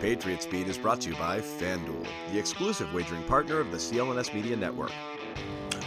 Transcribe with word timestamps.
Patriots 0.00 0.46
Beat 0.46 0.66
is 0.66 0.78
brought 0.78 1.00
to 1.02 1.10
you 1.10 1.16
by 1.16 1.40
FanDuel, 1.40 2.06
the 2.32 2.38
exclusive 2.38 2.92
wagering 2.94 3.22
partner 3.24 3.58
of 3.58 3.70
the 3.70 3.76
CLNS 3.76 4.32
Media 4.34 4.56
Network. 4.56 4.92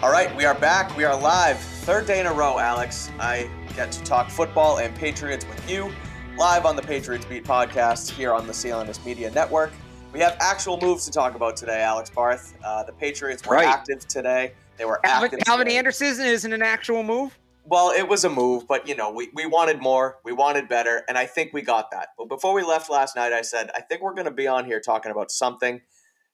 All 0.03 0.11
right, 0.11 0.33
we 0.35 0.45
are 0.45 0.53
back. 0.53 0.95
We 0.95 1.03
are 1.03 1.19
live. 1.19 1.57
Third 1.57 2.05
day 2.05 2.19
in 2.19 2.27
a 2.27 2.33
row, 2.33 2.59
Alex. 2.59 3.09
I 3.19 3.49
get 3.75 3.91
to 3.91 4.03
talk 4.03 4.29
football 4.29 4.77
and 4.79 4.93
Patriots 4.95 5.47
with 5.47 5.67
you 5.69 5.91
live 6.37 6.65
on 6.65 6.75
the 6.75 6.81
Patriots 6.81 7.25
Beat 7.25 7.43
podcast 7.43 8.09
here 8.11 8.33
on 8.33 8.45
the 8.45 8.53
CLNS 8.53 9.03
Media 9.05 9.31
Network. 9.31 9.71
We 10.11 10.19
have 10.19 10.37
actual 10.39 10.79
moves 10.79 11.05
to 11.05 11.11
talk 11.11 11.33
about 11.35 11.57
today, 11.57 11.81
Alex 11.81 12.09
Barth. 12.11 12.53
Uh, 12.63 12.83
the 12.83 12.91
Patriots 12.91 13.45
were 13.47 13.55
Right. 13.55 13.67
active 13.67 14.07
today. 14.07 14.53
They 14.77 14.85
were 14.85 14.99
Alvin, 15.05 15.25
active. 15.25 15.39
Calvin 15.45 15.65
today. 15.65 15.77
Anderson 15.77 16.21
isn't 16.25 16.53
an 16.53 16.61
actual 16.61 17.01
move. 17.01 17.37
Well, 17.65 17.91
it 17.91 18.09
was 18.09 18.25
a 18.25 18.29
move, 18.29 18.67
but 18.67 18.87
you 18.89 18.95
know, 18.95 19.09
we, 19.11 19.29
we 19.33 19.45
wanted 19.45 19.81
more, 19.81 20.17
we 20.25 20.33
wanted 20.33 20.67
better, 20.67 21.03
and 21.07 21.17
I 21.17 21.25
think 21.25 21.53
we 21.53 21.61
got 21.61 21.91
that. 21.91 22.09
But 22.17 22.27
before 22.27 22.53
we 22.53 22.61
left 22.61 22.89
last 22.89 23.15
night, 23.15 23.31
I 23.31 23.41
said, 23.41 23.71
I 23.73 23.79
think 23.79 24.01
we're 24.01 24.13
going 24.13 24.25
to 24.25 24.31
be 24.31 24.47
on 24.47 24.65
here 24.65 24.81
talking 24.81 25.11
about 25.11 25.31
something. 25.31 25.81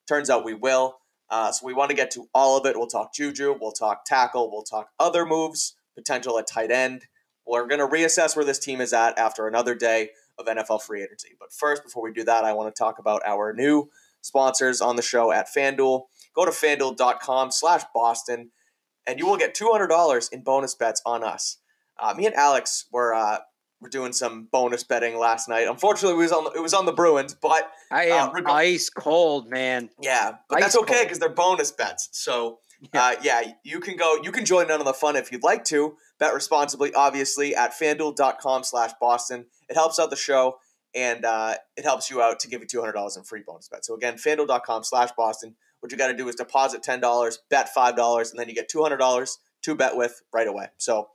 Turns 0.07 0.31
out 0.31 0.43
we 0.43 0.55
will. 0.55 0.97
Uh, 1.29 1.51
so 1.51 1.67
we 1.67 1.73
want 1.73 1.91
to 1.91 1.95
get 1.95 2.09
to 2.11 2.27
all 2.34 2.57
of 2.57 2.65
it. 2.65 2.75
We'll 2.75 2.87
talk 2.87 3.13
Juju, 3.13 3.55
we'll 3.61 3.71
talk 3.71 4.05
tackle, 4.05 4.51
we'll 4.51 4.63
talk 4.63 4.89
other 4.99 5.23
moves, 5.23 5.75
potential 5.95 6.39
at 6.39 6.47
tight 6.47 6.71
end. 6.71 7.05
We're 7.45 7.67
going 7.67 7.79
to 7.79 7.87
reassess 7.87 8.35
where 8.35 8.45
this 8.45 8.59
team 8.59 8.81
is 8.81 8.91
at 8.91 9.17
after 9.20 9.48
another 9.48 9.75
day 9.75 10.09
of 10.39 10.48
NFL 10.48 10.81
free 10.81 11.03
agency. 11.03 11.35
But 11.39 11.53
first, 11.53 11.84
before 11.84 12.01
we 12.01 12.11
do 12.11 12.23
that, 12.23 12.43
I 12.43 12.53
want 12.53 12.73
to 12.73 12.79
talk 12.79 12.98
about 12.98 13.21
our 13.25 13.53
new 13.53 13.91
sponsors 14.21 14.81
on 14.81 14.95
the 14.95 15.01
show 15.03 15.31
at 15.31 15.48
FanDuel. 15.55 16.05
Go 16.34 16.45
to 16.45 16.51
fanduel.com 16.51 17.51
slash 17.51 17.84
Boston 17.93 18.51
and 19.08 19.20
you 19.20 19.26
will 19.26 19.38
get 19.38 19.55
$200 19.55 20.31
in 20.31 20.41
bonus 20.44 20.76
bets 20.76 21.02
on 21.05 21.23
us. 21.23 21.57
Uh, 21.99 22.13
me 22.13 22.26
and 22.26 22.35
Alex 22.35 22.85
were 22.91 23.13
uh, 23.13 23.40
were 23.81 23.90
doing 23.90 24.12
some 24.13 24.48
bonus 24.52 24.84
betting 24.84 25.17
last 25.17 25.48
night. 25.49 25.67
Unfortunately, 25.67 26.17
it 26.17 26.21
was 26.21 26.31
on 26.31 26.44
the, 26.45 26.52
it 26.52 26.62
was 26.62 26.73
on 26.73 26.85
the 26.85 26.91
Bruins, 26.94 27.34
but 27.34 27.70
I 27.91 28.09
Uh, 28.09 28.27
am 28.27 28.34
reg- 28.34 28.45
ice 28.48 28.90
cold, 28.90 29.49
man. 29.49 29.90
yeah, 30.02 30.34
but 30.49 30.57
Ice 30.57 30.63
that's 30.63 30.77
okay 30.77 31.04
because 31.04 31.20
they're 31.20 31.30
bonus 31.30 31.71
bets. 31.71 32.10
So 32.12 32.60
uh, 32.93 33.15
yeah, 33.21 33.41
you 33.63 33.79
can 33.82 33.96
go. 33.98 34.18
You 34.23 34.32
can 34.32 34.46
join 34.46 34.65
in 34.65 34.71
on 34.79 34.85
the 34.85 34.93
fun 34.93 35.16
if 35.18 35.32
you'd 35.32 35.43
like 35.43 35.63
to. 35.66 35.95
Bet 36.20 36.34
responsibly, 36.34 36.93
obviously, 36.93 37.55
at 37.55 37.71
FanDuel.com/slash 37.73 38.91
Boston. 38.99 39.45
It 39.70 39.76
helps 39.76 39.99
out 39.99 40.10
the 40.10 40.16
show 40.16 40.57
and 40.95 41.23
uh, 41.26 41.55
it 41.77 41.84
helps 41.84 42.10
you 42.10 42.21
out 42.21 42.40
to 42.41 42.48
give 42.48 42.62
you 42.62 42.68
two 42.68 42.79
hundred 42.79 42.93
dollars 42.93 43.16
in 43.18 43.23
free 43.23 43.43
bonus 43.45 43.68
bets. 43.70 43.88
So 43.88 43.95
again, 43.95 44.16
FanDuel.com/slash 44.16 45.12
Boston. 45.18 45.55
What 45.80 45.91
you 45.91 45.98
got 45.98 46.08
to 46.08 46.18
do 46.18 46.27
is 46.27 46.35
deposit 46.35 46.84
ten 46.84 46.99
dollars, 46.99 47.40
bet 47.49 47.70
five 47.70 47.96
dollars, 47.96 48.32
and 48.32 48.40
then 48.40 48.49
you 48.49 48.55
get 48.55 48.70
two 48.70 48.82
hundred 48.82 48.98
dollars 48.98 49.40
to 49.63 49.76
bet 49.76 49.96
with 49.96 50.22
right 50.34 50.48
away. 50.48 50.68
So 50.77 51.10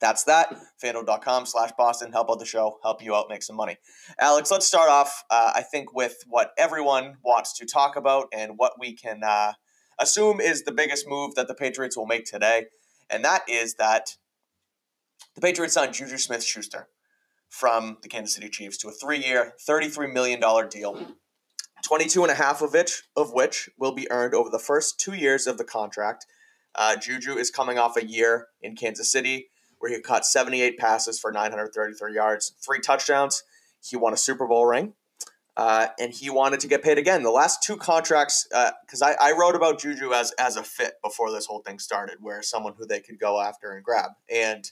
that's 0.00 0.24
that. 0.24 0.54
FanDuel.com 0.82 1.46
slash 1.46 1.70
Boston. 1.78 2.12
Help 2.12 2.30
out 2.30 2.38
the 2.38 2.44
show. 2.44 2.78
Help 2.82 3.02
you 3.02 3.14
out. 3.14 3.26
Make 3.30 3.42
some 3.42 3.56
money. 3.56 3.78
Alex, 4.18 4.50
let's 4.50 4.66
start 4.66 4.90
off, 4.90 5.24
uh, 5.30 5.52
I 5.54 5.62
think, 5.62 5.94
with 5.94 6.24
what 6.28 6.50
everyone 6.58 7.16
wants 7.24 7.56
to 7.58 7.66
talk 7.66 7.96
about 7.96 8.26
and 8.32 8.52
what 8.56 8.74
we 8.78 8.92
can 8.92 9.22
uh, 9.24 9.52
assume 9.98 10.40
is 10.40 10.64
the 10.64 10.72
biggest 10.72 11.08
move 11.08 11.34
that 11.36 11.48
the 11.48 11.54
Patriots 11.54 11.96
will 11.96 12.06
make 12.06 12.26
today. 12.26 12.66
And 13.08 13.24
that 13.24 13.48
is 13.48 13.74
that 13.74 14.16
the 15.34 15.40
Patriots 15.40 15.74
signed 15.74 15.94
Juju 15.94 16.18
Smith 16.18 16.44
Schuster 16.44 16.88
from 17.48 17.98
the 18.02 18.08
Kansas 18.08 18.34
City 18.34 18.48
Chiefs 18.48 18.76
to 18.78 18.88
a 18.88 18.92
three 18.92 19.24
year, 19.24 19.54
$33 19.66 20.12
million 20.12 20.40
deal. 20.68 21.16
22 21.84 22.22
and 22.22 22.32
a 22.32 22.34
half 22.34 22.62
of 22.62 22.72
which, 22.72 23.02
of 23.16 23.32
which 23.32 23.68
will 23.78 23.92
be 23.92 24.10
earned 24.10 24.34
over 24.34 24.48
the 24.50 24.58
first 24.58 24.98
two 24.98 25.14
years 25.14 25.46
of 25.46 25.58
the 25.58 25.64
contract. 25.64 26.26
Uh, 26.74 26.96
Juju 26.96 27.36
is 27.36 27.50
coming 27.50 27.78
off 27.78 27.96
a 27.96 28.04
year 28.04 28.48
in 28.62 28.74
Kansas 28.74 29.12
City 29.12 29.50
where 29.78 29.94
he 29.94 30.00
caught 30.00 30.24
78 30.24 30.78
passes 30.78 31.20
for 31.20 31.30
933 31.30 32.14
yards, 32.14 32.54
three 32.64 32.80
touchdowns. 32.80 33.42
He 33.82 33.96
won 33.96 34.14
a 34.14 34.16
Super 34.16 34.46
Bowl 34.46 34.64
ring, 34.64 34.94
uh, 35.58 35.88
and 36.00 36.10
he 36.10 36.30
wanted 36.30 36.60
to 36.60 36.68
get 36.68 36.82
paid 36.82 36.96
again. 36.96 37.22
The 37.22 37.30
last 37.30 37.62
two 37.62 37.76
contracts, 37.76 38.48
because 38.48 39.02
I, 39.02 39.12
I 39.20 39.32
wrote 39.38 39.54
about 39.54 39.78
Juju 39.78 40.14
as 40.14 40.32
as 40.38 40.56
a 40.56 40.62
fit 40.62 40.94
before 41.04 41.30
this 41.30 41.44
whole 41.44 41.60
thing 41.60 41.78
started, 41.78 42.16
where 42.22 42.40
someone 42.42 42.72
who 42.78 42.86
they 42.86 43.00
could 43.00 43.18
go 43.18 43.42
after 43.42 43.72
and 43.72 43.84
grab. 43.84 44.12
And 44.32 44.70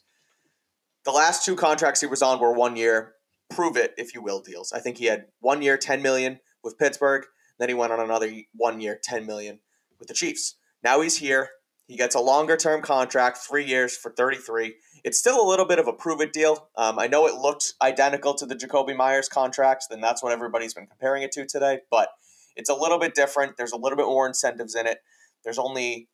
the 1.04 1.10
last 1.10 1.44
two 1.44 1.56
contracts 1.56 2.00
he 2.00 2.06
was 2.06 2.22
on 2.22 2.40
were 2.40 2.54
one 2.54 2.76
year, 2.76 3.12
prove 3.50 3.76
it 3.76 3.92
if 3.98 4.14
you 4.14 4.22
will 4.22 4.40
deals. 4.40 4.72
I 4.72 4.78
think 4.78 4.96
he 4.96 5.04
had 5.04 5.26
one 5.40 5.60
year, 5.60 5.76
10 5.76 6.00
million 6.00 6.40
with 6.62 6.78
Pittsburgh. 6.78 7.24
Then 7.58 7.68
he 7.68 7.74
went 7.74 7.92
on 7.92 8.00
another 8.00 8.32
one 8.54 8.80
year, 8.80 8.98
10 9.02 9.26
million 9.26 9.60
with 9.98 10.08
the 10.08 10.14
Chiefs. 10.14 10.56
Now 10.82 11.00
he's 11.00 11.18
here. 11.18 11.50
He 11.86 11.96
gets 11.96 12.14
a 12.14 12.20
longer 12.20 12.56
term 12.56 12.80
contract, 12.82 13.38
three 13.38 13.64
years 13.64 13.96
for 13.96 14.10
33. 14.10 14.74
It's 15.04 15.18
still 15.18 15.40
a 15.40 15.48
little 15.48 15.66
bit 15.66 15.78
of 15.78 15.88
a 15.88 15.92
prove 15.92 16.20
it 16.20 16.32
deal. 16.32 16.68
Um, 16.76 16.98
I 16.98 17.06
know 17.06 17.26
it 17.26 17.34
looked 17.34 17.74
identical 17.82 18.34
to 18.34 18.46
the 18.46 18.54
Jakobi 18.54 18.96
Meyers 18.96 19.28
contracts, 19.28 19.88
then 19.88 20.00
that's 20.00 20.22
what 20.22 20.32
everybody's 20.32 20.74
been 20.74 20.86
comparing 20.86 21.22
it 21.22 21.32
to 21.32 21.44
today, 21.44 21.80
but 21.90 22.08
it's 22.56 22.70
a 22.70 22.74
little 22.74 22.98
bit 22.98 23.14
different. 23.14 23.56
There's 23.56 23.72
a 23.72 23.76
little 23.76 23.96
bit 23.96 24.06
more 24.06 24.26
incentives 24.26 24.74
in 24.74 24.86
it. 24.86 24.98
There's 25.44 25.58
only, 25.58 26.08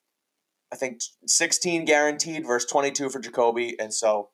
I 0.72 0.76
think, 0.76 1.00
16 1.26 1.84
guaranteed 1.84 2.46
versus 2.46 2.70
22 2.70 3.10
for 3.10 3.20
Jakobi, 3.20 3.74
and 3.78 3.92
so 3.92 4.30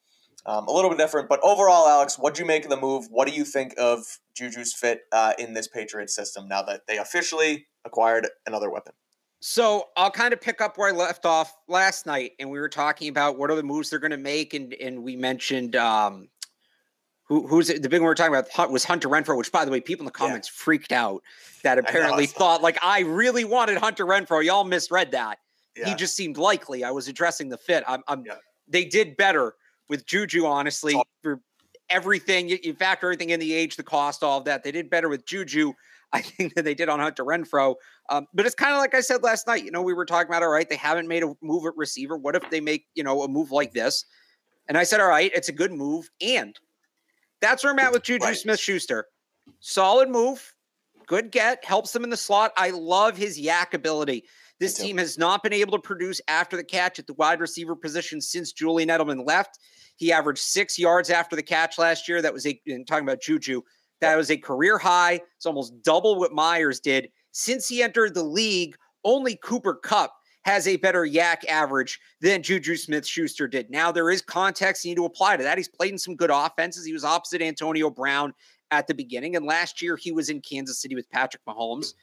um, 0.47 0.67
a 0.67 0.73
little 0.73 0.91
bit 0.91 0.99
different. 0.99 1.29
But 1.29 1.41
overall, 1.43 1.89
Alex, 1.89 2.19
what 2.19 2.35
do 2.35 2.43
you 2.43 2.47
make 2.47 2.65
of 2.65 2.71
the 2.71 2.77
move? 2.77 3.07
What 3.11 3.27
do 3.29 3.35
you 3.35 3.45
think 3.45 3.75
of 3.79 4.05
Juju's 4.39 4.73
fit 4.75 5.03
uh, 5.13 5.33
in 5.39 5.55
this 5.55 5.69
Patriots 5.69 6.15
system 6.15 6.49
now 6.49 6.63
that 6.63 6.83
they 6.87 6.99
officially 6.99 7.67
acquired 7.85 8.29
another 8.47 8.71
weapon? 8.71 8.93
So 9.41 9.89
I'll 9.97 10.11
kind 10.11 10.33
of 10.33 10.41
pick 10.41 10.61
up 10.61 10.79
where 10.79 10.89
I 10.89 10.93
left 10.93 11.27
off 11.27 11.55
last 11.69 12.07
night, 12.07 12.33
and 12.39 12.51
we 12.51 12.59
were 12.59 12.69
talking 12.69 13.09
about 13.09 13.39
what 13.39 13.51
are 13.51 13.57
the 13.57 13.63
moves 13.63 13.91
they're 13.91 13.99
going 13.99 14.11
to 14.11 14.17
make, 14.17 14.55
and 14.55 14.73
and 14.75 15.03
we 15.03 15.17
mentioned 15.17 15.77
um, 15.77 16.29
who 17.25 17.47
who's 17.47 17.69
it- 17.71 17.83
the 17.83 17.89
big 17.91 18.01
one 18.01 18.07
we're 18.07 18.15
talking 18.15 18.35
about 18.35 18.71
was 18.71 18.85
Hunter 18.85 19.09
Renfrow, 19.09 19.37
which 19.37 19.53
by 19.53 19.65
the 19.67 19.71
way, 19.71 19.81
people 19.81 20.03
in 20.03 20.07
the 20.07 20.19
Yeah. 20.19 20.27
comments 20.29 20.49
freaked 20.49 20.93
out 20.93 21.23
that 21.63 21.79
apparently 21.79 22.25
thought 22.27 22.63
like 22.63 22.79
I 22.83 23.01
really 23.01 23.45
wanted 23.45 23.77
Hunter 23.79 24.07
Renfrow. 24.07 24.43
Y'all 24.43 24.65
misread 24.65 25.11
that. 25.13 25.39
Yeah. 25.77 25.89
He 25.91 25.95
just 25.95 26.15
seemed 26.17 26.39
likely. 26.39 26.83
I 26.85 26.91
was 26.91 27.09
addressing 27.09 27.49
the 27.51 27.59
fit. 27.59 27.85
I'm, 27.87 28.03
I'm 28.09 28.25
Yeah. 28.25 28.37
they 28.69 28.85
did 28.87 29.17
better 29.17 29.57
with 29.89 30.07
Juju, 30.07 30.47
honestly, 30.47 31.01
for 31.23 31.41
everything. 31.91 32.49
You, 32.49 32.59
you 32.63 32.75
factor 32.75 33.07
everything 33.07 33.31
in 33.31 33.41
the 33.41 33.53
age, 33.53 33.77
the 33.77 33.83
cost, 33.83 34.23
all 34.23 34.39
of 34.39 34.45
that. 34.45 34.63
They 34.65 34.73
did 34.73 34.91
better 34.91 35.09
with 35.09 35.27
Juju, 35.27 35.73
I 36.13 36.21
think, 36.23 36.55
than 36.55 36.65
they 36.65 36.75
did 36.75 36.89
on 36.89 37.01
Hunter 37.01 37.25
Renfrow. 37.25 37.75
Um, 38.09 38.27
but 38.35 38.47
it's 38.47 38.55
kind 38.55 38.73
of 38.73 38.79
like 38.79 38.95
I 38.95 39.01
said 39.01 39.23
last 39.23 39.47
night. 39.47 39.65
You 39.65 39.71
know, 39.71 39.83
we 39.83 39.95
were 39.95 40.05
talking 40.05 40.29
about, 40.29 40.43
all 40.43 40.51
right, 40.51 40.69
they 40.69 40.77
haven't 40.77 41.09
made 41.09 41.23
a 41.23 41.35
move 41.43 41.67
at 41.67 41.77
receiver. 41.77 42.17
What 42.17 42.37
if 42.37 42.49
they 42.51 42.61
make, 42.61 42.87
you 42.95 43.05
know, 43.05 43.23
a 43.23 43.29
move 43.29 43.51
like 43.51 43.73
this? 43.73 44.05
And 44.69 44.79
I 44.79 44.85
said, 44.85 45.01
all 45.01 45.09
right, 45.09 45.31
it's 45.35 45.49
a 45.49 45.53
good 45.53 45.73
move. 45.73 46.09
And 46.21 46.59
that's 47.41 47.63
where 47.63 47.73
I'm 47.73 47.79
at 47.79 47.93
with 47.93 48.03
Juju 48.03 48.25
Right. 48.25 48.37
Smith 48.37 48.61
Schuster. 48.61 49.07
Solid 49.61 50.09
move, 50.09 50.55
good 51.07 51.31
get, 51.31 51.63
helps 51.65 51.93
them 51.93 52.03
in 52.03 52.09
the 52.09 52.17
slot. 52.17 52.53
I 52.57 52.71
love 52.71 53.17
his 53.17 53.39
YAC 53.39 53.75
ability. 53.75 54.25
This 54.61 54.75
team 54.75 54.99
has 54.99 55.19
not 55.19 55.43
been 55.43 55.53
able 55.53 55.73
to 55.73 55.83
produce 55.83 56.21
after 56.29 56.57
the 56.57 56.65
catch 56.65 56.99
at 56.99 57.07
the 57.07 57.15
wide 57.15 57.41
receiver 57.41 57.75
position 57.75 58.21
since 58.21 58.53
Julian 58.53 58.89
Edelman 58.89 59.27
left. 59.27 59.59
He 59.97 60.13
averaged 60.13 60.41
six 60.41 60.79
yards 60.79 61.11
after 61.11 61.35
the 61.37 61.43
catch 61.43 61.79
last 61.79 62.09
year. 62.09 62.23
That 62.23 62.33
was 62.33 62.47
a 62.47 62.61
and 62.67 62.87
talking 62.87 63.07
about 63.07 63.21
Juju. 63.21 63.63
That 64.01 64.17
was 64.17 64.31
a 64.31 64.37
career 64.37 64.79
high. 64.79 65.21
It's 65.37 65.47
almost 65.47 65.83
double 65.83 66.19
what 66.19 66.33
Meyers 66.33 66.81
did. 66.81 67.09
Since 67.33 67.69
he 67.69 67.83
entered 67.83 68.15
the 68.15 68.23
league, 68.23 68.77
only 69.05 69.37
Cooper 69.43 69.75
Kupp 69.75 70.13
has 70.45 70.69
a 70.69 70.77
better 70.77 71.05
YAC 71.05 71.47
average 71.49 71.99
than 72.21 72.43
Juju 72.43 72.77
Smith 72.77 73.07
Schuster 73.07 73.49
did. 73.49 73.71
Now, 73.71 73.91
there 73.91 74.11
is 74.11 74.21
context 74.21 74.85
you 74.85 74.91
need 74.91 74.97
to 74.97 75.07
apply 75.07 75.37
to 75.37 75.43
that. 75.43 75.59
He's 75.59 75.69
played 75.69 75.93
in 75.93 75.99
some 75.99 76.17
good 76.17 76.31
offenses. 76.31 76.85
He 76.85 76.93
was 76.93 77.05
opposite 77.05 77.41
Antonio 77.41 77.89
Brown 77.89 78.35
at 78.71 78.87
the 78.87 78.95
beginning. 78.95 79.37
And 79.37 79.47
last 79.47 79.81
year, 79.81 79.97
he 79.97 80.13
was 80.13 80.29
in 80.29 80.41
Kansas 80.41 80.81
City 80.81 80.95
with 80.95 81.09
Patrick 81.11 81.43
Mahomes. 81.49 81.95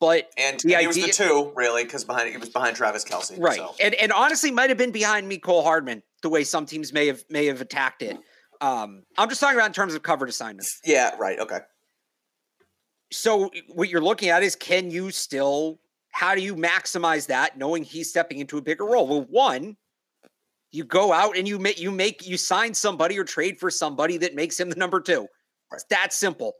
But 0.00 0.30
And 0.36 0.60
The 0.60 0.76
he 0.76 0.86
was 0.86 0.96
the 0.96 1.08
two, 1.08 1.52
really, 1.54 1.84
because 1.84 2.04
behind 2.04 2.30
he 2.30 2.36
was 2.36 2.48
behind 2.48 2.76
Travis 2.76 3.04
Kelce. 3.04 3.38
right, 3.40 3.56
So. 3.56 3.74
and 3.80 3.94
and 3.94 4.12
honestly, 4.12 4.50
might 4.50 4.68
have 4.70 4.78
been 4.78 4.90
behind 4.90 5.30
Mecole 5.30 5.62
Hardman, 5.62 6.02
the 6.22 6.28
way 6.28 6.44
some 6.44 6.66
teams 6.66 6.92
may 6.92 7.06
have 7.06 7.24
may 7.30 7.46
have 7.46 7.60
attacked 7.60 8.02
it. 8.02 8.18
Um, 8.60 9.04
I'm 9.16 9.28
just 9.28 9.40
talking 9.40 9.56
about 9.56 9.66
in 9.68 9.72
terms 9.72 9.94
of 9.94 10.02
covered 10.02 10.28
assignments. 10.28 10.80
Yeah, 10.84 11.14
right. 11.18 11.38
Okay. 11.38 11.60
So 13.12 13.50
what 13.68 13.88
you're 13.88 14.00
looking 14.02 14.30
at 14.30 14.42
is 14.42 14.56
can 14.56 14.90
you 14.90 15.10
still 15.10 15.78
how 16.10 16.34
do 16.34 16.40
you 16.40 16.54
maximize 16.54 17.26
that 17.26 17.58
knowing 17.58 17.82
he's 17.84 18.08
stepping 18.10 18.38
into 18.38 18.58
a 18.58 18.62
bigger 18.62 18.84
role? 18.84 19.06
Well, 19.06 19.26
one, 19.30 19.76
you 20.70 20.84
go 20.84 21.12
out 21.12 21.36
and 21.36 21.46
you 21.46 21.58
make 21.58 21.80
you 21.80 21.90
make 21.90 22.26
you 22.26 22.36
sign 22.36 22.74
somebody 22.74 23.18
or 23.18 23.24
trade 23.24 23.58
for 23.58 23.70
somebody 23.70 24.18
that 24.18 24.34
makes 24.34 24.58
him 24.58 24.70
the 24.70 24.76
number 24.76 25.00
two. 25.00 25.28
It's 25.72 25.84
that 25.90 26.12
simple. 26.12 26.54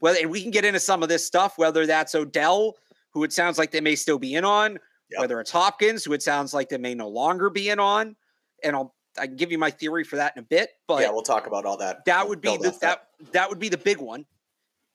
Well, 0.00 0.16
and 0.20 0.30
we 0.30 0.42
can 0.42 0.50
get 0.50 0.64
into 0.64 0.80
some 0.80 1.02
of 1.02 1.08
this 1.08 1.26
stuff, 1.26 1.58
whether 1.58 1.86
that's 1.86 2.14
Odell, 2.14 2.76
who 3.12 3.24
it 3.24 3.32
sounds 3.32 3.58
like 3.58 3.70
they 3.70 3.80
may 3.80 3.94
still 3.94 4.18
be 4.18 4.34
in 4.34 4.44
on, 4.44 4.78
Yep. 5.10 5.20
whether 5.20 5.40
it's 5.40 5.50
Hopkins, 5.50 6.04
who 6.04 6.12
it 6.12 6.22
sounds 6.22 6.54
like 6.54 6.68
they 6.68 6.78
may 6.78 6.94
no 6.94 7.08
longer 7.08 7.50
be 7.50 7.68
in 7.70 7.80
on. 7.80 8.16
And 8.62 8.76
I'll 8.76 8.94
I 9.18 9.26
can 9.26 9.34
give 9.34 9.50
you 9.50 9.58
my 9.58 9.70
theory 9.72 10.04
for 10.04 10.14
that 10.16 10.36
in 10.36 10.40
a 10.40 10.46
bit, 10.46 10.70
but 10.86 11.02
yeah, 11.02 11.10
we'll 11.10 11.22
talk 11.22 11.48
about 11.48 11.64
all 11.66 11.76
that. 11.78 12.04
that 12.04 12.20
We'll 12.20 12.28
would 12.30 12.40
be 12.40 12.56
the, 12.56 12.68
off 12.68 12.78
that 12.80 13.08
that 13.32 13.48
would 13.48 13.58
be 13.58 13.68
the 13.68 13.76
big 13.76 13.98
one. 13.98 14.24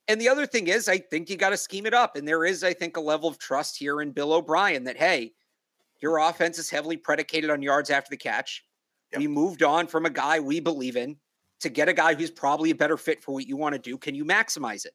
And 0.08 0.22
the 0.22 0.30
other 0.30 0.46
thing 0.46 0.68
is, 0.68 0.88
I 0.88 1.00
think 1.00 1.30
you 1.30 1.36
got 1.36 1.50
to 1.50 1.58
scheme 1.58 1.86
it 1.86 1.94
up. 1.94 2.16
And 2.16 2.26
there 2.28 2.46
is, 2.46 2.64
I 2.64 2.74
think, 2.74 2.96
a 2.96 3.02
level 3.02 3.28
of 3.28 3.38
trust 3.40 3.78
here 3.78 4.02
in 4.02 4.12
Bill 4.12 4.32
O'Brien 4.32 4.86
that 4.86 4.96
hey, 4.96 5.34
your 6.00 6.20
offense 6.20 6.58
is 6.60 6.70
heavily 6.70 6.96
predicated 6.96 7.50
on 7.50 7.62
yards 7.62 7.90
after 7.90 8.10
the 8.10 8.18
catch. 8.18 8.64
Yep. 9.12 9.20
We 9.20 9.28
moved 9.28 9.64
on 9.64 9.86
from 9.86 10.06
a 10.06 10.10
guy 10.10 10.40
we 10.40 10.62
believe 10.62 10.96
in 10.96 11.18
to 11.62 11.70
get 11.70 11.90
a 11.90 11.94
guy 11.94 12.14
who's 12.14 12.32
probably 12.32 12.72
a 12.72 12.76
better 12.76 12.98
fit 12.98 13.24
for 13.24 13.34
what 13.34 13.48
you 13.48 13.58
want 13.58 13.74
to 13.74 13.80
do. 13.80 13.98
Can 13.98 14.16
you 14.16 14.26
maximize 14.26 14.86
it? 14.86 14.94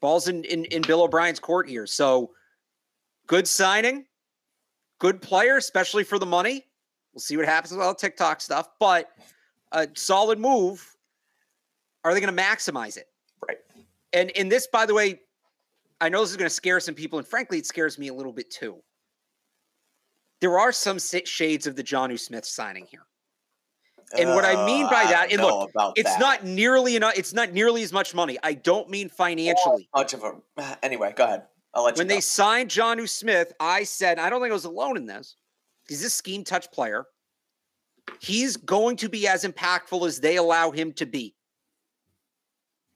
Ball's 0.00 0.28
in, 0.28 0.44
in, 0.44 0.64
in 0.66 0.82
Bill 0.82 1.02
O'Brien's 1.02 1.40
court 1.40 1.68
here. 1.68 1.86
So 1.86 2.30
good 3.26 3.46
signing, 3.46 4.06
good 4.98 5.20
player, 5.20 5.56
especially 5.56 6.04
for 6.04 6.18
the 6.18 6.26
money. 6.26 6.66
We'll 7.12 7.20
see 7.20 7.36
what 7.36 7.46
happens 7.46 7.72
with 7.72 7.80
all 7.80 7.92
the 7.92 7.98
TikTok 7.98 8.40
stuff, 8.40 8.68
but 8.78 9.10
a 9.72 9.88
solid 9.94 10.38
move. 10.38 10.96
Are 12.04 12.14
they 12.14 12.20
going 12.20 12.34
to 12.34 12.42
maximize 12.42 12.96
it? 12.96 13.06
Right. 13.46 13.58
And 14.12 14.30
in 14.30 14.48
this, 14.48 14.68
by 14.72 14.86
the 14.86 14.94
way, 14.94 15.20
I 16.00 16.08
know 16.08 16.20
this 16.20 16.30
is 16.30 16.36
going 16.36 16.48
to 16.48 16.54
scare 16.54 16.80
some 16.80 16.94
people, 16.94 17.18
and 17.18 17.28
frankly, 17.28 17.58
it 17.58 17.66
scares 17.66 17.98
me 17.98 18.08
a 18.08 18.14
little 18.14 18.32
bit 18.32 18.50
too. 18.50 18.80
There 20.40 20.58
are 20.58 20.72
some 20.72 20.98
shades 20.98 21.66
of 21.66 21.76
the 21.76 21.84
Jonnu 21.84 22.18
Smith 22.18 22.46
signing 22.46 22.86
here. 22.90 23.02
And 24.18 24.30
what 24.30 24.44
I 24.44 24.66
mean 24.66 24.86
by 24.90 25.04
Uh, 25.04 25.10
that, 25.10 25.32
and 25.32 25.40
look, 25.40 25.70
it's 25.96 26.10
that. 26.10 26.18
not 26.20 26.44
nearly 26.44 26.96
enough. 26.96 27.12
It's 27.16 27.32
not 27.32 27.52
nearly 27.52 27.82
as 27.82 27.92
much 27.92 28.12
money. 28.14 28.38
I 28.42 28.54
don't 28.54 28.88
mean 28.90 29.08
financially. 29.08 29.88
much 29.94 30.14
of 30.14 30.24
a. 30.24 30.78
Anyway, 30.84 31.12
go 31.16 31.24
ahead. 31.24 31.44
I'll 31.74 31.84
let 31.84 31.96
when 31.96 32.08
you. 32.08 32.14
they 32.16 32.20
signed 32.20 32.70
Jonnu 32.70 33.08
Smith, 33.08 33.52
I 33.60 33.84
said, 33.84 34.18
I 34.18 34.28
don't 34.28 34.40
think 34.40 34.50
I 34.50 34.54
was 34.54 34.64
alone 34.64 34.96
in 34.96 35.06
this. 35.06 35.36
He's 35.88 36.02
a 36.04 36.10
scheme 36.10 36.42
touch 36.42 36.70
player. 36.72 37.04
He's 38.20 38.56
going 38.56 38.96
to 38.96 39.08
be 39.08 39.28
as 39.28 39.44
impactful 39.44 40.04
as 40.06 40.18
they 40.20 40.36
allow 40.36 40.72
him 40.72 40.92
to 40.94 41.06
be. 41.06 41.36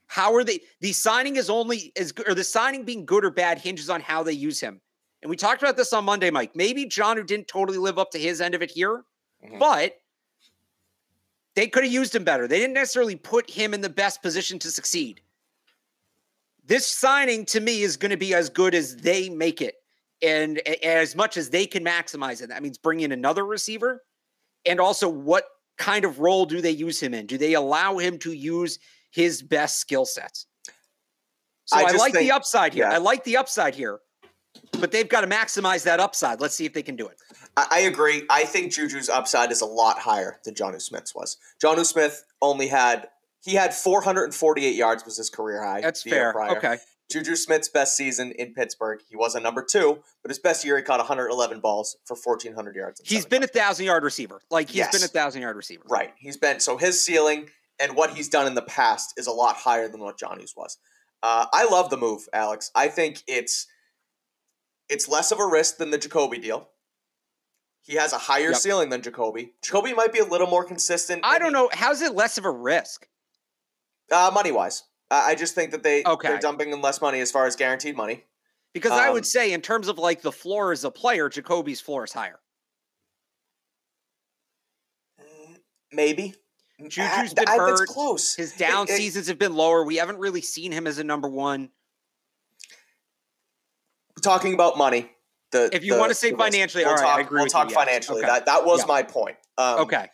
How 0.07 0.33
are 0.35 0.43
they? 0.43 0.59
The 0.81 0.91
signing 0.93 1.37
is 1.37 1.49
only 1.49 1.93
as 1.97 2.11
good, 2.11 2.27
or 2.27 2.33
the 2.33 2.43
signing 2.43 2.83
being 2.83 3.05
good 3.05 3.23
or 3.25 3.31
bad 3.31 3.57
hinges 3.59 3.89
on 3.89 4.01
how 4.01 4.23
they 4.23 4.33
use 4.33 4.59
him. 4.59 4.81
And 5.21 5.29
we 5.29 5.37
talked 5.37 5.61
about 5.63 5.77
this 5.77 5.93
on 5.93 6.03
Monday, 6.03 6.29
Mike. 6.29 6.51
Maybe 6.55 6.85
Jonnu 6.85 7.25
didn't 7.25 7.47
totally 7.47 7.77
live 7.77 7.97
up 7.97 8.11
to 8.11 8.19
his 8.19 8.41
end 8.41 8.53
of 8.53 8.61
it 8.61 8.69
here, 8.71 9.03
Mhm. 9.43 9.57
but 9.59 9.95
they 11.55 11.67
could 11.67 11.83
have 11.83 11.93
used 11.93 12.13
him 12.15 12.23
better. 12.23 12.47
They 12.47 12.59
didn't 12.59 12.73
necessarily 12.73 13.15
put 13.15 13.49
him 13.49 13.73
in 13.73 13.81
the 13.81 13.89
best 13.89 14.21
position 14.21 14.59
to 14.59 14.69
succeed. 14.69 15.21
This 16.65 16.87
signing 16.87 17.45
to 17.47 17.59
me 17.59 17.83
is 17.83 17.95
going 17.97 18.09
to 18.11 18.17
be 18.17 18.33
as 18.33 18.49
good 18.49 18.73
as 18.75 18.95
they 18.97 19.29
make 19.29 19.61
it, 19.61 19.75
and 20.21 20.57
a- 20.59 20.85
as 20.85 21.15
much 21.15 21.37
as 21.37 21.49
they 21.49 21.65
can 21.67 21.83
maximize 21.83 22.41
it. 22.41 22.49
That 22.49 22.63
means 22.63 22.77
bring 22.77 23.01
in 23.01 23.11
another 23.11 23.45
receiver, 23.45 24.03
and 24.65 24.79
also 24.79 25.07
what 25.07 25.45
kind 25.77 26.05
of 26.05 26.19
role 26.19 26.45
do 26.45 26.61
they 26.61 26.71
use 26.71 26.99
him 27.01 27.13
in? 27.13 27.25
Do 27.27 27.37
they 27.37 27.53
allow 27.53 27.97
him 27.97 28.17
to 28.19 28.31
use 28.33 28.79
his 29.11 29.41
best 29.41 29.79
skill 29.79 30.05
sets? 30.05 30.47
So 31.65 31.77
I 31.77 31.81
I, 31.83 31.91
like 31.91 32.13
think- 32.13 32.25
the 32.27 32.31
upside 32.31 32.73
here. 32.73 32.85
yeah. 32.85 32.93
I 32.93 32.97
like 32.97 33.23
the 33.23 33.37
upside 33.37 33.75
here, 33.75 33.99
but 34.79 34.91
they've 34.91 35.07
got 35.09 35.21
to 35.21 35.27
maximize 35.27 35.83
that 35.83 35.99
upside. 35.99 36.41
Let's 36.41 36.55
see 36.55 36.65
if 36.65 36.73
they 36.73 36.83
can 36.83 36.95
do 36.95 37.07
it. 37.07 37.17
I, 37.57 37.67
I 37.71 37.79
agree. 37.81 38.23
I 38.29 38.45
think 38.45 38.71
Juju's 38.71 39.09
upside 39.09 39.51
is 39.51 39.61
a 39.61 39.65
lot 39.65 39.99
higher 39.99 40.39
than 40.43 40.53
Jonnu 40.53 40.81
Smith's 40.81 41.15
was. 41.15 41.37
Jonnu 41.63 41.85
Smith 41.85 42.23
only 42.41 42.67
had 42.67 43.09
he 43.43 43.53
had 43.53 43.73
448 43.73 44.75
yards 44.75 45.05
was 45.05 45.17
his 45.17 45.29
career 45.29 45.63
high. 45.63 45.81
That's 45.81 46.01
fair. 46.01 46.33
prior. 46.33 46.57
Okay. 46.57 46.77
Juju 47.11 47.35
Smith's 47.35 47.69
best 47.69 47.95
season 47.95 48.31
in 48.31 48.53
Pittsburgh, 48.53 48.99
he 49.07 49.15
was 49.15 49.35
a 49.35 49.39
number 49.39 49.63
two, 49.63 49.99
but 50.23 50.31
his 50.31 50.39
best 50.39 50.65
year 50.65 50.75
he 50.75 50.81
caught 50.81 50.97
111 50.97 51.59
balls 51.59 51.97
for 52.03 52.17
1,400 52.17 52.75
yards. 52.75 52.99
He's 53.03 53.27
been 53.27 53.43
a 53.43 53.47
thousand 53.47 53.85
yard 53.85 54.03
receiver. 54.03 54.41
Like 54.49 54.69
he's 54.69 54.87
been 54.87 55.03
a 55.03 55.07
thousand 55.07 55.43
yard 55.43 55.55
receiver. 55.55 55.83
Right. 55.87 56.13
He's 56.17 56.37
been 56.37 56.59
so 56.59 56.77
his 56.77 57.03
ceiling 57.03 57.49
and 57.79 57.95
what 57.95 58.11
he's 58.11 58.29
done 58.29 58.47
in 58.47 58.55
the 58.55 58.61
past 58.63 59.13
is 59.17 59.27
a 59.27 59.31
lot 59.31 59.55
higher 59.55 59.87
than 59.87 60.01
what 60.01 60.17
Jonnu's 60.17 60.55
was. 60.55 60.77
Uh, 61.21 61.45
I 61.53 61.65
love 61.69 61.89
the 61.89 61.97
move, 61.97 62.27
Alex. 62.33 62.71
I 62.75 62.87
think 62.87 63.23
it's 63.27 63.67
it's 64.89 65.07
less 65.07 65.31
of 65.31 65.39
a 65.39 65.45
risk 65.45 65.77
than 65.77 65.91
the 65.91 65.97
Jakobi 65.97 66.41
deal. 66.41 66.69
He 67.85 67.95
has 67.95 68.13
a 68.13 68.17
higher 68.17 68.49
Yep. 68.49 68.55
ceiling 68.59 68.89
than 68.89 69.01
Jakobi. 69.03 69.53
Jakobi 69.63 69.95
might 69.95 70.11
be 70.11 70.17
a 70.19 70.25
little 70.25 70.47
more 70.47 70.65
consistent. 70.65 71.21
I 71.23 71.37
don't 71.37 71.53
know. 71.53 71.69
How's 71.71 72.01
it 72.01 72.13
less 72.15 72.37
of 72.39 72.45
a 72.45 72.49
risk? 72.49 73.07
Uh, 74.11 74.31
money 74.33 74.51
wise, 74.51 74.83
uh, 75.11 75.21
I 75.23 75.35
just 75.35 75.53
think 75.53 75.69
that 75.71 75.83
they 75.83 76.03
Okay. 76.03 76.27
they're 76.29 76.39
dumping 76.39 76.71
in 76.71 76.81
less 76.81 76.99
money 76.99 77.19
as 77.21 77.31
far 77.31 77.45
as 77.45 77.55
guaranteed 77.55 77.95
money. 77.95 78.25
Because 78.73 78.91
I 78.91 79.07
Um, 79.07 79.13
would 79.13 79.25
say, 79.25 79.53
in 79.53 79.61
terms 79.61 79.87
of 79.87 79.99
like 79.99 80.21
the 80.23 80.31
floor 80.31 80.71
as 80.71 80.83
a 80.83 80.89
player, 80.91 81.29
Jakobi's 81.29 81.79
floor 81.79 82.03
is 82.03 82.11
higher. 82.13 82.41
Mm, 85.21 85.59
Maybe. 85.91 86.35
Juju's 86.81 87.33
been 87.33 87.45
that's 87.45 87.57
hurt. 87.57 87.87
close. 87.87 88.35
His 88.35 88.51
down 88.53 88.87
It- 88.87 88.93
it- 88.93 88.97
seasons 88.97 89.27
have 89.27 89.37
been 89.39 89.53
lower. 89.55 89.83
We 89.83 89.95
haven't 89.97 90.17
really 90.17 90.41
seen 90.41 90.71
him 90.71 90.87
as 90.87 90.97
a 90.97 91.03
number 91.03 91.27
one. 91.29 91.71
talking 94.21 94.53
about 94.55 94.75
money. 94.77 95.14
The, 95.55 95.69
If 95.73 95.85
you 95.85 95.93
the- 95.93 95.99
wanna 95.99 96.13
say 96.13 96.31
financially, 96.31 96.83
we'll 96.83 96.91
all 96.91 96.97
right, 96.97 97.05
talk, 97.05 97.17
I 97.17 97.21
agree 97.21 97.37
We'll 97.37 97.45
with 97.45 97.53
talk 97.53 97.69
you, 97.69 97.75
yes. 97.77 97.85
financially. 97.85 98.19
Okay. 98.23 98.27
That 98.27 98.45
that 98.45 98.65
was 98.65 98.81
Yeah. 98.81 98.85
my 98.87 99.03
point. 99.03 99.37
Um, 99.57 99.79
okay. 99.81 100.09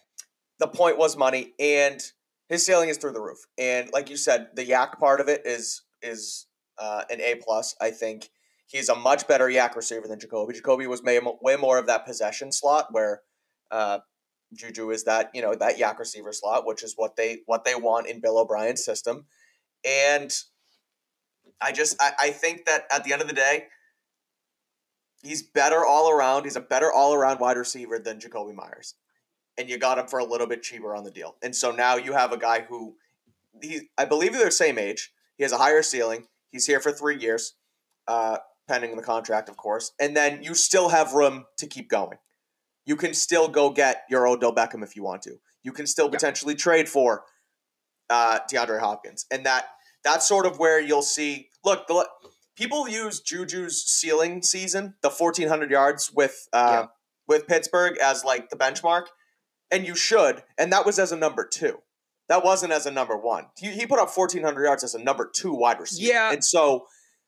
the 0.60 0.68
point 0.68 1.00
was 1.00 1.18
money, 1.18 1.56
and 1.60 2.00
his 2.48 2.64
ceiling 2.64 2.90
is 2.90 2.98
through 2.98 3.14
the 3.14 3.20
roof. 3.22 3.40
And 3.58 3.90
like 3.92 4.12
you 4.12 4.18
said, 4.18 4.50
the 4.54 4.64
YAC 4.64 5.00
part 5.00 5.20
of 5.20 5.28
it 5.30 5.42
is 5.46 5.82
is 6.04 6.46
uh, 6.78 7.06
an 7.10 7.20
A 7.22 7.36
plus. 7.36 7.76
I 7.82 7.90
think 7.90 8.30
he's 8.68 8.88
a 8.88 8.96
much 8.96 9.28
better 9.28 9.48
YAC 9.48 9.76
receiver 9.76 10.08
than 10.08 10.20
Jakobi. 10.20 10.52
Jakobi 10.60 10.88
was 10.88 11.02
way, 11.02 11.20
way 11.42 11.56
more 11.56 11.80
of 11.80 11.88
that 11.88 12.06
possession 12.06 12.52
slot 12.52 12.88
where 12.92 13.24
uh, 13.72 14.00
Juju 14.54 14.92
is 14.92 15.04
that 15.06 15.32
you 15.34 15.42
know 15.42 15.56
that 15.56 15.78
YAC 15.78 15.98
receiver 15.98 16.32
slot, 16.34 16.68
which 16.68 16.84
is 16.84 16.94
what 16.96 17.16
they 17.16 17.40
what 17.48 17.66
they 17.66 17.74
want 17.74 18.06
in 18.06 18.22
Bill 18.22 18.38
O'Brien's 18.38 18.86
system. 18.86 19.26
And 19.84 20.32
I 21.60 21.72
just 21.72 22.00
I, 22.00 22.12
I 22.20 22.30
think 22.30 22.66
that 22.66 22.84
at 22.92 23.04
the 23.04 23.14
end 23.14 23.24
of 23.24 23.28
the 23.28 23.34
day. 23.34 23.66
He's 25.24 25.44
better 25.44 25.86
all 25.86 26.10
around. 26.10 26.44
He's 26.46 26.56
a 26.56 26.62
better 26.62 26.92
all 26.92 27.14
around 27.14 27.40
wide 27.40 27.58
receiver 27.58 28.00
than 28.00 28.20
Jakobi 28.20 28.54
Meyers 28.56 28.96
and 29.58 29.70
you 29.70 29.78
got 29.78 29.98
him 30.00 30.08
for 30.08 30.20
a 30.20 30.26
little 30.26 30.48
bit 30.48 30.64
cheaper 30.64 30.96
on 30.96 31.04
the 31.04 31.12
deal. 31.12 31.36
And 31.42 31.56
so 31.56 31.72
now 31.72 31.96
you 31.96 32.14
have 32.14 32.32
a 32.32 32.38
guy 32.38 32.62
who 32.62 32.96
he 33.62 33.90
I 33.98 34.06
believe 34.06 34.34
they're 34.34 34.46
the 34.46 34.52
same 34.52 34.78
age. 34.78 35.14
He 35.38 35.44
has 35.44 35.52
a 35.52 35.58
higher 35.58 35.84
ceiling. 35.84 36.28
He's 36.52 36.66
here 36.66 36.80
for 36.80 36.92
three 36.92 37.18
years, 37.18 37.56
uh, 38.08 38.38
pending 38.68 38.96
the 38.96 39.04
contract, 39.04 39.50
of 39.50 39.58
course. 39.58 39.92
And 40.00 40.16
then 40.16 40.44
you 40.44 40.54
still 40.54 40.90
have 40.90 41.14
room 41.14 41.46
to 41.58 41.68
keep 41.68 41.90
going. 41.90 42.18
You 42.86 42.96
can 42.96 43.14
still 43.14 43.48
go 43.48 43.70
get 43.70 44.04
your 44.10 44.28
Odell 44.28 44.54
Beckham 44.54 44.84
if 44.84 44.96
you 44.96 45.04
want 45.04 45.22
to. 45.24 45.40
You 45.64 45.72
can 45.72 45.86
still 45.86 46.06
Yeah. 46.06 46.12
potentially 46.12 46.56
trade 46.56 46.90
for 46.90 47.26
uh, 48.10 48.40
DeAndre 48.50 48.80
Hopkins, 48.80 49.26
and 49.32 49.46
that 49.46 49.68
that's 50.04 50.28
sort 50.28 50.46
of 50.46 50.58
where 50.60 50.80
you'll 50.80 51.04
see. 51.04 51.50
Look, 51.64 51.88
the, 51.88 52.08
people 52.62 52.88
use 52.88 53.22
Juju's 53.22 53.84
ceiling 53.84 54.42
season, 54.44 54.94
the 55.02 55.10
fourteen 55.10 55.48
hundred 55.48 55.72
yards 55.72 56.12
with 56.14 56.48
uh, 56.54 56.68
Yeah. 56.84 56.86
with 57.28 57.48
Pittsburgh 57.48 57.98
as 57.98 58.24
like 58.24 58.50
the 58.50 58.56
benchmark, 58.56 59.06
and 59.72 59.86
you 59.88 59.96
should. 59.96 60.44
And 60.58 60.72
that 60.72 60.86
was 60.86 61.00
as 61.00 61.12
a 61.12 61.18
number 61.18 61.48
two. 61.52 61.80
That 62.30 62.44
wasn't 62.46 62.72
as 62.72 62.86
a 62.86 62.92
number 62.92 63.18
one. 63.18 63.48
He, 63.58 63.72
he 63.72 63.86
put 63.86 64.00
up 64.00 64.10
fourteen 64.10 64.44
hundred 64.44 64.64
yards 64.66 64.84
as 64.84 64.94
a 64.96 65.04
number 65.04 65.30
two 65.34 65.54
wide 65.54 65.80
receiver. 65.80 66.12
Yeah. 66.14 66.32
and 66.32 66.44
so 66.46 66.86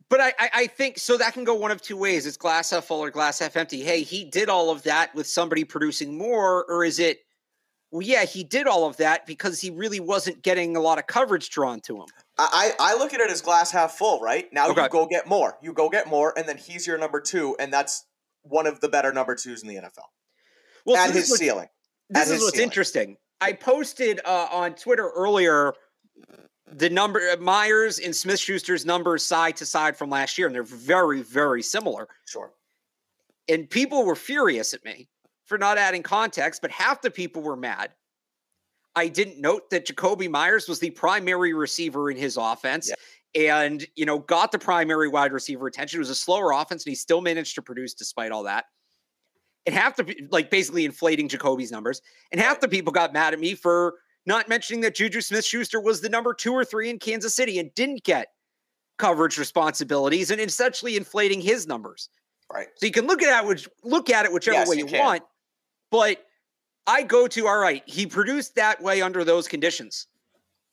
But 0.09 0.21
I, 0.21 0.33
I, 0.39 0.49
I 0.53 0.67
think 0.67 0.97
so. 0.99 1.17
That 1.17 1.33
can 1.33 1.43
go 1.43 1.55
one 1.55 1.71
of 1.71 1.81
two 1.81 1.97
ways. 1.97 2.25
It's 2.25 2.37
glass 2.37 2.69
half 2.69 2.85
full 2.85 2.99
or 3.03 3.09
glass 3.09 3.39
half 3.39 3.55
empty. 3.57 3.81
Hey, 3.81 4.03
he 4.03 4.23
did 4.25 4.47
all 4.49 4.69
of 4.69 4.83
that 4.83 5.13
with 5.15 5.27
somebody 5.27 5.63
producing 5.63 6.17
more, 6.17 6.63
or 6.69 6.85
is 6.85 6.99
it? 6.99 7.19
Well, 7.93 8.01
yeah, 8.01 8.25
he 8.25 8.43
did 8.43 8.65
all 8.65 8.87
of 8.87 8.97
that 8.97 9.27
because 9.27 9.61
he 9.61 9.69
really 9.69 9.99
wasn't 9.99 10.41
getting 10.41 10.75
a 10.75 10.79
lot 10.79 10.97
of 10.97 11.05
coverage 11.05 11.51
drawn 11.51 11.79
to 11.81 11.97
him. 11.97 12.07
I, 12.39 12.71
I 12.79 12.95
look 12.97 13.13
at 13.13 13.19
it 13.19 13.29
as 13.29 13.39
glass 13.39 13.69
half 13.69 13.91
full. 13.99 14.19
Right 14.19 14.51
now, 14.51 14.69
Okay. 14.71 14.81
you 14.81 14.89
go 14.89 15.05
get 15.05 15.27
more. 15.27 15.59
You 15.61 15.73
go 15.73 15.89
get 15.89 16.07
more, 16.07 16.33
and 16.35 16.49
then 16.49 16.57
he's 16.57 16.87
your 16.87 16.97
number 16.97 17.21
two, 17.21 17.55
and 17.59 17.71
that's 17.71 18.05
one 18.41 18.65
of 18.65 18.79
the 18.79 18.89
better 18.89 19.13
number 19.13 19.35
twos 19.35 19.61
in 19.61 19.69
the 19.69 19.75
NFL 19.75 20.09
Well, 20.87 20.97
at 20.97 21.11
his 21.13 21.25
is 21.25 21.29
what's- 21.29 21.39
ceiling. 21.39 21.67
this 22.09 22.27
at 22.29 22.33
is 22.35 22.41
what's 22.41 22.53
ceiling. 22.55 22.63
interesting. 22.63 23.17
I 23.39 23.53
posted 23.53 24.21
uh, 24.25 24.47
on 24.51 24.73
Twitter 24.73 25.09
earlier 25.15 25.75
the 26.65 26.89
number 26.89 27.21
Meyers 27.39 27.99
and 27.99 28.15
Smith 28.15 28.39
Schuster's 28.39 28.87
numbers 28.87 29.23
side 29.23 29.55
to 29.57 29.67
side 29.67 29.95
from 29.95 30.09
last 30.09 30.39
year, 30.39 30.47
and 30.47 30.55
they're 30.55 30.63
very, 30.63 31.21
very 31.21 31.61
similar. 31.61 32.07
Sure. 32.25 32.51
And 33.47 33.69
people 33.69 34.03
were 34.03 34.15
furious 34.15 34.73
at 34.73 34.83
me 34.83 35.09
for 35.53 35.59
not 35.59 35.77
adding 35.77 36.01
context, 36.01 36.63
but 36.63 36.71
half 36.71 36.99
the 37.03 37.11
people 37.11 37.43
were 37.43 37.55
mad. 37.55 37.91
I 38.95 39.07
didn't 39.07 39.39
note 39.39 39.69
that 39.69 39.85
Jakobi 39.85 40.27
Meyers 40.27 40.67
was 40.67 40.79
the 40.79 40.89
primary 40.89 41.53
receiver 41.53 42.09
in 42.09 42.17
his 42.17 42.37
offense 42.37 42.91
and, 43.35 43.85
you 43.95 44.03
know, 44.03 44.17
got 44.17 44.51
the 44.51 44.57
primary 44.57 45.09
wide 45.09 45.31
receiver 45.31 45.67
attention. 45.67 45.97
It 45.97 45.99
was 45.99 46.09
a 46.09 46.15
slower 46.15 46.53
offense, 46.53 46.85
and 46.85 46.89
he 46.89 46.95
still 46.95 47.21
managed 47.21 47.53
to 47.53 47.61
produce 47.61 47.93
despite 47.93 48.31
all 48.31 48.41
that. 48.43 48.65
And 49.67 49.75
half 49.75 49.95
the, 49.95 50.27
like, 50.31 50.49
basically 50.49 50.85
inflating 50.85 51.29
Jakobi's 51.29 51.71
numbers. 51.71 52.01
And 52.31 52.41
half 52.41 52.59
the 52.59 52.67
people 52.67 52.91
got 52.91 53.13
mad 53.13 53.33
at 53.33 53.39
me 53.39 53.53
for 53.53 53.93
not 54.25 54.49
mentioning 54.49 54.81
that 54.81 54.95
Juju 54.95 55.21
Smith 55.21 55.45
Schuster 55.45 55.79
was 55.79 56.01
the 56.01 56.09
number 56.09 56.33
two 56.33 56.53
or 56.53 56.65
three 56.65 56.89
in 56.89 56.97
Kansas 56.97 57.35
City 57.35 57.59
and 57.59 57.71
didn't 57.75 58.03
get 58.03 58.29
coverage 58.97 59.37
responsibilities 59.37 60.31
and 60.31 60.41
essentially 60.41 60.97
inflating 60.97 61.41
his 61.41 61.67
numbers. 61.67 62.09
Right. 62.51 62.67
So 62.75 62.85
you 62.85 62.91
can 62.91 63.07
look 63.07 63.23
at 63.23 63.43
it 63.43 63.47
which 63.47 63.67
look 63.83 64.11
at 64.11 64.25
it 64.25 64.33
whichever 64.33 64.57
Yes, 64.57 64.69
way 64.69 64.77
you 64.77 64.87
you, 64.87 64.99
want. 64.99 65.23
But 65.93 66.25
I 66.87 67.03
go 67.03 67.27
to 67.27 67.47
all 67.47 67.59
right, 67.59 67.83
he 67.85 68.07
produced 68.07 68.55
that 68.55 68.81
way 68.81 69.03
under 69.03 69.23
those 69.23 69.47
conditions. 69.47 70.07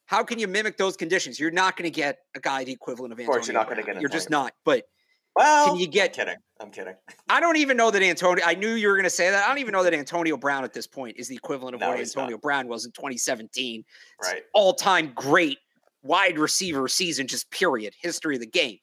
How 0.07 0.25
can 0.25 0.39
you 0.39 0.49
mimic 0.49 0.79
those 0.79 0.97
conditions? 0.97 1.39
You're 1.39 1.51
not 1.51 1.77
going 1.77 1.85
to 1.85 1.95
get 1.95 2.21
a 2.35 2.41
guy 2.41 2.65
the 2.65 2.73
equivalent 2.73 3.13
of 3.13 3.21
Of 3.21 3.27
course 3.27 3.47
you're 3.47 3.53
not 3.53 3.69
gonna 3.69 3.83
get 3.83 3.97
an 3.97 4.01
You're 4.01 4.09
just 4.09 4.31
not. 4.31 4.55
But 4.65 4.89
Well, 5.37 5.67
Can 5.67 5.77
you 5.77 5.87
get- 5.87 6.09
I'm 6.09 6.15
kidding. 6.15 6.37
I'm 6.59 6.71
kidding. 6.71 6.95
I 7.29 7.39
don't 7.39 7.57
even 7.57 7.77
know 7.77 7.91
that 7.91 8.03
Antonio. 8.03 8.43
I 8.45 8.55
knew 8.55 8.71
you 8.71 8.89
were 8.89 8.95
going 8.95 9.05
to 9.05 9.11
say 9.11 9.31
that. 9.31 9.45
I 9.45 9.49
don't 9.49 9.59
even 9.59 9.73
know 9.73 9.85
that 9.85 9.93
Antonio 9.93 10.39
Brown 10.39 10.65
at 10.65 10.73
this 10.73 10.87
point 10.87 11.19
is 11.19 11.29
the 11.29 11.37
equivalent 11.37 11.75
of 11.75 11.83
No, 11.83 11.91
what 11.91 12.01
Antonio 12.01 12.39
Brown 12.39 12.67
was 12.67 12.87
in 12.87 12.93
2017. 12.93 13.85
Right. 14.23 14.43
All 14.55 14.73
time 14.73 15.13
great 15.15 15.59
wide 16.03 16.39
receiver 16.39 16.89
season, 16.89 17.27
just 17.27 17.51
period, 17.51 17.95
history 18.01 18.37
of 18.37 18.41
the 18.41 18.47
game. 18.47 18.79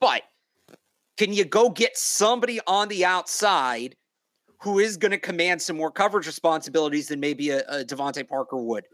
But 0.00 0.22
can 1.18 1.32
you 1.32 1.44
go 1.44 1.68
get 1.70 1.96
somebody 1.96 2.60
on 2.68 2.88
the 2.88 3.04
outside 3.04 3.96
who 4.62 4.78
is 4.78 4.96
going 4.96 5.10
to 5.10 5.18
command 5.18 5.60
some 5.60 5.76
more 5.76 5.90
coverage 5.90 6.26
responsibilities 6.26 7.08
than 7.08 7.18
maybe 7.18 7.50
a, 7.50 7.60
a 7.68 7.84
DeVante 7.84 8.26
Parker 8.28 8.56
would? 8.56 8.84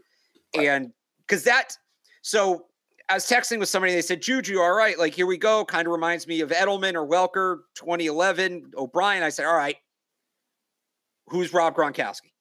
Right. 0.57 0.67
And 0.67 0.91
because 1.19 1.43
that, 1.43 1.77
so 2.23 2.65
I 3.07 3.13
was 3.13 3.25
texting 3.25 3.59
with 3.59 3.69
somebody, 3.69 3.93
they 3.93 4.01
said, 4.01 4.21
Juju, 4.21 4.59
all 4.59 4.73
right, 4.73 4.97
like 4.97 5.13
here 5.13 5.27
we 5.27 5.37
go. 5.37 5.63
Kind 5.63 5.87
of 5.87 5.91
reminds 5.91 6.27
me 6.27 6.41
of 6.41 6.49
Edelman 6.49 6.95
or 6.95 7.07
Welker 7.07 7.61
2011, 7.75 8.71
O'Brien. 8.77 9.21
I 9.21 9.29
said, 9.29 9.45
all 9.45 9.55
right, 9.55 9.75
who's 11.27 11.53
Rob 11.53 11.75
Gronkowski? 11.75 12.31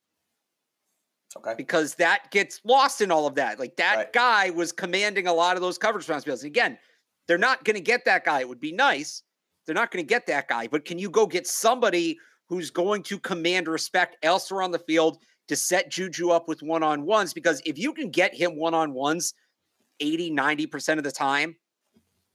Okay. 1.36 1.54
Because 1.56 1.94
that 1.96 2.30
gets 2.30 2.60
lost 2.64 3.02
in 3.02 3.10
all 3.10 3.26
of 3.26 3.34
that. 3.34 3.60
Like 3.60 3.76
that 3.76 3.96
right. 3.96 4.12
guy 4.12 4.50
was 4.50 4.72
commanding 4.72 5.26
a 5.26 5.32
lot 5.32 5.56
of 5.56 5.62
those 5.62 5.76
coverage 5.76 6.02
responsibilities. 6.02 6.44
Again, 6.44 6.78
they're 7.26 7.36
not 7.36 7.64
going 7.64 7.76
to 7.76 7.82
get 7.82 8.06
that 8.06 8.24
guy. 8.24 8.40
It 8.40 8.48
would 8.48 8.60
be 8.60 8.72
nice. 8.72 9.22
They're 9.66 9.74
not 9.74 9.90
going 9.90 10.02
to 10.02 10.08
get 10.08 10.26
that 10.28 10.48
guy. 10.48 10.66
But 10.66 10.86
can 10.86 10.98
you 10.98 11.10
go 11.10 11.26
get 11.26 11.46
somebody 11.46 12.18
who's 12.48 12.70
going 12.70 13.02
to 13.04 13.18
command 13.18 13.68
respect 13.68 14.16
elsewhere 14.22 14.62
on 14.62 14.70
the 14.70 14.78
field 14.78 15.18
to 15.48 15.56
set 15.56 15.90
Juju 15.90 16.30
up 16.30 16.48
with 16.48 16.62
one 16.62 16.82
on 16.82 17.04
ones? 17.04 17.32
Because 17.32 17.62
if 17.64 17.78
you 17.78 17.92
can 17.92 18.10
get 18.10 18.34
him 18.34 18.56
one 18.56 18.74
on 18.74 18.92
ones 18.92 19.34
80, 20.00 20.30
90% 20.30 20.98
of 20.98 21.04
the 21.04 21.12
time, 21.12 21.56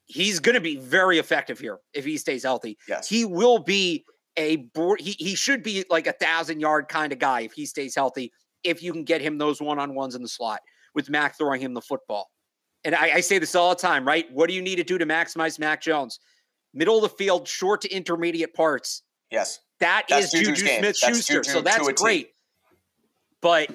he's 0.06 0.40
going 0.40 0.56
to 0.56 0.62
be 0.62 0.78
very 0.78 1.20
effective 1.20 1.60
here 1.60 1.80
if 1.94 2.06
he 2.06 2.18
stays 2.18 2.44
healthy. 2.44 2.78
Yes. 2.88 3.08
He 3.08 3.26
will 3.26 3.60
be 3.60 4.06
a 4.38 4.58
board. 4.58 5.00
He, 5.00 5.12
he 5.12 5.36
should 5.36 5.64
be 5.64 5.86
like 5.90 6.08
a 6.08 6.14
thousand 6.14 6.60
yard 6.60 6.88
kind 6.90 7.14
of 7.14 7.20
guy 7.20 7.42
if 7.42 7.54
he 7.54 7.66
stays 7.66 7.96
healthy 7.96 8.32
if 8.64 8.82
you 8.82 8.94
can 8.94 9.04
get 9.04 9.22
him 9.22 9.38
those 9.38 9.62
one 9.62 9.80
on 9.80 9.94
ones 9.94 10.16
in 10.16 10.22
the 10.22 10.28
slot 10.28 10.62
with 10.96 11.10
Mac 11.10 11.38
throwing 11.38 11.62
him 11.62 11.74
the 11.74 11.82
football. 11.82 12.30
And 12.84 12.96
I, 12.96 13.16
I, 13.16 13.20
say 13.22 13.40
this 13.40 13.56
all 13.56 13.70
the 13.70 13.82
time, 13.82 14.06
right? 14.06 14.26
What 14.32 14.48
do 14.48 14.54
you 14.54 14.62
need 14.62 14.76
to 14.76 14.84
do 14.84 14.98
to 14.98 15.06
maximize 15.06 15.58
Mac 15.58 15.82
Jones? 15.82 16.20
Middle 16.74 16.98
of 16.98 17.04
the 17.04 17.10
field, 17.10 17.48
short 17.48 17.82
to 17.82 17.90
intermediate 17.90 18.54
parts. 18.54 19.04
Yes. 19.34 19.60
That 19.80 20.06
that's 20.08 20.34
is 20.34 20.42
Juju 20.42 20.56
Smith 20.56 20.96
Schuster. 20.96 21.44
So 21.44 21.62
that's 21.62 21.92
great. 21.94 22.30
But 23.42 23.70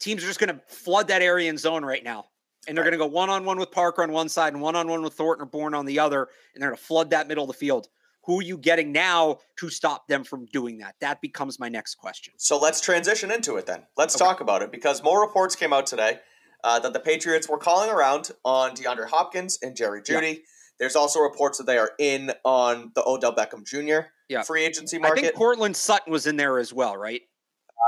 teams 0.00 0.22
are 0.22 0.26
just 0.26 0.40
going 0.40 0.54
to 0.54 0.60
flood 0.66 1.08
that 1.08 1.22
area 1.22 1.48
in 1.48 1.56
zone 1.56 1.84
right 1.84 2.02
now. 2.02 2.26
And 2.66 2.76
they're 2.76 2.84
right. 2.84 2.90
going 2.90 3.00
to 3.00 3.06
go 3.06 3.14
one 3.14 3.30
on 3.30 3.44
one 3.44 3.58
with 3.58 3.70
Parker 3.70 4.02
on 4.02 4.10
one 4.10 4.28
side 4.28 4.52
and 4.52 4.60
one 4.60 4.74
on 4.74 4.88
one 4.88 5.02
with 5.02 5.14
Thornton 5.14 5.44
or 5.44 5.46
Bourne 5.46 5.74
on 5.74 5.86
the 5.86 6.00
other. 6.00 6.28
And 6.54 6.62
they're 6.62 6.70
going 6.70 6.78
to 6.78 6.84
flood 6.84 7.10
that 7.10 7.28
middle 7.28 7.44
of 7.44 7.48
the 7.48 7.54
field. 7.54 7.88
Who 8.24 8.40
are 8.40 8.42
you 8.42 8.58
getting 8.58 8.90
now 8.90 9.38
to 9.58 9.68
stop 9.68 10.08
them 10.08 10.24
from 10.24 10.46
doing 10.46 10.78
that? 10.78 10.96
That 11.00 11.20
becomes 11.20 11.60
my 11.60 11.68
next 11.68 11.96
question. 11.96 12.34
So 12.38 12.58
let's 12.58 12.80
transition 12.80 13.30
into 13.30 13.56
it 13.56 13.66
then. 13.66 13.82
Let's 13.96 14.16
okay. 14.16 14.24
talk 14.24 14.40
about 14.40 14.62
it 14.62 14.72
because 14.72 15.02
more 15.02 15.20
reports 15.20 15.54
came 15.54 15.74
out 15.74 15.86
today 15.86 16.20
uh, 16.64 16.80
that 16.80 16.94
the 16.94 17.00
Patriots 17.00 17.48
were 17.48 17.58
calling 17.58 17.90
around 17.90 18.30
on 18.42 18.74
DeAndre 18.74 19.08
Hopkins 19.10 19.58
and 19.62 19.76
Jerry 19.76 20.00
Jeudy. 20.00 20.32
Yeah. 20.32 20.40
There's 20.78 20.96
also 20.96 21.20
reports 21.20 21.58
that 21.58 21.66
they 21.66 21.78
are 21.78 21.92
in 21.98 22.32
on 22.44 22.92
the 22.94 23.04
Odell 23.06 23.34
Beckham 23.34 23.64
Jr. 23.64 24.08
Yeah. 24.28 24.42
free 24.42 24.64
agency 24.64 24.98
market. 24.98 25.18
I 25.18 25.22
think 25.22 25.34
Courtland 25.36 25.76
Sutton 25.76 26.12
was 26.12 26.26
in 26.26 26.36
there 26.36 26.58
as 26.58 26.72
well, 26.72 26.96
right? 26.96 27.20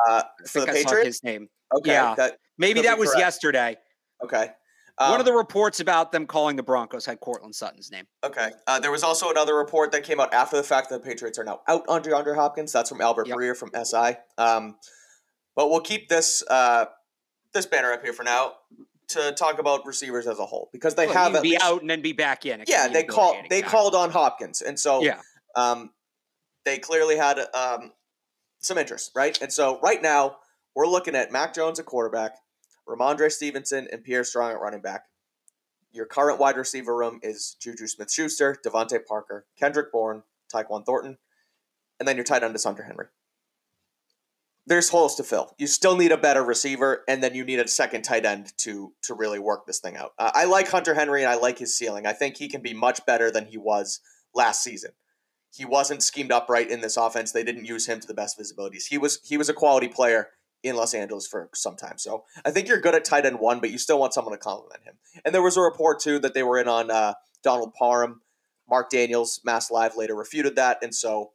Uh, 0.08 0.22
for 0.46 0.60
the 0.60 0.66
Patriots, 0.66 1.06
his 1.06 1.24
name. 1.24 1.48
Okay, 1.78 1.92
yeah, 1.92 2.14
that 2.16 2.38
maybe 2.58 2.82
that 2.82 2.98
was 2.98 3.08
correct. 3.10 3.20
yesterday. 3.20 3.76
Okay, 4.22 4.50
um, 4.98 5.10
One 5.10 5.20
of 5.20 5.26
the 5.26 5.32
um, 5.32 5.38
reports 5.38 5.80
about 5.80 6.10
them 6.10 6.26
calling 6.26 6.56
the 6.56 6.62
Broncos 6.62 7.04
had 7.04 7.20
Courtland 7.20 7.54
Sutton's 7.54 7.90
name. 7.90 8.06
Okay. 8.24 8.50
Uh, 8.66 8.80
there 8.80 8.90
was 8.90 9.02
also 9.02 9.30
another 9.30 9.54
report 9.54 9.92
that 9.92 10.04
came 10.04 10.20
out 10.20 10.32
after 10.32 10.56
the 10.56 10.62
fact 10.62 10.88
that 10.88 11.02
the 11.02 11.08
Patriots 11.08 11.38
are 11.38 11.44
now 11.44 11.60
out 11.68 11.84
on 11.88 12.02
DeAndre 12.02 12.34
Hopkins. 12.34 12.72
That's 12.72 12.88
from 12.88 13.02
Albert 13.02 13.28
yep. 13.28 13.36
Breer 13.36 13.54
from 13.54 13.70
SI. 13.84 14.16
Um, 14.38 14.76
but 15.54 15.70
we'll 15.70 15.80
keep 15.80 16.08
this 16.08 16.42
uh, 16.48 16.86
this 17.52 17.66
banner 17.66 17.92
up 17.92 18.02
here 18.02 18.14
for 18.14 18.22
now 18.22 18.54
to 19.08 19.32
talk 19.32 19.58
about 19.58 19.84
receivers 19.86 20.26
as 20.26 20.38
a 20.38 20.46
whole 20.46 20.70
because 20.72 20.94
they 20.94 21.06
well, 21.06 21.32
have 21.32 21.42
be 21.42 21.50
least, 21.50 21.64
out 21.64 21.82
and 21.82 21.90
then 21.90 22.00
be 22.00 22.12
back 22.12 22.46
in. 22.46 22.64
Yeah, 22.66 22.88
they 22.88 23.04
call 23.04 23.36
they 23.50 23.60
called 23.60 23.94
on 23.94 24.10
Hopkins, 24.10 24.62
and 24.62 24.80
so 24.80 25.02
yeah. 25.02 25.20
um, 25.56 25.90
they 26.66 26.78
clearly 26.78 27.16
had 27.16 27.38
um, 27.54 27.92
some 28.58 28.76
interest, 28.76 29.12
right? 29.14 29.40
And 29.40 29.50
so 29.50 29.80
right 29.80 30.02
now 30.02 30.36
we're 30.74 30.88
looking 30.88 31.14
at 31.14 31.32
Mac 31.32 31.54
Jones 31.54 31.78
at 31.78 31.86
quarterback, 31.86 32.36
Rhamondre 32.86 33.32
Stevenson 33.32 33.88
and 33.90 34.04
Pierre 34.04 34.24
Strong 34.24 34.52
at 34.52 34.60
running 34.60 34.82
back. 34.82 35.04
Your 35.92 36.04
current 36.04 36.38
wide 36.38 36.56
receiver 36.56 36.94
room 36.94 37.20
is 37.22 37.56
Juju 37.58 37.86
Smith 37.86 38.12
Schuster, 38.12 38.58
DeVante 38.66 38.98
Parker, 39.06 39.46
Kendrick 39.58 39.90
Bourne, 39.90 40.24
Tyquan 40.52 40.84
Thornton, 40.84 41.16
and 41.98 42.06
then 42.06 42.16
your 42.16 42.24
tight 42.24 42.42
end 42.42 42.54
is 42.54 42.64
Hunter 42.64 42.82
Henry. 42.82 43.06
There's 44.66 44.88
holes 44.88 45.14
to 45.14 45.22
fill. 45.22 45.54
You 45.58 45.68
still 45.68 45.96
need 45.96 46.10
a 46.10 46.18
better 46.18 46.42
receiver, 46.42 47.04
and 47.08 47.22
then 47.22 47.36
you 47.36 47.44
need 47.44 47.60
a 47.60 47.68
second 47.68 48.02
tight 48.02 48.26
end 48.26 48.52
to 48.58 48.92
to 49.02 49.14
really 49.14 49.38
work 49.38 49.64
this 49.64 49.78
thing 49.78 49.96
out. 49.96 50.10
Uh, 50.18 50.32
I 50.34 50.46
like 50.46 50.68
Hunter 50.68 50.92
Henry, 50.92 51.22
and 51.22 51.30
I 51.30 51.36
like 51.36 51.58
his 51.58 51.78
ceiling. 51.78 52.04
I 52.04 52.12
think 52.12 52.36
he 52.36 52.48
can 52.48 52.60
be 52.60 52.74
much 52.74 53.06
better 53.06 53.30
than 53.30 53.46
he 53.46 53.56
was 53.56 54.00
last 54.34 54.64
season. 54.64 54.90
He 55.56 55.64
wasn't 55.64 56.02
schemed 56.02 56.32
up 56.32 56.48
right 56.48 56.70
in 56.70 56.80
this 56.80 56.96
offense. 56.96 57.32
They 57.32 57.44
didn't 57.44 57.64
use 57.64 57.86
him 57.86 58.00
to 58.00 58.06
the 58.06 58.14
best 58.14 58.38
visibilities. 58.38 58.84
He 58.88 58.98
was 58.98 59.20
he 59.24 59.36
was 59.36 59.48
a 59.48 59.54
quality 59.54 59.88
player 59.88 60.28
in 60.62 60.76
Los 60.76 60.94
Angeles 60.94 61.26
for 61.26 61.48
some 61.54 61.76
time. 61.76 61.98
So 61.98 62.24
I 62.44 62.50
think 62.50 62.68
you're 62.68 62.80
good 62.80 62.94
at 62.94 63.04
tight 63.04 63.26
end 63.26 63.38
one, 63.38 63.60
but 63.60 63.70
you 63.70 63.78
still 63.78 63.98
want 63.98 64.14
someone 64.14 64.34
to 64.34 64.38
complement 64.38 64.84
him. 64.84 64.94
And 65.24 65.34
there 65.34 65.42
was 65.42 65.56
a 65.56 65.60
report 65.60 66.00
too 66.00 66.18
that 66.20 66.34
they 66.34 66.42
were 66.42 66.58
in 66.58 66.68
on 66.68 66.90
uh, 66.90 67.14
Donald 67.42 67.74
Parham, 67.74 68.22
Mark 68.68 68.90
Daniels, 68.90 69.40
Mass 69.44 69.70
Live 69.70 69.96
later 69.96 70.14
refuted 70.14 70.56
that, 70.56 70.78
and 70.82 70.94
so 70.94 71.32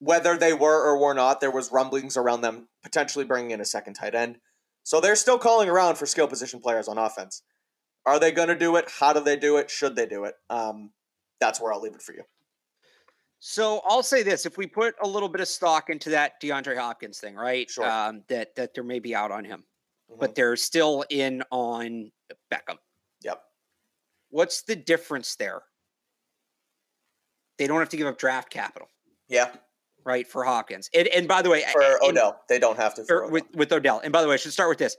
whether 0.00 0.36
they 0.36 0.54
were 0.54 0.82
or 0.82 0.98
were 0.98 1.14
not, 1.14 1.40
there 1.40 1.50
was 1.50 1.70
rumblings 1.70 2.16
around 2.16 2.40
them 2.40 2.68
potentially 2.82 3.24
bringing 3.24 3.50
in 3.52 3.60
a 3.60 3.66
second 3.66 3.94
tight 3.94 4.14
end. 4.14 4.38
So 4.82 5.00
they're 5.00 5.14
still 5.14 5.38
calling 5.38 5.68
around 5.68 5.96
for 5.96 6.06
skill 6.06 6.26
position 6.26 6.58
players 6.60 6.88
on 6.88 6.98
offense. 6.98 7.42
Are 8.06 8.18
they 8.18 8.32
going 8.32 8.48
to 8.48 8.56
do 8.56 8.76
it? 8.76 8.90
How 8.98 9.12
do 9.12 9.20
they 9.20 9.36
do 9.36 9.58
it? 9.58 9.70
Should 9.70 9.96
they 9.96 10.06
do 10.06 10.24
it? 10.24 10.34
Um, 10.48 10.92
that's 11.38 11.60
where 11.60 11.72
I'll 11.72 11.82
leave 11.82 11.94
it 11.94 12.02
for 12.02 12.14
you. 12.14 12.22
So 13.40 13.80
I'll 13.86 14.02
say 14.02 14.22
this: 14.22 14.44
if 14.44 14.58
we 14.58 14.66
put 14.66 14.94
a 15.02 15.08
little 15.08 15.28
bit 15.28 15.40
of 15.40 15.48
stock 15.48 15.88
into 15.88 16.10
that 16.10 16.40
DeAndre 16.42 16.76
Hopkins 16.76 17.18
thing, 17.18 17.34
right? 17.34 17.68
Sure. 17.70 17.90
Um, 17.90 18.22
that 18.28 18.54
that 18.54 18.74
there 18.74 18.84
may 18.84 18.98
be 18.98 19.14
out 19.14 19.30
on 19.30 19.44
him, 19.44 19.64
mm-hmm. 20.10 20.20
but 20.20 20.34
they're 20.34 20.56
still 20.56 21.04
in 21.08 21.42
on 21.50 22.12
Beckham. 22.52 22.76
Yep. 23.22 23.42
What's 24.28 24.62
the 24.62 24.76
difference 24.76 25.36
there? 25.36 25.62
They 27.58 27.66
don't 27.66 27.78
have 27.78 27.88
to 27.88 27.96
give 27.96 28.06
up 28.06 28.18
draft 28.18 28.50
capital. 28.50 28.88
Yeah. 29.28 29.48
Right 30.04 30.26
for 30.26 30.44
Hopkins, 30.44 30.88
and, 30.94 31.08
and 31.08 31.28
by 31.28 31.42
the 31.42 31.50
way, 31.50 31.62
for 31.72 31.82
and, 31.82 32.16
Odell, 32.16 32.40
they 32.48 32.58
don't 32.58 32.78
have 32.78 32.94
to. 32.94 33.28
with 33.30 33.44
with 33.54 33.70
Odell, 33.72 34.00
and 34.02 34.12
by 34.12 34.22
the 34.22 34.28
way, 34.28 34.34
I 34.34 34.36
should 34.38 34.52
start 34.52 34.70
with 34.70 34.78
this. 34.78 34.96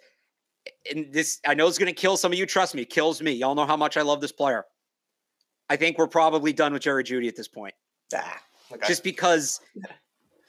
And 0.91 1.11
this, 1.11 1.39
I 1.45 1.55
know, 1.55 1.65
is 1.67 1.79
going 1.79 1.87
to 1.87 1.99
kill 1.99 2.17
some 2.17 2.31
of 2.31 2.37
you. 2.37 2.45
Trust 2.45 2.75
me, 2.75 2.85
kills 2.85 3.19
me. 3.19 3.31
Y'all 3.31 3.55
know 3.55 3.65
how 3.65 3.77
much 3.77 3.97
I 3.97 4.03
love 4.03 4.21
this 4.21 4.31
player. 4.31 4.63
I 5.69 5.75
think 5.75 5.97
we're 5.97 6.07
probably 6.07 6.53
done 6.53 6.73
with 6.73 6.83
Jerry 6.83 7.03
Jeudy 7.03 7.27
at 7.27 7.35
this 7.35 7.47
point. 7.47 7.73
Ah, 8.15 8.41
okay. 8.71 8.87
Just 8.87 9.03
because 9.03 9.61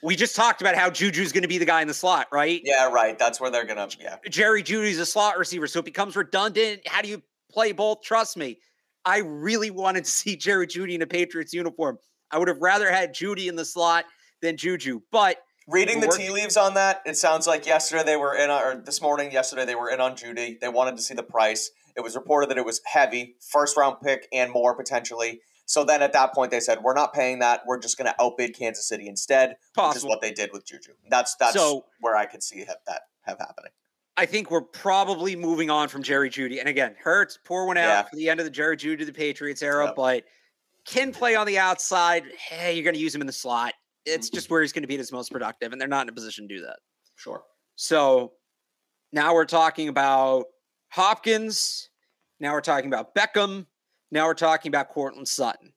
we 0.02 0.16
just 0.16 0.34
talked 0.34 0.60
about 0.60 0.74
how 0.74 0.90
Juju's 0.90 1.32
going 1.32 1.42
to 1.42 1.48
be 1.48 1.58
the 1.58 1.64
guy 1.64 1.80
in 1.80 1.88
the 1.88 1.94
slot, 1.94 2.26
right? 2.32 2.60
Yeah, 2.64 2.90
right. 2.90 3.18
That's 3.18 3.40
where 3.40 3.50
they're 3.50 3.64
going 3.64 3.88
to. 3.88 3.96
Yeah. 4.00 4.16
Jerry 4.28 4.62
Jeudy's 4.62 4.98
a 4.98 5.06
slot 5.06 5.38
receiver, 5.38 5.66
so 5.66 5.78
it 5.78 5.84
becomes 5.84 6.16
redundant. 6.16 6.80
How 6.86 7.02
do 7.02 7.08
you 7.08 7.22
play 7.50 7.72
both? 7.72 8.02
Trust 8.02 8.36
me, 8.36 8.58
I 9.04 9.18
really 9.18 9.70
wanted 9.70 10.04
to 10.04 10.10
see 10.10 10.36
Jerry 10.36 10.66
Jeudy 10.66 10.94
in 10.94 11.02
a 11.02 11.06
Patriots 11.06 11.54
uniform. 11.54 11.98
I 12.30 12.38
would 12.38 12.48
have 12.48 12.60
rather 12.60 12.90
had 12.90 13.14
Jeudy 13.14 13.48
in 13.48 13.56
the 13.56 13.64
slot 13.64 14.04
than 14.40 14.56
Juju, 14.56 15.00
but. 15.10 15.38
Reading 15.68 16.00
the 16.00 16.08
tea 16.08 16.28
leaves 16.28 16.56
on 16.56 16.74
that, 16.74 17.02
it 17.06 17.16
sounds 17.16 17.46
like 17.46 17.66
yesterday 17.66 18.02
they 18.02 18.16
were 18.16 18.34
in, 18.34 18.50
on, 18.50 18.62
or 18.62 18.82
this 18.84 19.00
morning, 19.00 19.30
yesterday 19.30 19.64
they 19.64 19.76
were 19.76 19.88
in 19.90 20.00
on 20.00 20.16
Jeudy. 20.16 20.58
They 20.60 20.68
wanted 20.68 20.96
to 20.96 21.02
see 21.02 21.14
the 21.14 21.22
price. 21.22 21.70
It 21.96 22.00
was 22.00 22.16
reported 22.16 22.50
that 22.50 22.58
it 22.58 22.64
was 22.64 22.80
heavy, 22.84 23.36
first 23.40 23.76
round 23.76 23.98
pick 24.02 24.26
and 24.32 24.50
more 24.50 24.74
potentially. 24.74 25.40
So 25.66 25.84
then 25.84 26.02
at 26.02 26.12
that 26.12 26.34
point 26.34 26.50
they 26.50 26.60
said, 26.60 26.82
we're 26.82 26.94
not 26.94 27.14
paying 27.14 27.38
that. 27.38 27.62
We're 27.66 27.78
just 27.78 27.96
going 27.96 28.06
to 28.06 28.22
outbid 28.22 28.56
Kansas 28.56 28.86
City 28.88 29.08
instead, 29.08 29.56
Possible. 29.74 29.88
which 29.88 29.96
is 29.96 30.04
what 30.04 30.20
they 30.20 30.32
did 30.32 30.50
with 30.52 30.66
Juju. 30.66 30.92
That's 31.08 31.36
that's 31.36 31.54
so, 31.54 31.86
where 32.00 32.16
I 32.16 32.26
could 32.26 32.42
see 32.42 32.58
have, 32.60 32.78
that 32.86 33.02
have 33.22 33.38
happening. 33.38 33.72
I 34.16 34.26
think 34.26 34.50
we're 34.50 34.60
probably 34.60 35.34
moving 35.36 35.70
on 35.70 35.88
from 35.88 36.02
Jerry 36.02 36.28
Jeudy, 36.28 36.60
And 36.60 36.68
again, 36.68 36.94
Hurts, 37.02 37.38
pour 37.44 37.66
one 37.66 37.78
out 37.78 37.88
yeah. 37.88 38.02
for 38.02 38.16
the 38.16 38.28
end 38.28 38.40
of 38.40 38.44
the 38.44 38.50
Jerry 38.50 38.76
Jeudy 38.76 38.98
to 38.98 39.04
the 39.06 39.12
Patriots 39.12 39.62
era, 39.62 39.86
yep. 39.86 39.96
but 39.96 40.24
can 40.84 41.12
play 41.12 41.34
on 41.34 41.46
the 41.46 41.58
outside. 41.58 42.24
Hey, 42.36 42.74
you're 42.74 42.84
going 42.84 42.94
to 42.94 43.00
use 43.00 43.14
him 43.14 43.22
in 43.22 43.26
the 43.26 43.32
slot. 43.32 43.72
It's 44.04 44.28
mm-hmm. 44.28 44.36
just 44.36 44.50
where 44.50 44.60
he's 44.60 44.72
going 44.72 44.82
to 44.82 44.88
be 44.88 44.98
his 44.98 45.12
most 45.12 45.32
productive, 45.32 45.72
and 45.72 45.80
they're 45.80 45.88
not 45.88 46.02
in 46.02 46.08
a 46.10 46.12
position 46.12 46.46
to 46.46 46.54
do 46.54 46.60
that. 46.62 46.76
Sure. 47.16 47.42
So 47.76 48.32
now 49.12 49.32
we're 49.32 49.46
talking 49.46 49.88
about 49.88 50.44
Hopkins. 50.90 51.88
Now 52.38 52.52
we're 52.52 52.60
talking 52.60 52.88
about 52.92 53.14
Beckham. 53.14 53.66
Now 54.12 54.26
we're 54.26 54.34
talking 54.34 54.68
about 54.68 54.90
Courtland 54.90 55.26
Sutton. 55.26 55.72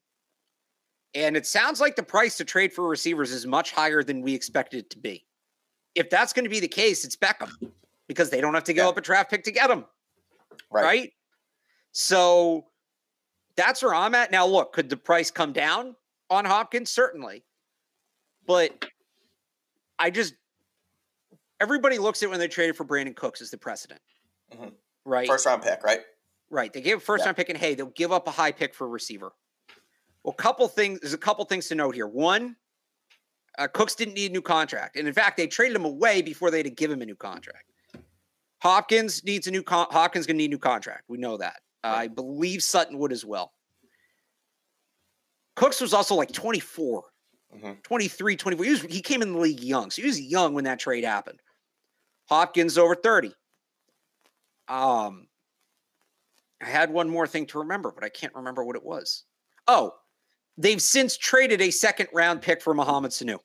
And 1.16 1.38
it 1.38 1.48
sounds 1.48 1.80
like 1.80 1.96
the 1.96 2.04
price 2.04 2.36
to 2.38 2.46
trade 2.46 2.74
for 2.74 2.86
receivers 2.88 3.32
is 3.32 3.48
much 3.48 3.72
higher 3.72 4.04
than 4.04 4.22
we 4.22 4.36
expected 4.36 4.80
it 4.80 4.90
to 4.92 5.00
be. 5.00 5.26
If 5.96 6.10
that's 6.10 6.34
going 6.34 6.44
to 6.44 6.50
be 6.50 6.60
the 6.60 6.68
case, 6.68 7.06
it's 7.06 7.16
Beckham 7.16 7.50
because 8.10 8.30
they 8.30 8.42
don't 8.42 8.54
have 8.54 8.66
to 8.66 8.74
go 8.74 8.84
yeah. 8.84 8.90
up 8.90 8.98
a 8.98 9.02
draft 9.02 9.32
pick 9.32 9.46
to 9.46 9.52
get 9.52 9.72
him. 9.72 9.86
Right. 10.70 10.84
right. 10.84 11.14
So 11.94 12.66
that's 13.56 13.82
where 13.82 13.96
I'm 13.96 14.14
at. 14.14 14.32
Now, 14.32 14.46
look, 14.46 14.74
could 14.74 14.90
the 14.90 14.98
price 14.98 15.32
come 15.32 15.54
down 15.54 15.96
on 16.30 16.44
Hopkins? 16.44 16.92
Certainly. 16.92 17.46
But 18.46 18.86
I 19.98 20.10
just, 20.10 20.36
everybody 21.62 21.98
looks 21.98 22.22
at 22.22 22.30
when 22.30 22.40
they 22.40 22.50
traded 22.50 22.76
for 22.76 22.84
Brandin 22.84 23.16
Cooks 23.16 23.42
as 23.42 23.50
the 23.50 23.58
precedent. 23.58 24.02
Mm-hmm. 24.54 24.70
Right. 25.06 25.28
First 25.28 25.46
round 25.46 25.64
pick, 25.64 25.82
right? 25.84 26.02
Right. 26.56 26.72
They 26.72 26.80
gave 26.80 26.98
a 26.98 27.00
first 27.02 27.24
Yeah. 27.24 27.26
round 27.28 27.36
pick, 27.38 27.50
and 27.50 27.58
hey, 27.58 27.76
they'll 27.76 27.88
give 27.88 28.14
up 28.14 28.28
a 28.28 28.32
high 28.32 28.54
pick 28.54 28.74
for 28.74 28.86
a 28.86 28.90
receiver. 28.90 29.34
Well, 30.24 30.32
couple 30.34 30.66
things. 30.70 31.02
There's 31.02 31.14
a 31.14 31.18
couple 31.18 31.44
things 31.44 31.68
to 31.68 31.76
note 31.76 31.96
here. 31.96 32.08
One, 32.08 32.56
uh, 33.58 33.68
Cooks 33.68 33.94
didn't 33.94 34.14
need 34.14 34.32
a 34.32 34.34
new 34.34 34.42
contract, 34.42 34.96
and 34.96 35.06
in 35.06 35.14
fact, 35.14 35.36
they 35.36 35.48
traded 35.48 35.76
him 35.76 35.84
away 35.84 36.22
before 36.22 36.52
they 36.52 36.60
had 36.60 36.66
to 36.66 36.70
give 36.70 36.90
him 36.90 37.02
a 37.02 37.06
new 37.06 37.16
contract. 37.16 37.72
Hopkins 38.62 39.22
needs 39.26 39.48
a 39.48 39.52
new. 39.52 39.64
Con- 39.64 39.88
Hopkins 39.92 40.26
going 40.26 40.36
to 40.36 40.38
need 40.38 40.46
a 40.46 40.54
new 40.54 40.58
contract. 40.58 41.04
We 41.10 41.18
know 41.18 41.36
that. 41.36 41.58
Uh, 41.84 41.88
I 41.88 42.08
believe 42.08 42.64
Sutton 42.64 42.98
would 43.00 43.12
as 43.12 43.26
well. 43.26 43.54
Cooks 45.58 45.82
was 45.82 45.94
also 45.94 46.16
like 46.16 46.32
24, 46.32 47.04
Mhm. 47.54 47.84
23, 47.84 48.38
24. 48.38 48.64
He, 48.66 48.72
was, 48.72 48.82
he 48.84 49.02
came 49.02 49.22
in 49.22 49.34
the 49.34 49.40
league 49.40 49.60
young, 49.60 49.92
so 49.92 50.02
he 50.02 50.08
was 50.08 50.20
young 50.22 50.54
when 50.54 50.64
that 50.64 50.80
trade 50.80 51.04
happened. 51.04 51.42
Hopkins 52.30 52.78
over 52.78 52.96
30. 52.96 53.36
Um, 54.70 55.28
I 56.66 56.70
had 56.70 56.90
one 56.92 57.08
more 57.08 57.28
thing 57.28 57.46
to 57.48 57.60
remember, 57.60 57.92
but 57.92 58.04
I 58.04 58.10
can't 58.10 58.34
remember 58.34 58.64
what 58.64 58.76
it 58.76 58.84
was. 58.84 59.24
Oh, 59.68 59.94
they've 60.58 60.82
since 60.82 61.16
traded 61.16 61.62
a 61.62 61.70
second 61.70 62.08
round 62.12 62.42
pick 62.42 62.60
for 62.60 62.74
Mohamed 62.74 63.12
Sanu. 63.12 63.38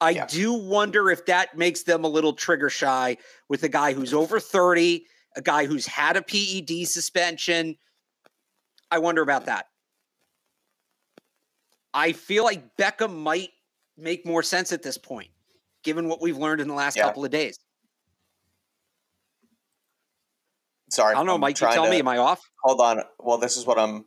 I 0.00 0.10
Yeah. 0.10 0.26
do 0.26 0.52
wonder 0.52 1.10
if 1.10 1.24
that 1.26 1.56
makes 1.56 1.84
them 1.84 2.02
a 2.04 2.08
little 2.08 2.32
trigger 2.32 2.68
shy 2.68 3.16
with 3.48 3.62
a 3.62 3.68
guy 3.68 3.92
who's 3.92 4.12
over 4.12 4.40
30, 4.40 5.06
a 5.36 5.42
guy 5.42 5.66
who's 5.66 5.86
had 5.86 6.16
a 6.16 6.22
PED 6.22 6.84
suspension. 6.88 7.78
I 8.90 8.98
wonder 8.98 9.22
about 9.22 9.44
that. 9.44 9.66
I 11.94 12.12
feel 12.12 12.42
like 12.42 12.76
Beckham 12.76 13.14
might 13.16 13.50
make 13.96 14.26
more 14.26 14.42
sense 14.42 14.72
at 14.72 14.82
this 14.82 14.98
point, 14.98 15.30
given 15.84 16.08
what 16.08 16.20
we've 16.20 16.36
learned 16.38 16.60
in 16.60 16.66
the 16.66 16.74
last 16.74 16.96
Yeah. 16.96 17.04
couple 17.04 17.24
of 17.24 17.30
days. 17.30 17.58
Sorry, 20.90 21.14
I 21.14 21.18
don't 21.18 21.26
know, 21.26 21.34
I'm 21.34 21.40
Mike. 21.40 21.60
You 21.60 21.68
tell 21.68 21.84
to- 21.84 21.90
me, 21.90 21.98
am 22.00 22.08
I 22.08 22.18
off? 22.18 22.40
Hold 22.64 22.80
on. 22.80 23.02
Well, 23.18 23.38
this 23.38 23.56
is 23.56 23.66
what 23.66 23.78
I'm. 23.78 24.04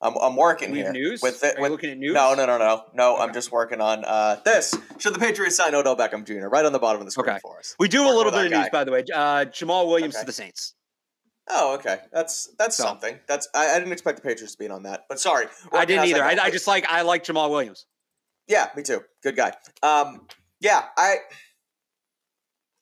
I'm, 0.00 0.16
I'm 0.16 0.36
working 0.36 0.72
here 0.72 0.92
news? 0.92 1.20
with 1.22 1.42
Are 1.42 1.48
it. 1.48 1.56
you 1.56 1.62
With, 1.62 1.72
looking 1.72 1.90
at 1.90 1.98
news? 1.98 2.14
no, 2.14 2.32
no, 2.32 2.46
no, 2.46 2.56
no, 2.56 2.84
no. 2.94 3.16
I'm 3.16 3.32
just 3.34 3.50
working 3.50 3.80
on 3.80 4.04
uh, 4.04 4.36
this. 4.44 4.72
Should 4.98 5.12
the 5.12 5.18
Patriots 5.18 5.56
sign 5.56 5.74
Odell 5.74 5.96
Beckham 5.96 6.24
Jr. 6.24 6.46
right 6.46 6.64
on 6.64 6.70
the 6.72 6.78
bottom 6.78 7.00
of 7.00 7.04
the 7.04 7.10
screen 7.10 7.30
Okay. 7.30 7.38
for 7.42 7.58
us? 7.58 7.74
We 7.80 7.88
do 7.88 8.04
a 8.04 8.12
little 8.14 8.30
bit 8.30 8.44
of 8.44 8.50
that 8.52 8.58
news, 8.60 8.68
by 8.70 8.84
the 8.84 8.92
way. 8.92 9.00
Uh, 9.12 9.46
Jamaal 9.46 9.88
Williams 9.88 10.14
Okay. 10.14 10.22
to 10.22 10.26
the 10.26 10.32
Saints. 10.32 10.74
Oh, 11.50 11.74
okay. 11.74 11.98
That's 12.12 12.48
that's 12.60 12.76
So. 12.76 12.84
something. 12.84 13.18
That's 13.26 13.48
I, 13.56 13.70
I 13.74 13.78
didn't 13.80 13.92
expect 13.92 14.18
the 14.18 14.22
Patriots 14.22 14.52
to 14.52 14.58
be 14.58 14.66
in 14.66 14.70
on 14.70 14.84
that. 14.84 15.06
But 15.08 15.18
sorry, 15.18 15.46
I 15.72 15.84
didn't 15.84 16.04
either. 16.06 16.22
I. 16.22 16.36
I 16.40 16.50
just 16.52 16.68
like 16.68 16.86
I 16.88 17.02
like 17.02 17.24
Jamaal 17.24 17.50
Williams. 17.50 17.86
Yeah, 18.46 18.68
me 18.76 18.84
too. 18.84 19.00
Good 19.24 19.34
guy. 19.34 19.52
Um, 19.82 20.28
yeah, 20.60 20.84
I, 20.96 21.16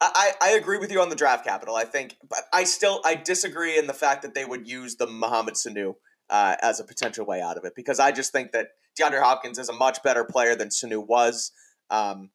I, 0.01 0.33
I 0.43 0.51
agree 0.51 0.79
with 0.79 0.93
you 0.93 1.01
on 1.01 1.09
the 1.09 1.17
draft 1.17 1.45
capital. 1.45 1.75
I 1.75 1.85
think, 1.85 2.17
but 2.29 2.41
I 2.53 2.65
still 2.65 3.01
I 3.05 3.15
disagree 3.15 3.79
in 3.79 3.87
the 3.87 3.95
fact 3.95 4.23
that 4.23 4.35
they 4.35 4.45
would 4.45 4.69
use 4.69 4.97
the 4.97 5.07
Mohamed 5.07 5.55
Sanu 5.55 5.95
uh, 6.29 6.57
as 6.61 6.81
a 6.81 6.85
potential 6.85 7.25
way 7.25 7.41
out 7.41 7.57
of 7.57 7.65
it 7.65 7.75
because 7.75 7.99
I 7.99 8.13
just 8.13 8.33
think 8.33 8.53
that 8.53 8.69
DeAndre 9.01 9.23
Hopkins 9.23 9.59
is 9.59 9.69
a 9.69 9.73
much 9.73 10.03
better 10.03 10.25
player 10.25 10.55
than 10.55 10.69
Sanu 10.69 11.07
was. 11.07 11.53
Um, 11.91 12.31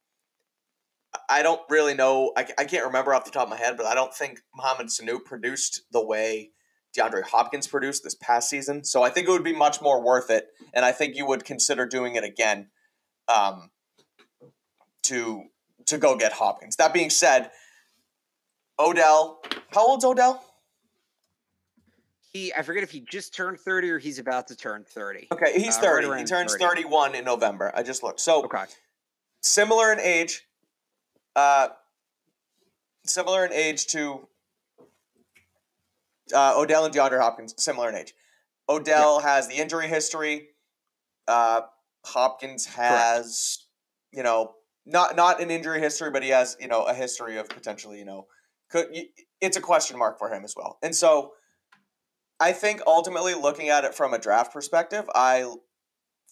I 1.30 1.44
don't 1.44 1.62
really 1.70 1.94
know. 1.94 2.32
I, 2.38 2.48
I 2.58 2.66
can't 2.66 2.86
remember 2.86 3.14
off 3.14 3.26
the 3.26 3.32
top 3.32 3.44
of 3.44 3.50
my 3.50 3.58
head, 3.58 3.78
but 3.78 3.86
I 3.86 3.94
don't 3.94 4.14
think 4.14 4.40
Mohamed 4.56 4.88
Sanu 4.88 5.24
produced 5.24 5.82
the 5.92 6.04
way 6.04 6.52
DeAndre 6.98 7.24
Hopkins 7.24 7.68
produced 7.68 8.04
this 8.04 8.16
past 8.16 8.50
season. 8.50 8.84
So 8.84 9.04
I 9.04 9.10
think 9.10 9.28
it 9.28 9.32
would 9.32 9.44
be 9.44 9.56
much 9.56 9.82
more 9.82 10.04
worth 10.04 10.30
it, 10.30 10.48
and 10.74 10.86
I 10.86 10.92
think 10.92 11.16
you 11.16 11.28
would 11.28 11.46
consider 11.46 11.86
doing 11.86 12.16
it 12.16 12.24
again 12.24 12.70
um, 13.28 13.72
to 15.04 15.44
to 15.88 15.98
go 15.98 16.16
get 16.16 16.34
Hopkins. 16.34 16.76
That 16.78 16.94
being 16.94 17.10
said, 17.10 17.52
Odell, 18.80 19.42
how 19.74 19.86
old's 19.88 20.06
Odell? 20.06 20.44
He 22.34 22.54
I 22.54 22.62
forget 22.62 22.84
if 22.84 22.92
he 22.92 23.02
just 23.02 23.34
turned 23.34 23.60
30 23.60 23.90
or 23.90 24.00
he's 24.00 24.18
about 24.20 24.48
to 24.48 24.56
turn 24.56 24.86
30. 24.88 25.28
Okay, 25.34 25.54
he's 25.60 25.78
Uh, 25.78 25.82
right 25.82 26.04
thirty. 26.06 26.20
he 26.22 26.26
turns 26.26 26.54
30. 26.54 26.64
thirty-one 26.66 27.16
in 27.16 27.26
November. 27.26 27.72
I 27.76 27.84
just 27.84 28.04
looked. 28.04 28.22
So 28.22 28.44
Okay. 28.46 28.64
similar 29.42 29.92
in 29.92 30.00
age, 30.00 30.48
uh, 31.36 31.70
similar 33.06 33.46
in 33.46 33.52
age 33.52 33.88
to 33.88 34.28
uh, 36.34 36.54
Odell 36.56 36.86
and 36.86 36.94
DeAndre 36.94 37.20
Hopkins. 37.20 37.54
Similar 37.62 37.90
in 37.90 37.96
age. 37.96 38.14
Odell 38.70 39.20
has 39.20 39.50
the 39.50 39.56
injury 39.56 39.88
history. 39.90 40.52
Uh, 41.28 41.62
Hopkins 42.06 42.66
has, 42.68 43.66
you 44.14 44.24
know, 44.24 44.56
not 44.86 45.16
not 45.16 45.42
an 45.42 45.52
injury 45.52 45.80
history, 45.80 46.12
but 46.12 46.24
he 46.24 46.30
has, 46.30 46.58
you 46.60 46.68
know, 46.68 46.84
a 46.84 46.94
history 46.94 47.38
of 47.38 47.50
potentially, 47.50 48.00
you 48.00 48.06
know, 48.06 48.28
could 48.70 48.88
it's 49.40 49.58
a 49.58 49.62
question 49.62 49.98
mark 49.98 50.18
for 50.18 50.34
him 50.34 50.44
as 50.44 50.56
well. 50.56 50.78
And 50.82 50.96
so, 50.96 51.34
I 52.40 52.52
think 52.52 52.82
ultimately, 52.88 53.34
looking 53.34 53.70
at 53.70 53.84
it 53.84 53.94
from 53.94 54.14
a 54.14 54.20
draft 54.20 54.54
perspective, 54.54 55.06
I 55.14 55.46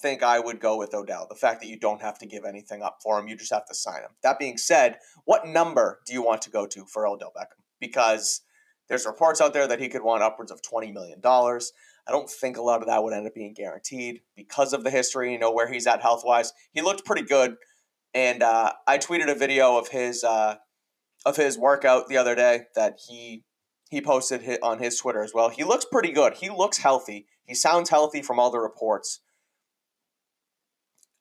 think 0.02 0.24
I 0.24 0.40
would 0.40 0.60
go 0.60 0.78
with 0.78 0.94
Odell. 0.94 1.28
The 1.30 1.36
fact 1.36 1.62
that 1.62 1.68
you 1.68 1.78
don't 1.78 2.02
have 2.02 2.18
to 2.20 2.26
give 2.26 2.46
anything 2.46 2.82
up 2.82 3.00
for 3.04 3.20
him, 3.20 3.28
you 3.28 3.36
just 3.36 3.54
have 3.54 3.66
to 3.68 3.76
sign 3.76 4.02
him. 4.02 4.12
That 4.24 4.40
being 4.40 4.58
said, 4.58 4.98
what 5.26 5.46
number 5.46 6.00
do 6.06 6.14
you 6.14 6.24
want 6.24 6.42
to 6.44 6.50
go 6.50 6.66
to 6.68 6.86
for 6.86 7.06
Odell 7.06 7.34
Beckham? 7.38 7.64
Because 7.80 8.42
there's 8.88 9.06
reports 9.06 9.42
out 9.42 9.54
there 9.54 9.68
that 9.68 9.80
he 9.80 9.90
could 9.90 10.04
want 10.04 10.24
upwards 10.24 10.52
of 10.52 10.62
$20 10.62 10.94
million. 10.94 11.20
I 11.24 12.12
don't 12.12 12.30
think 12.30 12.58
a 12.58 12.62
lot 12.62 12.82
of 12.82 12.88
that 12.88 13.04
would 13.04 13.14
end 13.14 13.28
up 13.28 13.36
being 13.36 13.54
guaranteed 13.54 14.22
because 14.36 14.74
of 14.74 14.84
the 14.84 14.90
history, 14.90 15.32
you 15.32 15.38
know, 15.38 15.52
where 15.52 15.72
he's 15.72 15.86
at 15.86 16.02
health 16.02 16.24
wise. 16.26 16.54
He 16.72 16.82
looked 16.82 17.06
pretty 17.06 17.22
good. 17.22 17.56
And 18.14 18.42
uh, 18.42 18.74
I 18.88 18.98
tweeted 18.98 19.30
a 19.30 19.36
video 19.36 19.78
of 19.78 19.90
his 19.90 20.24
uh, 20.24 20.56
of 21.26 21.36
his 21.36 21.58
workout 21.58 22.08
the 22.08 22.18
other 22.18 22.36
day 22.36 22.64
that 22.76 23.00
he 23.08 23.44
he 23.90 24.02
posted 24.02 24.60
on 24.62 24.80
his 24.80 24.98
Twitter 24.98 25.24
as 25.24 25.34
well. 25.34 25.50
He 25.50 25.64
looks 25.64 25.86
pretty 25.86 26.12
good. 26.12 26.36
He 26.36 26.50
looks 26.50 26.78
healthy. 26.78 27.28
He 27.46 27.56
sounds 27.56 27.90
healthy 27.90 28.22
from 28.22 28.40
all 28.40 28.52
the 28.52 28.60
reports. 28.60 29.22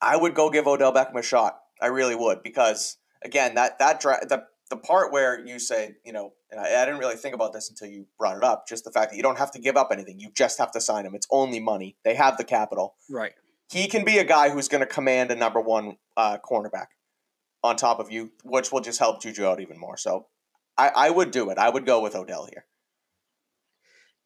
I 0.00 0.16
would 0.16 0.34
go 0.34 0.50
give 0.50 0.66
Odell 0.66 0.92
Beckham 0.92 1.18
a 1.18 1.22
shot. 1.22 1.58
I 1.80 1.86
really 1.86 2.14
would 2.14 2.42
because 2.42 2.98
again, 3.22 3.54
that 3.54 3.78
that 3.78 4.00
dra- 4.00 4.26
the 4.26 4.44
the 4.70 4.76
part 4.76 5.12
where 5.12 5.44
you 5.46 5.58
say, 5.58 5.94
you 6.04 6.12
know, 6.12 6.32
and 6.50 6.60
I, 6.60 6.82
I 6.82 6.84
didn't 6.84 7.00
really 7.00 7.16
think 7.16 7.34
about 7.34 7.52
this 7.52 7.70
until 7.70 7.88
you 7.88 8.06
brought 8.18 8.36
it 8.36 8.44
up. 8.44 8.68
Just 8.68 8.84
the 8.84 8.90
fact 8.90 9.10
that 9.10 9.16
you 9.16 9.22
don't 9.22 9.38
have 9.38 9.50
to 9.52 9.58
give 9.58 9.76
up 9.76 9.88
anything. 9.90 10.20
You 10.20 10.30
just 10.34 10.58
have 10.58 10.70
to 10.72 10.80
sign 10.80 11.06
him. 11.06 11.14
It's 11.14 11.26
only 11.30 11.60
money. 11.60 11.96
They 12.04 12.14
have 12.14 12.36
the 12.36 12.44
capital. 12.44 12.94
Right. 13.08 13.32
He 13.70 13.86
can 13.86 14.04
be 14.04 14.18
a 14.18 14.24
guy 14.24 14.50
who's 14.50 14.68
going 14.68 14.80
to 14.80 14.86
command 14.86 15.30
a 15.30 15.36
number 15.36 15.60
one 15.60 15.96
uh, 16.18 16.36
cornerback 16.38 16.88
on 17.62 17.76
top 17.76 18.00
of 18.00 18.10
you, 18.10 18.30
which 18.44 18.70
will 18.70 18.80
just 18.80 18.98
help 18.98 19.22
Juju 19.22 19.46
out 19.46 19.60
even 19.60 19.78
more. 19.78 19.96
So 19.96 20.26
I, 20.76 20.88
I 20.88 21.10
would 21.10 21.30
do 21.30 21.48
it. 21.50 21.58
I 21.58 21.70
would 21.70 21.86
go 21.86 22.02
with 22.02 22.14
Odell 22.14 22.46
here. 22.46 22.66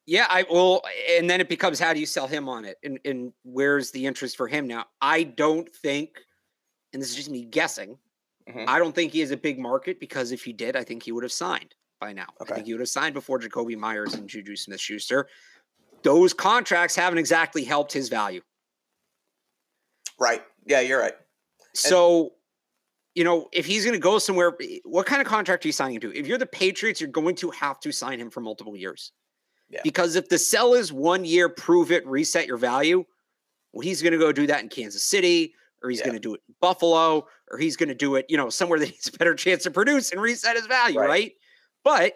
Yeah, 0.07 0.27
I 0.29 0.45
will 0.51 0.83
and 1.11 1.31
then 1.31 1.41
it 1.41 1.49
becomes 1.49 1.79
how 1.79 1.93
do 1.93 2.01
you 2.01 2.07
sell 2.07 2.27
him 2.27 2.49
on 2.49 2.65
it? 2.65 2.77
And 2.83 2.99
and 3.05 3.33
where's 3.45 3.93
the 3.93 4.05
interest 4.05 4.37
for 4.37 4.49
him 4.49 4.67
now? 4.67 4.87
I 5.01 5.23
don't 5.23 5.69
think 5.73 6.19
and 6.93 7.01
this 7.01 7.11
is 7.11 7.15
just 7.17 7.31
me 7.31 7.45
guessing. 7.45 7.97
Mhm. 8.49 8.65
I 8.67 8.81
don't 8.81 8.95
think 8.95 9.13
he 9.13 9.21
has 9.21 9.31
a 9.31 9.37
big 9.37 9.61
market 9.61 10.01
because 10.01 10.33
if 10.33 10.43
he 10.43 10.53
did, 10.53 10.75
I 10.75 10.83
think 10.83 11.05
he 11.05 11.13
would 11.13 11.23
have 11.23 11.33
signed 11.33 11.77
by 12.01 12.13
now. 12.13 12.27
Okay. 12.41 12.53
I 12.53 12.55
think 12.57 12.67
he 12.67 12.75
would 12.75 12.81
have 12.81 12.89
signed 12.89 13.15
before 13.15 13.39
Jakobi 13.39 13.77
Meyers 13.77 14.15
and 14.15 14.29
Juju 14.29 14.57
Smith 14.57 14.81
Schuster. 14.81 15.29
Those 16.03 16.33
contracts 16.33 16.97
haven't 16.97 17.19
exactly 17.19 17.63
helped 17.63 17.93
his 17.93 18.09
value. 18.09 18.43
Right. 20.19 20.43
Yeah, 20.67 20.81
you're 20.81 20.99
right. 20.99 21.15
So, 21.75 22.33
you 23.15 23.25
know, 23.25 23.49
if 23.53 23.67
he's 23.67 23.85
going 23.85 23.95
to 23.95 24.01
go 24.01 24.19
somewhere, 24.19 24.57
eh, 24.61 24.79
what 24.85 25.07
kind 25.07 25.21
of 25.21 25.29
contract 25.29 25.65
are 25.65 25.69
you 25.69 25.73
signing 25.73 25.97
him 25.97 26.01
to? 26.03 26.19
If 26.19 26.27
you're 26.27 26.39
the 26.39 26.47
Patriots, 26.47 27.01
you're 27.01 27.11
going 27.11 27.35
to 27.37 27.51
have 27.51 27.81
to 27.81 27.93
sign 27.93 28.19
him 28.21 28.31
for 28.31 28.41
multiple 28.41 28.77
years. 28.77 29.13
Yeah. 29.71 29.81
Because 29.85 30.17
if 30.17 30.29
the 30.29 30.39
sell 30.39 30.75
is 30.75 30.93
one 30.93 31.25
year, 31.25 31.49
prove 31.49 31.93
it, 31.93 32.07
reset 32.07 32.47
your 32.47 32.59
value, 32.59 33.05
well, 33.73 33.81
he's 33.83 34.03
going 34.03 34.13
to 34.13 34.19
go 34.19 34.33
do 34.33 34.47
that 34.47 34.63
in 34.63 34.69
Kansas 34.69 35.05
City, 35.05 35.55
or 35.83 35.89
he's 35.91 36.01
Yeah. 36.01 36.07
going 36.07 36.15
to 36.17 36.21
do 36.21 36.35
it 36.35 36.43
in 36.49 36.55
Buffalo, 36.61 37.27
or 37.51 37.59
he's 37.59 37.77
going 37.77 37.89
to 37.89 37.95
do 37.95 38.17
it, 38.17 38.27
you 38.29 38.37
know, 38.37 38.51
somewhere 38.51 38.79
that 38.79 38.89
he's 38.91 39.09
a 39.09 39.13
better 39.13 39.35
chance 39.35 39.63
to 39.65 39.71
produce 39.71 40.13
and 40.13 40.21
reset 40.21 40.57
his 40.57 40.67
value, 40.67 40.99
Right. 41.01 41.09
right? 41.09 41.33
But 41.85 42.15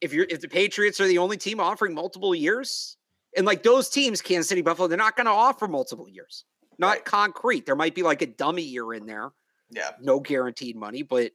if 0.00 0.12
you're 0.12 0.26
if 0.28 0.40
the 0.40 0.48
Patriots 0.48 1.00
are 1.00 1.06
the 1.06 1.18
only 1.18 1.36
team 1.36 1.60
offering 1.60 1.94
multiple 1.94 2.34
years, 2.34 2.96
and 3.36 3.46
like 3.46 3.62
those 3.62 3.88
teams, 3.88 4.20
Kansas 4.20 4.48
City, 4.48 4.62
Buffalo, 4.62 4.88
they're 4.88 4.98
not 4.98 5.16
going 5.16 5.26
to 5.26 5.30
offer 5.32 5.68
multiple 5.68 6.08
years. 6.08 6.44
Not 6.78 6.88
Right. 6.88 7.04
concrete. 7.04 7.66
There 7.66 7.76
might 7.76 7.94
be 7.94 8.02
like 8.02 8.22
a 8.22 8.26
dummy 8.26 8.62
year 8.62 8.92
in 8.94 9.06
there, 9.06 9.32
Yeah. 9.70 9.90
no 10.00 10.20
guaranteed 10.20 10.76
money, 10.76 11.02
but 11.02 11.32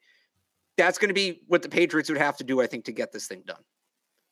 that's 0.77 0.97
going 0.97 1.09
to 1.09 1.13
be 1.13 1.41
what 1.47 1.61
the 1.61 1.69
Patriots 1.69 2.09
would 2.09 2.17
have 2.17 2.37
to 2.37 2.43
do, 2.43 2.61
I 2.61 2.67
think, 2.67 2.85
to 2.85 2.91
get 2.91 3.11
this 3.11 3.27
thing 3.27 3.43
done. 3.45 3.63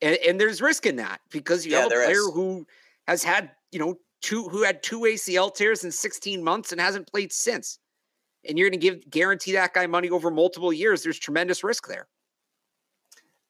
And, 0.01 0.17
and 0.27 0.39
there's 0.41 0.61
risk 0.61 0.85
in 0.85 0.95
that 0.95 1.21
because 1.29 1.65
you 1.65 1.73
Yeah, 1.73 1.81
have 1.83 1.91
a 1.91 1.95
player 1.95 2.11
is. 2.11 2.31
who 2.33 2.65
has 3.07 3.23
had, 3.23 3.51
you 3.71 3.79
know, 3.79 3.99
two 4.21 4.47
who 4.49 4.63
had 4.63 4.81
two 4.83 5.01
ACL 5.01 5.53
tears 5.53 5.83
in 5.83 5.91
16 5.91 6.43
months 6.43 6.71
and 6.71 6.79
hasn't 6.81 7.07
played 7.07 7.31
since. 7.33 7.77
And 8.47 8.57
you're 8.57 8.69
going 8.69 8.79
to 8.79 8.83
give 8.89 9.07
guarantee 9.09 9.51
that 9.51 9.73
guy 9.73 9.85
money 9.85 10.09
over 10.09 10.31
multiple 10.31 10.73
years. 10.73 11.03
There's 11.03 11.19
tremendous 11.19 11.63
risk 11.63 11.87
there. 11.87 12.07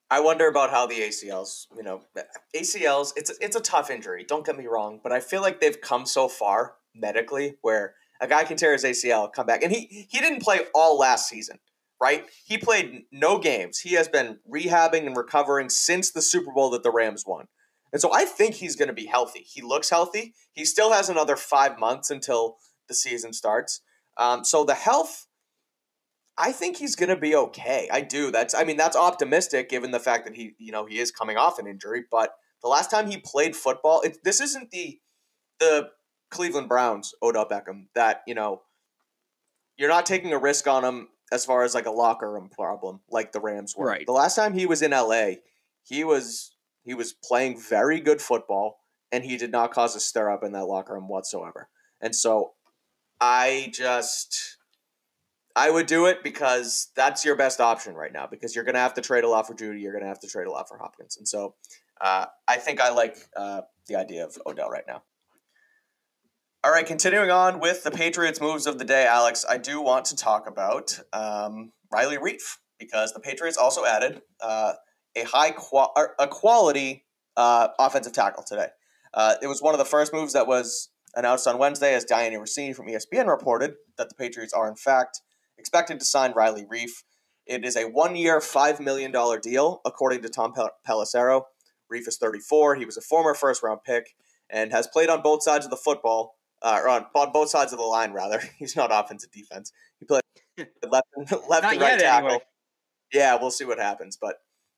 I 0.10 0.20
wonder 0.20 0.48
about 0.50 0.72
how 0.72 0.86
the 0.88 1.00
ACLs, 1.00 1.68
you 1.76 1.84
know, 1.84 2.04
ACLs. 2.54 3.14
It's 3.16 3.30
it's 3.40 3.56
a 3.56 3.62
tough 3.62 3.90
injury. 3.90 4.26
Don't 4.26 4.46
get 4.46 4.58
me 4.58 4.68
wrong, 4.68 5.00
but 5.02 5.14
I 5.14 5.22
feel 5.22 5.42
like 5.42 5.62
they've 5.62 5.80
come 5.80 6.06
so 6.06 6.28
far 6.28 6.76
medically 6.96 7.56
where 7.62 7.96
a 8.22 8.28
guy 8.28 8.44
can 8.44 8.58
tear 8.58 8.74
his 8.74 8.84
ACL, 8.84 9.32
come 9.32 9.46
back, 9.46 9.64
and 9.64 9.72
he 9.72 10.08
he 10.10 10.20
didn't 10.20 10.42
play 10.42 10.62
all 10.76 10.98
last 10.98 11.28
season. 11.30 11.60
right? 12.02 12.26
He 12.46 12.58
played 12.58 13.04
no 13.12 13.38
games. 13.38 13.80
He 13.80 13.94
has 13.94 14.08
been 14.08 14.40
rehabbing 14.52 15.06
and 15.06 15.16
recovering 15.16 15.70
since 15.70 16.12
the 16.12 16.22
Super 16.22 16.52
Bowl 16.52 16.72
that 16.72 16.84
the 16.84 16.92
Rams 16.92 17.26
won. 17.28 17.46
And 17.94 18.02
so 18.02 18.12
I 18.14 18.26
think 18.26 18.56
he's 18.56 18.76
going 18.76 18.88
to 18.88 18.94
be 18.94 19.06
healthy. 19.06 19.46
He 19.48 19.62
looks 19.62 19.90
healthy. 19.90 20.34
He 20.54 20.66
still 20.66 20.92
has 20.94 21.10
another 21.10 21.36
five 21.36 21.78
months 21.78 22.10
until 22.10 22.58
the 22.88 22.94
season 22.96 23.34
starts. 23.34 23.82
Um, 24.18 24.44
so 24.44 24.64
the 24.64 24.74
health, 24.74 25.28
I 26.38 26.52
think 26.52 26.78
he's 26.78 26.96
going 26.96 27.10
to 27.10 27.16
be 27.18 27.36
okay. 27.36 27.90
I 27.92 28.02
do. 28.02 28.32
That's 28.32 28.56
I 28.56 28.64
mean 28.64 28.78
that's 28.78 28.98
optimistic 28.98 29.70
given 29.70 29.92
the 29.92 30.00
fact 30.00 30.26
that 30.26 30.36
he 30.36 30.54
you 30.58 30.72
know 30.72 30.86
he 30.86 31.00
is 31.00 31.12
coming 31.12 31.38
off 31.38 31.60
an 31.60 31.68
injury. 31.68 32.04
But 32.10 32.32
the 32.64 32.70
last 32.70 32.90
time 32.90 33.10
he 33.10 33.18
played 33.18 33.56
football, 33.56 34.02
it, 34.02 34.18
this 34.24 34.42
isn't 34.42 34.72
the 34.72 35.00
the 35.60 35.90
Cleveland 36.32 36.68
Browns 36.68 37.14
Odell 37.22 37.48
Beckham 37.48 37.88
that 37.94 38.24
you 38.26 38.34
know 38.34 38.62
you're 39.78 39.90
not 39.90 40.06
taking 40.06 40.34
a 40.34 40.40
risk 40.40 40.68
on 40.68 40.84
him 40.84 41.10
as 41.32 41.46
far 41.46 41.64
as 41.64 41.74
like 41.74 41.86
a 41.86 41.92
locker 41.92 42.32
room 42.32 42.50
problem 42.50 43.02
like 43.10 43.32
the 43.32 43.40
Rams 43.40 43.76
were. 43.76 43.86
Right. 43.86 44.06
The 44.06 44.12
last 44.12 44.36
time 44.36 44.54
he 44.54 44.66
was 44.66 44.82
in 44.82 44.92
LA, 44.92 45.34
he 45.84 46.04
was 46.04 46.56
he 46.84 46.94
was 46.94 47.14
playing 47.14 47.60
very 47.60 48.00
good 48.00 48.22
football 48.22 48.80
and 49.12 49.24
he 49.24 49.38
did 49.38 49.52
not 49.52 49.72
cause 49.72 49.96
a 49.96 50.00
stir 50.00 50.30
up 50.30 50.44
in 50.44 50.52
that 50.54 50.66
locker 50.66 50.94
room 50.94 51.08
whatsoever. 51.08 51.70
And 52.02 52.16
so 52.16 52.54
I 53.20 53.72
just 53.74 54.58
I 55.56 55.70
would 55.70 55.86
do 55.86 56.06
it 56.06 56.24
because 56.24 56.90
that's 56.96 57.26
your 57.26 57.36
best 57.36 57.60
option 57.60 57.94
right 57.94 58.14
now 58.14 58.28
because 58.28 58.56
you're 58.56 58.64
going 58.64 58.76
to 58.76 58.82
have 58.82 58.94
to 58.96 59.02
trade 59.02 59.24
a 59.24 59.30
lot 59.30 59.48
for 59.48 59.54
Jeudy, 59.54 59.82
you're 59.82 59.92
going 59.92 60.04
to 60.04 60.08
have 60.08 60.20
to 60.22 60.28
trade 60.28 60.48
a 60.48 60.52
lot 60.52 60.70
for 60.70 60.78
Hopkins. 60.78 61.18
And 61.18 61.28
so 61.28 61.56
uh, 62.00 62.26
I 62.48 62.58
think 62.58 62.80
I 62.80 62.92
like 62.92 63.18
uh, 63.36 63.62
the 63.88 63.96
idea 63.96 64.26
of 64.26 64.38
Odell 64.46 64.70
right 64.70 64.86
now. 64.88 65.04
All 66.64 66.72
right, 66.72 66.86
continuing 66.86 67.32
on 67.32 67.60
with 67.60 67.84
the 67.84 67.90
Patriots' 67.90 68.40
moves 68.40 68.68
of 68.68 68.78
the 68.78 68.86
day, 68.86 69.08
Alex, 69.08 69.44
I 69.50 69.58
do 69.58 69.82
want 69.82 70.06
to 70.06 70.16
talk 70.16 70.48
about 70.48 71.00
um, 71.12 71.72
Riley 71.92 72.18
Reiff 72.18 72.58
because 72.78 73.14
the 73.14 73.20
Patriots 73.20 73.58
also 73.58 73.84
added 73.84 74.22
uh, 74.40 74.74
a 75.16 75.24
high 75.24 75.50
qual- 75.50 75.92
a 76.20 76.28
quality 76.28 77.04
uh, 77.36 77.70
offensive 77.80 78.14
tackle 78.14 78.44
today. 78.44 78.68
Uh, 79.12 79.38
it 79.42 79.48
was 79.48 79.60
one 79.64 79.74
of 79.74 79.80
the 79.80 79.86
first 79.86 80.14
moves 80.14 80.34
that 80.34 80.46
was 80.46 80.90
announced 81.16 81.48
on 81.48 81.58
Wednesday, 81.58 81.96
as 81.96 82.06
Dianna 82.06 82.38
Russini 82.38 82.76
from 82.76 82.86
ESPN 82.86 83.26
reported 83.26 83.74
that 83.98 84.10
the 84.10 84.16
Patriots 84.16 84.54
are 84.54 84.70
in 84.70 84.76
fact 84.76 85.20
expected 85.58 86.00
to 86.00 86.06
sign 86.06 86.32
Riley 86.34 86.68
Reiff. 86.72 86.92
It 87.48 87.66
is 87.66 87.76
a 87.76 87.86
one-year, 87.90 88.40
five 88.40 88.80
million 88.80 89.12
dollar 89.12 89.40
deal, 89.40 89.82
according 89.84 90.22
to 90.22 90.30
Tom 90.30 90.54
Pel- 90.54 90.70
Pelissero. 90.88 91.42
Reiff 91.92 92.08
is 92.08 92.20
34. 92.20 92.76
He 92.76 92.86
was 92.86 92.98
a 92.98 93.02
former 93.02 93.34
first-round 93.34 93.80
pick 93.84 94.14
and 94.48 94.72
has 94.72 94.86
played 94.86 95.10
on 95.10 95.24
both 95.24 95.42
sides 95.42 95.66
of 95.66 95.72
the 95.72 95.78
football, 95.78 96.36
uh, 96.62 96.80
or 96.82 96.90
on, 96.90 97.06
on 97.16 97.32
both 97.32 97.50
sides 97.50 97.72
of 97.72 97.80
the 97.80 97.86
line. 97.86 98.12
Rather, 98.12 98.42
he's 98.58 98.76
not 98.76 98.90
offensive 98.92 99.32
defense. 99.32 99.72
He 100.00 100.06
played 100.06 100.22
left, 100.90 101.08
left 101.50 101.66
and 101.66 101.82
right 101.82 102.00
tackle. 102.00 102.30
Anyway. 102.30 102.44
Yeah, 103.14 103.38
we'll 103.40 103.52
see 103.52 103.66
what 103.66 103.78
happens, 103.80 104.18
but 104.20 104.38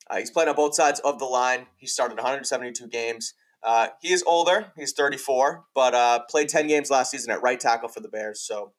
uh, 0.10 0.18
he's 0.18 0.32
played 0.32 0.48
on 0.48 0.56
both 0.56 0.76
sides 0.76 1.00
of 1.02 1.20
the 1.20 1.26
line. 1.26 1.68
He 1.78 1.88
started 1.88 2.16
172 2.16 2.88
games. 2.88 3.34
Uh, 3.62 3.88
he 4.02 4.12
is 4.12 4.24
older. 4.28 4.72
He's 4.76 4.92
34, 4.94 5.64
but 5.74 5.94
uh, 5.94 6.20
played 6.30 6.50
10 6.50 6.68
games 6.68 6.90
last 6.90 7.12
season 7.12 7.32
at 7.32 7.42
right 7.42 7.60
tackle 7.60 7.90
for 7.90 8.02
the 8.02 8.10
Bears. 8.10 8.42
So, 8.42 8.74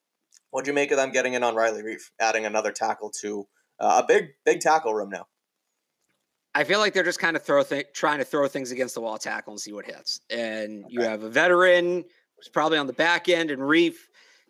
what'd 0.50 0.66
you 0.66 0.74
make 0.74 0.90
of 0.90 0.98
them 0.98 1.10
getting 1.10 1.34
in 1.34 1.42
on 1.42 1.54
Riley 1.54 1.82
Reiff, 1.82 2.10
adding 2.20 2.44
another 2.44 2.70
tackle 2.70 3.10
to 3.22 3.46
uh, 3.80 4.02
a 4.04 4.06
big, 4.06 4.30
big 4.44 4.60
tackle 4.60 4.92
room 4.92 5.08
now? 5.08 5.26
I 6.54 6.64
feel 6.64 6.78
like 6.78 6.92
they're 6.92 7.02
just 7.02 7.18
kind 7.18 7.34
of 7.34 7.42
throw 7.42 7.62
th- 7.64 7.86
trying 7.94 8.18
to 8.18 8.24
throw 8.24 8.46
things 8.46 8.70
against 8.70 8.94
the 8.94 9.00
wall 9.00 9.18
tackle 9.18 9.54
and 9.54 9.60
see 9.60 9.72
what 9.72 9.86
hits. 9.86 10.20
And 10.30 10.84
okay. 10.84 10.92
you 10.92 11.00
have 11.00 11.22
a 11.22 11.30
veteran 11.30 12.04
who's 12.44 12.50
probably 12.50 12.78
on 12.78 12.86
the 12.86 12.92
back 12.92 13.28
end, 13.28 13.50
and 13.50 13.62
Reiff, 13.62 13.94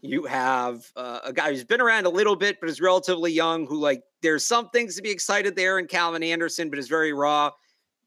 You 0.02 0.24
have 0.24 0.90
uh, 0.96 1.20
a 1.24 1.32
guy 1.32 1.50
who's 1.50 1.64
been 1.64 1.80
around 1.80 2.06
a 2.06 2.10
little 2.10 2.36
bit, 2.36 2.58
but 2.60 2.68
is 2.68 2.80
relatively 2.80 3.32
young. 3.32 3.66
Who 3.66 3.78
like 3.78 4.02
there's 4.22 4.44
some 4.44 4.68
things 4.70 4.96
to 4.96 5.02
be 5.02 5.10
excited 5.10 5.56
there 5.56 5.78
in 5.78 5.86
Calvin 5.86 6.22
Anderson, 6.22 6.70
but 6.70 6.78
is 6.78 6.88
very 6.88 7.12
raw. 7.12 7.50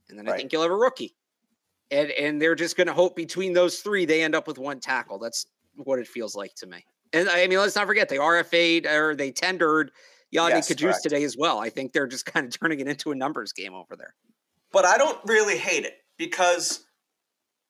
And 0.10 0.17
then 0.17 0.26
right. 0.26 0.36
I 0.36 0.38
think 0.38 0.54
you'll 0.54 0.62
have 0.62 0.71
a 0.71 0.76
rookie 0.76 1.15
and 1.91 2.12
and 2.12 2.41
they're 2.41 2.56
just 2.56 2.76
going 2.76 2.88
to 2.88 2.93
hope 2.93 3.15
between 3.15 3.54
those 3.54 3.80
three 3.80 4.06
they 4.06 4.23
end 4.23 4.36
up 4.36 4.47
with 4.47 4.58
one 4.58 4.80
tackle. 4.80 5.19
That's 5.19 5.47
what 5.76 6.00
it 6.00 6.08
feels 6.08 6.36
like 6.36 6.56
to 6.56 6.67
me. 6.67 6.86
And 7.13 7.30
I 7.30 7.47
mean, 7.47 7.60
let's 7.60 7.76
not 7.76 7.88
forget 7.88 8.10
they 8.10 8.17
RFA'd 8.17 8.86
or 8.86 9.15
they 9.15 9.32
tendered 9.32 9.91
Yodny 10.34 10.50
yes, 10.50 10.71
Cajuste 10.71 11.02
today 11.02 11.23
as 11.23 11.38
well. 11.38 11.60
I 11.60 11.69
think 11.69 11.93
they're 11.93 12.08
just 12.08 12.26
kind 12.26 12.45
of 12.45 12.52
turning 12.60 12.80
it 12.80 12.88
into 12.88 13.12
a 13.12 13.15
numbers 13.15 13.54
game 13.54 13.73
over 13.73 13.95
there. 13.95 14.13
But 14.71 14.86
I 14.86 14.97
don't 14.97 15.19
really 15.26 15.58
hate 15.58 15.86
it 15.86 15.97
because. 16.17 16.84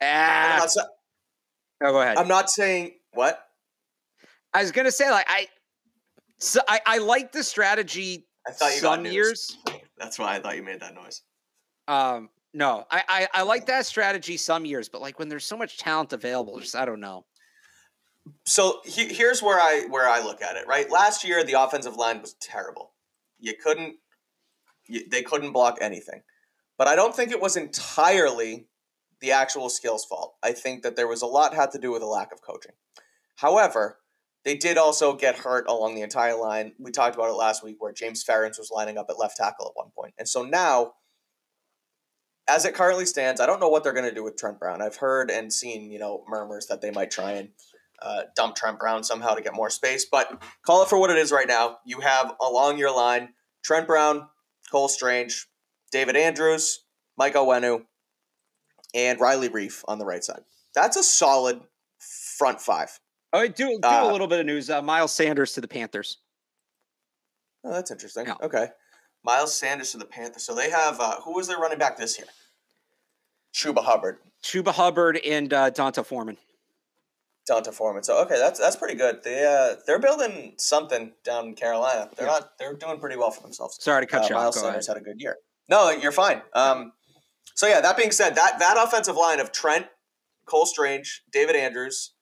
Ah. 0.02 0.68
Not, 0.76 0.88
oh, 1.84 1.92
go 1.92 2.02
ahead. 2.02 2.18
I'm 2.18 2.28
not 2.28 2.50
saying 2.50 2.94
what. 3.12 3.44
I 4.54 4.62
was 4.62 4.72
gonna 4.72 4.92
say 4.92 5.10
like 5.12 5.26
I, 5.30 5.48
so 6.40 6.62
I 6.68 6.80
I 6.86 6.98
like 7.00 7.32
the 7.32 7.44
strategy. 7.44 8.28
I 8.48 8.52
thought 8.52 8.74
you 8.74 8.80
some 8.80 9.06
years. 9.06 9.58
That's 9.98 10.18
why 10.18 10.36
I 10.36 10.40
thought 10.40 10.56
you 10.56 10.64
made 10.64 10.80
that 10.80 10.96
noise. 10.96 11.22
Um, 11.88 12.30
no, 12.54 12.86
I, 12.90 13.04
I, 13.08 13.28
I 13.34 13.42
like 13.44 13.66
that 13.68 13.86
strategy 13.86 14.38
some 14.38 14.66
years, 14.66 14.90
but 14.90 15.02
like 15.02 15.20
when 15.20 15.30
there's 15.30 15.46
so 15.46 15.58
much 15.58 15.78
talent 15.78 16.14
available, 16.14 16.60
just 16.60 16.76
I 16.76 16.86
don't 16.86 17.00
know. 17.00 17.26
So 18.46 18.82
he, 18.86 19.14
here's 19.14 19.42
where 19.42 19.60
I 19.60 19.86
where 19.90 20.08
I 20.08 20.24
look 20.24 20.42
at 20.42 20.56
it. 20.56 20.68
Right, 20.68 20.90
last 20.90 21.24
year 21.24 21.44
the 21.44 21.54
offensive 21.54 21.98
line 21.98 22.22
was 22.22 22.34
terrible. 22.36 22.94
You 23.40 23.54
couldn't, 23.62 23.96
you, 24.88 25.08
they 25.10 25.22
couldn't 25.22 25.52
block 25.52 25.78
anything. 25.82 26.24
But 26.78 26.88
I 26.88 26.96
don't 26.96 27.16
think 27.16 27.32
it 27.32 27.42
was 27.42 27.58
entirely 27.58 28.68
the 29.22 29.32
actual 29.32 29.70
skills 29.70 30.06
fault. 30.06 30.36
I 30.44 30.52
think 30.52 30.84
that 30.84 30.96
there 30.96 31.08
was 31.08 31.22
a 31.22 31.28
lot 31.28 31.54
had 31.54 31.72
to 31.72 31.80
do 31.80 31.92
with 31.92 32.02
a 32.02 32.08
lack 32.08 32.32
of 32.32 32.42
coaching. 32.42 32.74
However, 33.38 34.00
they 34.46 34.56
did 34.56 34.78
also 34.78 35.16
get 35.16 35.40
hurt 35.40 35.68
along 35.68 35.96
the 35.96 36.02
entire 36.02 36.38
line. 36.38 36.74
We 36.80 36.92
talked 36.92 37.16
about 37.16 37.30
it 37.30 37.34
last 37.34 37.64
week 37.64 37.78
where 37.80 37.92
James 37.92 38.24
Ferentz 38.24 38.58
was 38.58 38.72
lining 38.74 38.98
up 38.98 39.08
at 39.10 39.20
left 39.20 39.38
tackle 39.38 39.68
at 39.68 39.76
one 39.76 39.92
point. 39.96 40.14
And 40.18 40.28
so 40.28 40.44
now 40.44 40.94
as 42.48 42.66
it 42.66 42.74
currently 42.74 43.06
stands, 43.06 43.42
I 43.42 43.46
don't 43.46 43.60
know 43.60 43.68
what 43.68 43.84
they're 43.84 43.94
going 43.94 44.08
to 44.08 44.16
do 44.16 44.24
with 44.24 44.38
Trent 44.38 44.60
Brown. 44.60 44.82
I've 44.82 44.96
heard 44.96 45.30
and 45.30 45.52
seen, 45.52 45.92
you 45.92 46.00
know, 46.00 46.24
murmurs 46.28 46.68
that 46.68 46.82
they 46.82 46.92
might 46.92 47.12
try 47.12 47.32
and 47.34 47.50
uh, 48.02 48.24
dump 48.36 48.56
Trent 48.56 48.80
Brown 48.80 49.04
somehow 49.04 49.34
to 49.34 49.42
get 49.42 49.54
more 49.54 49.70
space. 49.70 50.06
But 50.10 50.42
call 50.66 50.82
it 50.82 50.88
for 50.88 50.98
what 50.98 51.10
it 51.10 51.18
is 51.18 51.32
right 51.32 51.48
now. 51.48 51.80
You 51.86 52.00
have 52.00 52.34
along 52.42 52.78
your 52.78 52.96
line 52.96 53.30
Trent 53.64 53.86
Brown, 53.86 54.28
Cole 54.72 54.88
Strange, 54.88 55.48
David 55.92 56.16
Andrews, 56.16 56.86
Mike 57.18 57.34
Onwenu, 57.34 57.84
and 58.94 59.20
Riley 59.20 59.50
Reiff 59.50 59.84
on 59.88 60.00
the 60.00 60.06
right 60.06 60.24
side. 60.24 60.42
That's 60.74 60.98
a 60.98 61.04
solid 61.04 61.62
front 62.00 62.62
five. 62.62 63.00
All 63.34 63.42
right, 63.42 63.54
do, 63.56 63.68
do 63.68 63.88
uh, 63.88 64.10
a 64.10 64.12
little 64.12 64.28
bit 64.28 64.40
of 64.40 64.46
news. 64.46 64.70
Uh, 64.70 64.82
Miles 64.82 65.14
Sanders 65.14 65.54
to 65.54 65.62
the 65.62 65.68
Panthers. 65.68 66.18
Oh, 67.64 67.72
that's 67.72 67.92
interesting. 67.92 68.26
Yeah. 68.28 68.36
Okay. 68.42 68.68
Miles 69.24 69.54
Sanders 69.54 69.92
to 69.92 69.98
the 69.98 70.06
Panthers. 70.06 70.44
So 70.44 70.56
they 70.56 70.70
have 70.70 71.00
uh, 71.00 71.20
who 71.22 71.34
was 71.34 71.48
their 71.48 71.58
running 71.58 71.78
back 71.78 71.98
this 71.98 72.18
year? 72.18 72.28
Chuba 73.54 73.84
Hubbard. 73.84 74.20
Chuba 74.44 74.70
Hubbard 74.70 75.20
and 75.26 75.52
uh, 75.54 75.70
D'Onta 75.72 76.06
Foreman. 76.06 76.38
D'Onta 77.48 77.74
Foreman. 77.74 78.04
So 78.04 78.22
okay, 78.24 78.38
that's 78.38 78.60
that's 78.60 78.76
pretty 78.76 78.96
good. 78.96 79.24
They 79.24 79.46
uh, 79.46 79.80
they're 79.86 80.00
building 80.00 80.54
something 80.58 81.14
down 81.24 81.48
in 81.48 81.54
Carolina. 81.56 82.10
They're 82.16 82.28
yeah. 82.28 82.34
not. 82.34 82.58
They're 82.58 82.74
doing 82.74 83.00
pretty 83.00 83.18
well 83.18 83.32
for 83.32 83.42
themselves. 83.42 83.78
Sorry 83.82 84.06
to 84.06 84.08
cut 84.08 84.24
uh, 84.24 84.28
you 84.30 84.36
Miles 84.36 84.58
off. 84.58 84.64
Miles 84.64 84.86
Sanders 84.86 84.88
ahead. 84.88 84.98
had 84.98 85.02
a 85.02 85.14
good 85.14 85.22
year. 85.22 85.38
No, 85.70 85.90
you're 85.90 86.12
fine. 86.14 86.42
Um, 86.54 86.94
so 87.58 87.66
yeah, 87.66 87.82
that 87.82 87.98
being 87.98 88.12
said, 88.12 88.36
that 88.36 88.60
that 88.60 88.78
offensive 88.78 89.16
line 89.16 89.40
of 89.40 89.52
Trent, 89.52 89.88
Cole 90.46 90.68
Strange, 90.68 91.24
David 91.32 91.56
Andrews, 91.56 92.14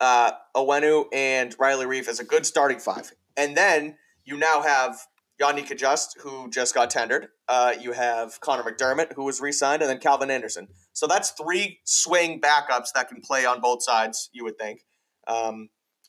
uh, 0.00 0.32
Onwenu, 0.56 1.04
and 1.12 1.54
Riley 1.60 1.86
Reiff 1.86 2.08
is 2.08 2.18
a 2.18 2.24
good 2.24 2.44
starting 2.44 2.80
five. 2.80 3.12
And 3.36 3.56
then 3.56 3.96
you 4.24 4.36
now 4.36 4.62
have 4.62 4.98
Yodny 5.40 5.64
Cajuste, 5.64 6.20
who 6.22 6.50
just 6.50 6.74
got 6.74 6.90
tendered. 6.90 7.28
Uh, 7.48 7.74
you 7.80 7.92
have 7.92 8.40
Connor 8.40 8.64
McDermott, 8.64 9.12
who 9.14 9.22
was 9.22 9.40
re-signed, 9.40 9.80
and 9.80 9.88
then 9.88 9.98
Calvin 9.98 10.28
Anderson. 10.28 10.66
So 10.92 11.06
that's 11.06 11.30
three 11.30 11.78
swing 11.84 12.40
backups 12.40 12.88
that 12.96 13.08
can 13.08 13.20
play 13.20 13.46
on 13.46 13.60
both 13.60 13.84
sides. 13.84 14.28
You 14.32 14.42
would 14.42 14.58
think, 14.58 14.80
um, 15.28 15.68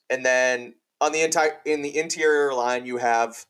and 0.09 0.25
then 0.25 0.73
on 0.99 1.11
the 1.11 1.21
entire 1.21 1.59
in 1.67 1.83
the 1.83 1.95
interior 1.95 2.51
line, 2.51 2.87
you 2.87 2.97
have 2.97 3.45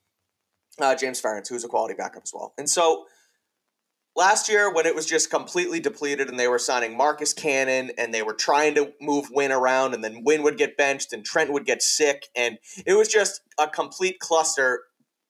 uh, 0.82 0.94
James 0.94 1.22
Ferentz, 1.22 1.48
who's 1.48 1.64
a 1.64 1.70
quality 1.70 1.94
backup 1.94 2.24
as 2.24 2.32
well. 2.34 2.54
And 2.58 2.70
so 2.70 3.06
last 4.16 4.50
year, 4.50 4.74
when 4.74 4.86
it 4.86 4.96
was 4.96 5.06
just 5.06 5.30
completely 5.30 5.80
depleted, 5.80 6.30
and 6.30 6.40
they 6.40 6.48
were 6.48 6.60
signing 6.60 6.96
Marcus 6.96 7.34
Cannon, 7.34 7.92
and 7.98 8.14
they 8.14 8.24
were 8.24 8.34
trying 8.34 8.76
to 8.76 8.94
move 9.02 9.28
Wynn 9.32 9.52
around, 9.52 9.94
and 9.94 10.04
then 10.04 10.24
Wynn 10.24 10.44
would 10.44 10.58
get 10.58 10.78
benched, 10.78 11.14
and 11.14 11.24
Trent 11.26 11.52
would 11.52 11.66
get 11.66 11.82
sick, 11.82 12.28
and 12.36 12.58
it 12.86 12.94
was 12.94 13.08
just 13.08 13.42
a 13.60 13.68
complete 13.68 14.20
cluster 14.20 14.84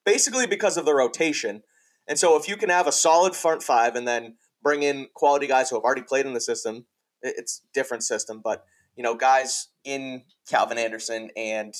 basically 0.04 0.46
because 0.46 0.76
of 0.76 0.84
the 0.84 0.94
rotation. 0.94 1.62
And 2.06 2.18
so 2.18 2.38
if 2.38 2.48
you 2.48 2.56
can 2.56 2.70
have 2.70 2.86
a 2.86 2.92
solid 2.92 3.34
front 3.34 3.62
five 3.62 3.96
and 3.96 4.06
then 4.06 4.36
bring 4.62 4.82
in 4.82 5.08
quality 5.14 5.48
guys 5.48 5.68
who 5.68 5.76
have 5.76 5.82
already 5.82 6.02
played 6.02 6.24
in 6.24 6.32
the 6.32 6.40
system, 6.40 6.86
it's 7.22 7.62
different 7.74 8.04
system, 8.04 8.40
but 8.42 8.64
you 8.94 9.02
know, 9.02 9.14
guys 9.14 9.68
in 9.84 10.22
Calvin 10.48 10.78
Anderson 10.78 11.30
and 11.36 11.74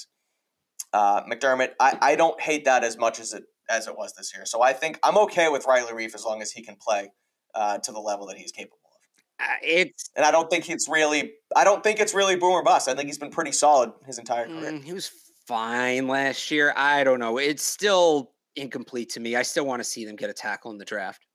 uh, 0.92 1.22
McDermott, 1.22 1.70
I, 1.80 1.98
I 2.02 2.16
don't 2.16 2.40
hate 2.40 2.64
that 2.64 2.84
as 2.84 2.98
much 2.98 3.20
as 3.20 3.32
it 3.32 3.44
as 3.68 3.86
it 3.86 3.96
was 3.96 4.12
this 4.14 4.34
year. 4.34 4.46
So 4.46 4.62
I 4.62 4.72
think 4.72 4.98
I'm 5.02 5.18
okay 5.18 5.48
with 5.48 5.66
Riley 5.66 5.92
Reiff 5.92 6.14
as 6.14 6.24
long 6.24 6.42
as 6.42 6.52
he 6.52 6.62
can 6.62 6.76
play 6.76 7.10
uh, 7.54 7.78
to 7.78 7.92
the 7.92 8.00
level 8.00 8.26
that 8.26 8.36
he's 8.36 8.52
capable 8.52 8.78
of. 8.84 8.92
Uh, 9.38 9.54
it's 9.62 10.10
and 10.16 10.24
I 10.24 10.30
don't 10.30 10.48
think 10.50 10.70
it's 10.70 10.88
really 10.88 11.32
I 11.54 11.64
don't 11.64 11.82
think 11.82 12.00
it's 12.00 12.14
really 12.14 12.36
boom 12.36 12.52
or 12.52 12.62
bust. 12.62 12.88
I 12.88 12.94
think 12.94 13.06
he's 13.06 13.18
been 13.18 13.30
pretty 13.30 13.52
solid 13.52 13.92
his 14.06 14.18
entire 14.18 14.46
career. 14.46 14.72
Mm, 14.72 14.84
he 14.84 14.92
was 14.92 15.10
fine 15.46 16.08
last 16.08 16.50
year. 16.50 16.72
I 16.76 17.04
don't 17.04 17.20
know. 17.20 17.38
It's 17.38 17.62
still 17.62 18.32
incomplete 18.56 19.10
to 19.10 19.20
me. 19.20 19.36
I 19.36 19.42
still 19.42 19.66
want 19.66 19.80
to 19.80 19.84
see 19.84 20.04
them 20.04 20.16
get 20.16 20.30
a 20.30 20.32
tackle 20.32 20.70
in 20.70 20.78
the 20.78 20.84
draft. 20.84 21.26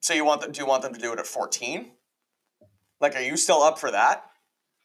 So 0.00 0.14
you 0.14 0.24
want 0.24 0.42
them? 0.42 0.52
Do 0.52 0.60
you 0.60 0.66
want 0.66 0.82
them 0.82 0.92
to 0.92 1.00
do 1.00 1.12
it 1.12 1.18
at 1.18 1.26
fourteen? 1.26 1.92
Like, 3.00 3.16
are 3.16 3.22
you 3.22 3.36
still 3.36 3.62
up 3.62 3.78
for 3.78 3.90
that? 3.90 4.29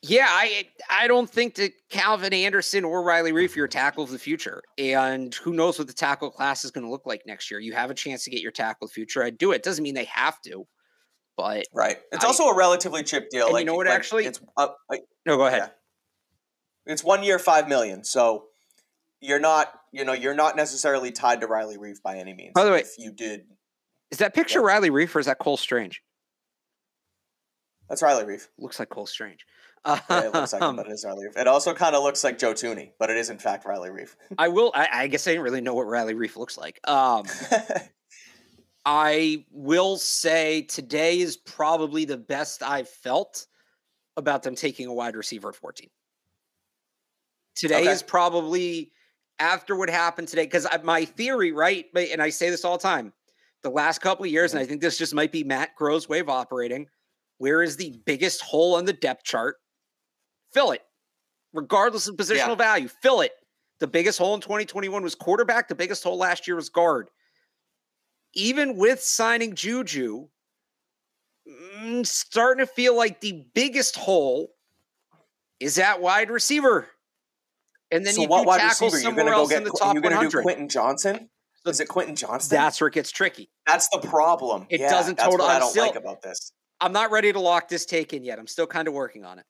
Yeah, 0.07 0.27
I 0.29 0.67
I 0.89 1.07
don't 1.07 1.29
think 1.29 1.55
that 1.55 1.71
Calvin 1.89 2.33
Anderson 2.33 2.83
or 2.83 3.03
Riley 3.03 3.31
Reiff 3.31 3.55
are 3.55 3.59
your 3.59 3.67
tackle 3.67 4.03
of 4.03 4.11
the 4.11 4.19
future. 4.19 4.61
And 4.77 5.33
who 5.33 5.53
knows 5.53 5.79
what 5.79 5.87
the 5.87 5.93
tackle 5.93 6.29
class 6.29 6.63
is 6.63 6.71
going 6.71 6.85
to 6.85 6.91
look 6.91 7.05
like 7.05 7.23
next 7.25 7.49
year. 7.49 7.59
You 7.59 7.73
have 7.73 7.89
a 7.89 7.95
chance 7.95 8.23
to 8.25 8.29
get 8.29 8.41
your 8.41 8.51
tackle 8.51 8.87
future. 8.87 9.23
I'd 9.23 9.37
do 9.37 9.51
it. 9.51 9.63
Doesn't 9.63 9.83
mean 9.83 9.95
they 9.95 10.05
have 10.05 10.39
to, 10.41 10.67
but 11.35 11.65
right. 11.73 11.97
It's 12.11 12.23
I, 12.23 12.27
also 12.27 12.45
a 12.45 12.55
relatively 12.55 13.03
cheap 13.03 13.29
deal. 13.29 13.51
Like, 13.51 13.61
you 13.61 13.65
know 13.65 13.75
what? 13.75 13.87
like, 13.87 13.95
actually, 13.95 14.25
it's 14.25 14.39
uh, 14.57 14.67
like, 14.89 15.01
no. 15.25 15.37
Go 15.37 15.47
ahead. 15.47 15.71
Yeah. 16.85 16.93
It's 16.93 17.03
one 17.03 17.23
year, 17.23 17.39
five 17.39 17.67
million. 17.67 18.03
So 18.03 18.45
you're 19.21 19.39
not, 19.39 19.71
you 19.91 20.05
know, 20.05 20.13
you're 20.13 20.35
not 20.35 20.55
necessarily 20.55 21.11
tied 21.11 21.41
to 21.41 21.47
Riley 21.47 21.77
Reiff 21.77 22.01
by 22.03 22.17
any 22.17 22.33
means. 22.33 22.51
By 22.53 22.63
the 22.63 22.71
way, 22.71 22.81
if 22.81 22.93
you 22.99 23.11
did, 23.11 23.45
is 24.11 24.19
that 24.19 24.35
picture 24.35 24.59
yeah. 24.59 24.67
Riley 24.67 24.91
Reiff 24.91 25.15
or 25.15 25.19
is 25.19 25.25
that 25.25 25.39
Cole 25.39 25.57
Strange? 25.57 26.03
That's 27.89 28.01
Riley 28.03 28.23
Reiff. 28.23 28.47
Looks 28.59 28.77
like 28.77 28.89
Cole 28.89 29.07
Strange. 29.07 29.45
It 29.86 30.34
looks 30.34 30.54
like 30.54 30.62
him, 30.62 30.76
but 30.76 30.88
it 30.88 30.93
is 30.93 31.06
Riley 31.06 31.26
Reiff. 31.28 31.38
It 31.38 31.48
also 31.48 31.74
kind 31.74 31.95
of 31.95 32.04
looks 32.04 32.24
like 32.24 32.38
Joe 32.38 32.54
Thuney, 32.54 32.91
but 32.98 33.10
it 33.10 33.17
is 33.17 33.30
in 33.30 33.38
fact 33.38 33.65
Riley 33.65 33.89
Reiff. 33.89 34.15
I 34.38 34.48
will. 34.48 34.71
I, 34.74 34.88
I, 34.91 35.08
guess 35.08 35.28
I 35.28 35.32
didn't 35.32 35.43
really 35.43 35.62
know 35.62 35.74
what 35.74 35.88
Riley 35.88 36.15
Reiff 36.15 36.36
looks 36.36 36.58
like. 36.58 36.80
Um, 36.88 37.26
I 38.86 39.45
will 39.52 39.98
say 39.98 40.63
today 40.63 41.19
is 41.19 41.38
probably 41.38 42.06
the 42.06 42.17
best 42.17 42.63
I've 42.63 42.89
felt 42.89 43.48
about 44.17 44.43
them 44.43 44.56
taking 44.56 44.88
a 44.88 44.93
wide 44.93 45.15
receiver 45.15 45.50
at 45.50 45.56
14. 45.56 45.89
Today 47.56 47.82
okay. 47.82 47.91
is 47.91 48.04
probably 48.04 48.91
after 49.39 49.76
what 49.76 49.89
happened 49.89 50.28
today 50.28 50.45
because 50.45 50.67
my 50.84 51.06
theory, 51.06 51.52
right? 51.52 51.86
And 51.95 52.21
I 52.21 52.30
say 52.30 52.50
this 52.50 52.65
all 52.65 52.78
the 52.78 52.84
time. 52.84 53.13
The 53.63 53.69
last 53.69 54.00
couple 54.00 54.26
of 54.26 54.32
years, 54.32 54.52
mm-hmm. 54.52 54.60
and 54.60 54.65
I 54.65 54.67
think 54.67 54.82
this 54.82 54.98
just 54.98 55.13
might 55.15 55.32
be 55.32 55.43
Matt 55.43 55.71
Groh's 55.80 56.08
way 56.08 56.19
of 56.19 56.30
operating. 56.30 56.88
Where 57.38 57.63
is 57.63 57.78
the 57.78 57.95
biggest 58.06 58.41
hole 58.41 58.76
on 58.76 58.86
the 58.86 58.93
depth 58.93 59.24
chart? 59.24 59.58
Fill 60.55 60.71
it, 60.71 60.83
regardless 61.51 62.07
of 62.07 62.15
positional 62.15 62.47
yeah. 62.47 62.55
value. 62.55 62.87
Fill 62.87 63.19
it. 63.19 63.33
The 63.81 63.87
biggest 63.87 64.17
hole 64.17 64.35
in 64.35 64.39
2021 64.39 65.03
was 65.03 65.13
quarterback. 65.13 65.67
The 65.67 65.75
biggest 65.75 66.01
hole 66.01 66.17
last 66.17 66.47
year 66.47 66.55
was 66.55 66.69
guard. 66.69 67.09
Even 68.33 68.77
with 68.77 69.01
signing 69.01 69.53
Juju, 69.53 70.29
mm, 71.45 72.07
starting 72.07 72.65
to 72.65 72.71
feel 72.71 72.95
like 72.95 73.19
the 73.19 73.43
biggest 73.53 73.97
hole 73.97 74.47
is 75.59 75.77
at 75.77 75.99
wide 75.99 76.29
receiver. 76.29 76.87
And 77.91 78.05
then 78.05 78.13
so 78.13 78.21
you 78.21 78.27
what 78.29 78.47
wide 78.47 78.61
tackle 78.61 78.87
receiver? 78.87 79.01
somewhere 79.01 79.33
else 79.33 79.49
go 79.49 79.57
in 79.57 79.63
get. 79.65 79.73
the 79.73 79.77
top 79.77 79.93
You're 79.93 80.03
gonna 80.03 80.15
100. 80.15 80.37
do 80.37 80.41
Quentin 80.41 80.69
Johnston. 80.69 81.29
Is 81.65 81.81
it 81.81 81.89
Quentin 81.89 82.15
Johnston? 82.15 82.55
That's 82.55 82.79
where 82.79 82.87
it 82.87 82.93
gets 82.93 83.11
tricky. 83.11 83.49
That's 83.67 83.89
the 83.89 83.99
problem. 83.99 84.67
It 84.69 84.79
yeah, 84.79 84.89
doesn't 84.89 85.17
total. 85.17 85.45
I 85.45 85.59
don't 85.59 85.69
still, 85.69 85.85
like 85.85 85.97
about 85.97 86.21
this. 86.21 86.53
I'm 86.79 86.93
not 86.93 87.11
ready 87.11 87.33
to 87.33 87.41
lock 87.41 87.67
this 87.67 87.85
take 87.85 88.13
in 88.13 88.23
yet. 88.23 88.39
I'm 88.39 88.47
still 88.47 88.67
kind 88.67 88.87
of 88.87 88.93
working 88.93 89.25
on 89.25 89.37
it 89.39 89.45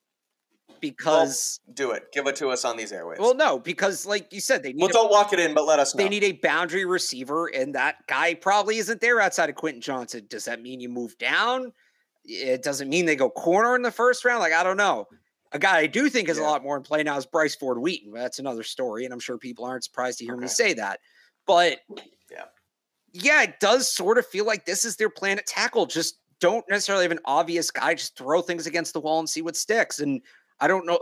because 0.89 1.59
well, 1.65 1.73
do 1.73 1.91
it. 1.91 2.11
Give 2.11 2.27
it 2.27 2.35
to 2.37 2.49
us 2.49 2.65
on 2.65 2.77
these 2.77 2.91
airways. 2.91 3.19
Well, 3.19 3.35
no, 3.35 3.59
because 3.59 4.05
like 4.05 4.31
you 4.31 4.39
said, 4.39 4.63
they 4.63 4.73
need 4.73 4.81
well, 4.81 4.89
a, 4.89 4.93
don't 4.93 5.11
walk 5.11 5.33
it 5.33 5.39
in, 5.39 5.53
but 5.53 5.65
let 5.65 5.79
us 5.79 5.95
know. 5.95 6.03
They 6.03 6.09
need 6.09 6.23
a 6.23 6.33
boundary 6.33 6.85
receiver, 6.85 7.47
and 7.47 7.73
that 7.75 8.05
guy 8.07 8.33
probably 8.33 8.77
isn't 8.77 9.01
there 9.01 9.19
outside 9.19 9.49
of 9.49 9.55
Quentin 9.55 9.81
Johnston. 9.81 10.25
Does 10.29 10.45
that 10.45 10.61
mean 10.61 10.79
you 10.79 10.89
move 10.89 11.17
down? 11.17 11.71
It 12.23 12.63
doesn't 12.63 12.89
mean 12.89 13.05
they 13.05 13.15
go 13.15 13.29
corner 13.29 13.75
in 13.75 13.81
the 13.81 13.91
first 13.91 14.25
round. 14.25 14.39
Like 14.39 14.53
I 14.53 14.63
don't 14.63 14.77
know. 14.77 15.07
A 15.51 15.59
guy 15.59 15.77
I 15.77 15.87
do 15.87 16.09
think 16.09 16.27
is 16.27 16.37
yeah. 16.37 16.43
a 16.43 16.47
lot 16.47 16.63
more 16.63 16.75
in 16.75 16.83
play 16.83 17.01
now 17.03 17.17
is 17.17 17.25
Bryce 17.25 17.55
Ford 17.55 17.77
Wheaton. 17.77 18.11
That's 18.11 18.39
another 18.39 18.63
story, 18.63 19.05
and 19.05 19.13
I'm 19.13 19.19
sure 19.19 19.37
people 19.37 19.65
aren't 19.65 19.83
surprised 19.83 20.19
to 20.19 20.25
hear 20.25 20.33
okay. 20.33 20.41
me 20.41 20.47
say 20.47 20.73
that. 20.73 20.99
But 21.45 21.79
yeah, 22.31 22.45
yeah, 23.13 23.43
it 23.43 23.59
does 23.59 23.87
sort 23.87 24.17
of 24.17 24.25
feel 24.25 24.45
like 24.45 24.65
this 24.65 24.83
is 24.83 24.97
their 24.97 25.09
plan 25.09 25.37
at 25.37 25.47
tackle. 25.47 25.85
Just 25.85 26.17
don't 26.39 26.65
necessarily 26.69 27.05
have 27.05 27.11
an 27.11 27.19
obvious 27.25 27.71
guy. 27.71 27.93
Just 27.93 28.17
throw 28.17 28.41
things 28.41 28.67
against 28.67 28.93
the 28.93 28.99
wall 28.99 29.19
and 29.19 29.29
see 29.29 29.41
what 29.41 29.55
sticks. 29.55 29.99
And 29.99 30.21
I 30.59 30.67
don't 30.67 30.85
know. 30.85 30.99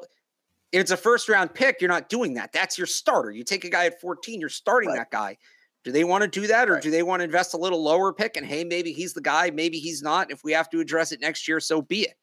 If 0.72 0.82
it's 0.82 0.92
a 0.92 0.98
first 0.98 1.30
round 1.30 1.54
pick, 1.54 1.82
you're 1.82 1.90
not 1.90 2.10
doing 2.10 2.34
that. 2.36 2.52
That's 2.52 2.78
your 2.78 2.88
starter. 2.88 3.32
You 3.32 3.44
take 3.44 3.64
a 3.64 3.70
guy 3.70 3.86
at 3.86 4.02
14, 4.02 4.40
you're 4.40 4.50
starting 4.50 4.90
right. 4.90 4.98
that 4.98 5.12
guy. 5.12 5.38
Do 5.84 5.92
they 5.92 6.04
want 6.04 6.24
to 6.24 6.30
do 6.30 6.48
that 6.48 6.70
or 6.70 6.74
right. 6.74 6.82
do 6.82 6.90
they 6.90 7.04
want 7.04 7.20
to 7.20 7.26
invest 7.26 7.54
a 7.54 7.58
little 7.58 7.84
lower 7.84 8.14
pick 8.14 8.38
and 8.38 8.46
hey, 8.46 8.64
maybe 8.64 8.94
he's 8.94 9.14
the 9.14 9.22
guy, 9.22 9.52
maybe 9.52 9.80
he's 9.80 10.02
not. 10.02 10.32
If 10.32 10.44
we 10.44 10.54
have 10.54 10.70
to 10.72 10.80
address 10.80 11.12
it 11.12 11.20
next 11.20 11.48
year, 11.48 11.60
so 11.60 11.82
be 11.82 12.08
it. 12.08 12.16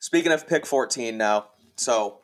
Speaking 0.00 0.32
of 0.32 0.48
pick 0.48 0.66
14 0.66 1.16
now, 1.16 1.48
so 1.76 2.20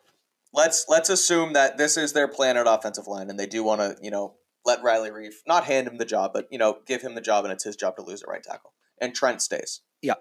let's 0.52 0.86
let's 0.88 1.10
assume 1.10 1.52
that 1.52 1.78
this 1.78 1.96
is 1.96 2.12
their 2.12 2.26
plan 2.26 2.56
at 2.56 2.66
offensive 2.66 3.06
line 3.06 3.30
and 3.30 3.38
they 3.38 3.46
do 3.46 3.62
want 3.62 3.80
to, 3.80 3.96
you 4.02 4.10
know, 4.10 4.34
let 4.66 4.82
Riley 4.82 5.10
Reiff 5.10 5.34
not 5.46 5.64
hand 5.64 5.86
him 5.86 5.96
the 5.96 6.04
job, 6.04 6.32
but 6.34 6.48
you 6.50 6.58
know, 6.58 6.78
give 6.86 7.00
him 7.00 7.14
the 7.14 7.20
job, 7.20 7.44
and 7.44 7.52
it's 7.52 7.64
his 7.64 7.76
job 7.76 7.96
to 7.96 8.02
lose 8.02 8.22
a 8.22 8.26
right 8.30 8.42
tackle. 8.42 8.72
And 9.00 9.14
Trent 9.14 9.40
stays. 9.40 9.80
Yeah. 10.02 10.14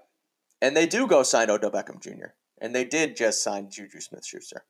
And 0.62 0.76
they 0.76 0.86
do 0.86 1.08
go 1.08 1.24
sign 1.24 1.50
Odell 1.50 1.72
Beckham 1.72 2.02
Jr. 2.02 2.34
And 2.60 2.74
they 2.74 2.86
did 2.86 3.15
just 3.15 3.44
sign 3.44 3.70
Juju 3.70 4.00
Smith 4.00 4.26
Schuster. 4.26 4.63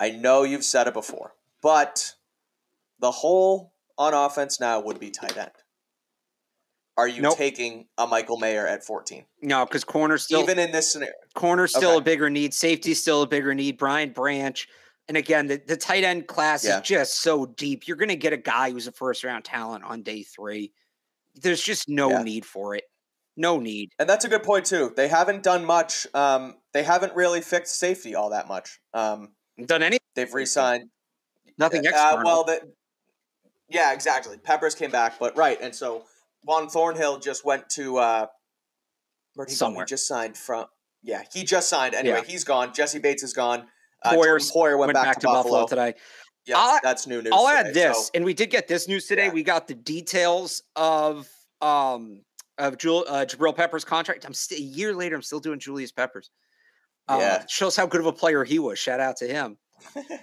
I 0.00 0.10
know 0.10 0.42
you've 0.42 0.64
said 0.64 0.88
it 0.88 0.94
before, 0.94 1.34
but 1.62 2.14
the 2.98 3.10
hole 3.10 3.72
on 3.96 4.12
offense 4.12 4.58
now 4.58 4.80
would 4.80 4.98
be 4.98 5.10
tight 5.10 5.36
end. 5.36 5.52
Are 6.96 7.08
you 7.08 7.22
nope. 7.22 7.36
taking 7.36 7.86
a 7.98 8.06
Michael 8.06 8.38
Mayer 8.38 8.66
at 8.66 8.84
14? 8.84 9.24
No, 9.42 9.64
because 9.64 9.84
corner 9.84 10.18
still 10.18 10.40
even 10.40 10.58
in 10.58 10.72
this 10.72 10.92
scenario. 10.92 11.14
Corner's 11.34 11.74
still 11.74 11.90
okay. 11.92 11.98
a 11.98 12.02
bigger 12.02 12.30
need. 12.30 12.54
Safety 12.54 12.94
still 12.94 13.22
a 13.22 13.26
bigger 13.26 13.54
need. 13.54 13.78
Brian 13.78 14.12
Branch 14.12 14.68
and 15.08 15.16
again, 15.16 15.46
the, 15.46 15.60
the 15.64 15.76
tight 15.76 16.04
end 16.04 16.26
class 16.26 16.64
yeah. 16.64 16.80
is 16.80 16.82
just 16.82 17.20
so 17.20 17.46
deep. 17.46 17.86
You're 17.86 17.96
going 17.96 18.08
to 18.08 18.16
get 18.16 18.32
a 18.32 18.38
guy 18.38 18.70
who's 18.70 18.86
a 18.86 18.92
first 18.92 19.22
round 19.22 19.44
talent 19.44 19.84
on 19.84 20.02
day 20.02 20.22
three. 20.22 20.72
There's 21.34 21.62
just 21.62 21.88
no 21.88 22.10
yeah. 22.10 22.22
need 22.22 22.44
for 22.46 22.74
it. 22.74 22.84
No 23.36 23.58
need. 23.58 23.90
And 23.98 24.08
that's 24.08 24.24
a 24.24 24.28
good 24.28 24.42
point, 24.42 24.66
too. 24.66 24.92
They 24.94 25.08
haven't 25.08 25.42
done 25.42 25.64
much. 25.64 26.06
Um, 26.14 26.54
they 26.72 26.84
haven't 26.84 27.14
really 27.16 27.40
fixed 27.40 27.78
safety 27.78 28.14
all 28.14 28.30
that 28.30 28.48
much. 28.48 28.78
Um, 28.92 29.30
done 29.66 29.82
any? 29.82 29.98
They've 30.14 30.32
re 30.32 30.46
signed. 30.46 30.90
Nothing. 31.58 31.86
Uh, 31.86 32.22
well, 32.24 32.44
the, 32.44 32.60
yeah, 33.68 33.92
exactly. 33.92 34.38
Peppers 34.38 34.74
came 34.74 34.90
back, 34.90 35.18
but 35.18 35.36
right. 35.36 35.58
And 35.60 35.74
so 35.74 36.04
Juan 36.44 36.68
Thornhill 36.68 37.18
just 37.18 37.44
went 37.44 37.68
to. 37.70 37.98
Uh, 37.98 38.26
where 39.34 39.46
he 39.46 39.54
Somewhere. 39.54 39.84
He 39.84 39.88
just 39.88 40.06
signed 40.06 40.36
from. 40.36 40.66
Yeah, 41.02 41.22
he 41.32 41.44
just 41.44 41.68
signed. 41.68 41.94
Anyway, 41.94 42.18
yeah. 42.18 42.24
he's 42.24 42.44
gone. 42.44 42.72
Jessie 42.72 42.98
Bates 42.98 43.22
is 43.22 43.32
gone. 43.32 43.66
Uh, 44.02 44.14
Poyer 44.14 44.78
went, 44.78 44.78
went 44.78 44.94
back, 44.94 45.04
back, 45.04 45.20
to, 45.20 45.26
Buffalo. 45.26 45.62
Buffalo 45.62 45.66
today. 45.66 45.98
Yeah, 46.46 46.78
that's 46.82 47.06
new 47.06 47.22
news. 47.22 47.32
I'll 47.32 47.46
today, 47.46 47.68
add 47.68 47.74
this, 47.74 48.06
so. 48.06 48.10
and 48.14 48.24
we 48.24 48.34
did 48.34 48.50
get 48.50 48.68
this 48.68 48.86
news 48.86 49.06
today. 49.06 49.26
Yeah. 49.26 49.32
We 49.32 49.42
got 49.42 49.66
the 49.66 49.74
details 49.74 50.62
of 50.76 51.28
um 51.60 52.22
of 52.58 52.78
Jul- 52.78 53.04
uh, 53.08 53.24
Jabril 53.24 53.54
Peppers' 53.54 53.84
contract. 53.84 54.24
I'm 54.24 54.34
still 54.34 54.58
a 54.58 54.62
year 54.62 54.94
later. 54.94 55.16
I'm 55.16 55.22
still 55.22 55.40
doing 55.40 55.58
Julius 55.58 55.92
Peppers. 55.92 56.30
Uh, 57.08 57.18
yeah, 57.20 57.44
shows 57.48 57.76
how 57.76 57.86
good 57.86 58.00
of 58.00 58.06
a 58.06 58.12
player 58.12 58.44
he 58.44 58.58
was. 58.58 58.78
Shout 58.78 59.00
out 59.00 59.16
to 59.18 59.26
him. 59.26 59.56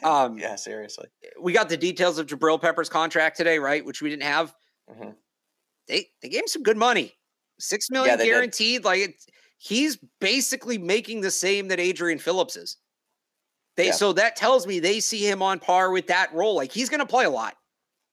Um, 0.03 0.39
yeah, 0.39 0.55
seriously. 0.55 1.07
We 1.39 1.53
got 1.53 1.69
the 1.69 1.77
details 1.77 2.17
of 2.17 2.25
Jabril 2.25 2.59
Peppers' 2.59 2.89
contract 2.89 3.37
today, 3.37 3.59
right? 3.59 3.85
Which 3.85 4.01
we 4.01 4.09
didn't 4.09 4.23
have. 4.23 4.55
Mm-hmm. 4.89 5.11
They 5.87 6.07
they 6.21 6.29
gave 6.29 6.41
him 6.41 6.47
some 6.47 6.63
good 6.63 6.77
money, 6.77 7.13
six 7.59 7.89
million 7.91 8.17
yeah, 8.17 8.25
guaranteed. 8.25 8.77
Did. 8.77 8.85
Like 8.85 8.99
it, 9.01 9.15
he's 9.59 9.99
basically 10.19 10.79
making 10.79 11.21
the 11.21 11.29
same 11.29 11.67
that 11.67 11.79
Adrian 11.79 12.17
Phillips 12.17 12.55
is. 12.55 12.77
They 13.77 13.87
yeah. 13.87 13.91
so 13.91 14.13
that 14.13 14.35
tells 14.35 14.65
me 14.65 14.79
they 14.79 14.99
see 14.99 15.29
him 15.29 15.41
on 15.41 15.59
par 15.59 15.91
with 15.91 16.07
that 16.07 16.33
role. 16.33 16.55
Like 16.55 16.71
he's 16.71 16.89
going 16.89 16.99
to 16.99 17.05
play 17.05 17.25
a 17.25 17.29
lot. 17.29 17.55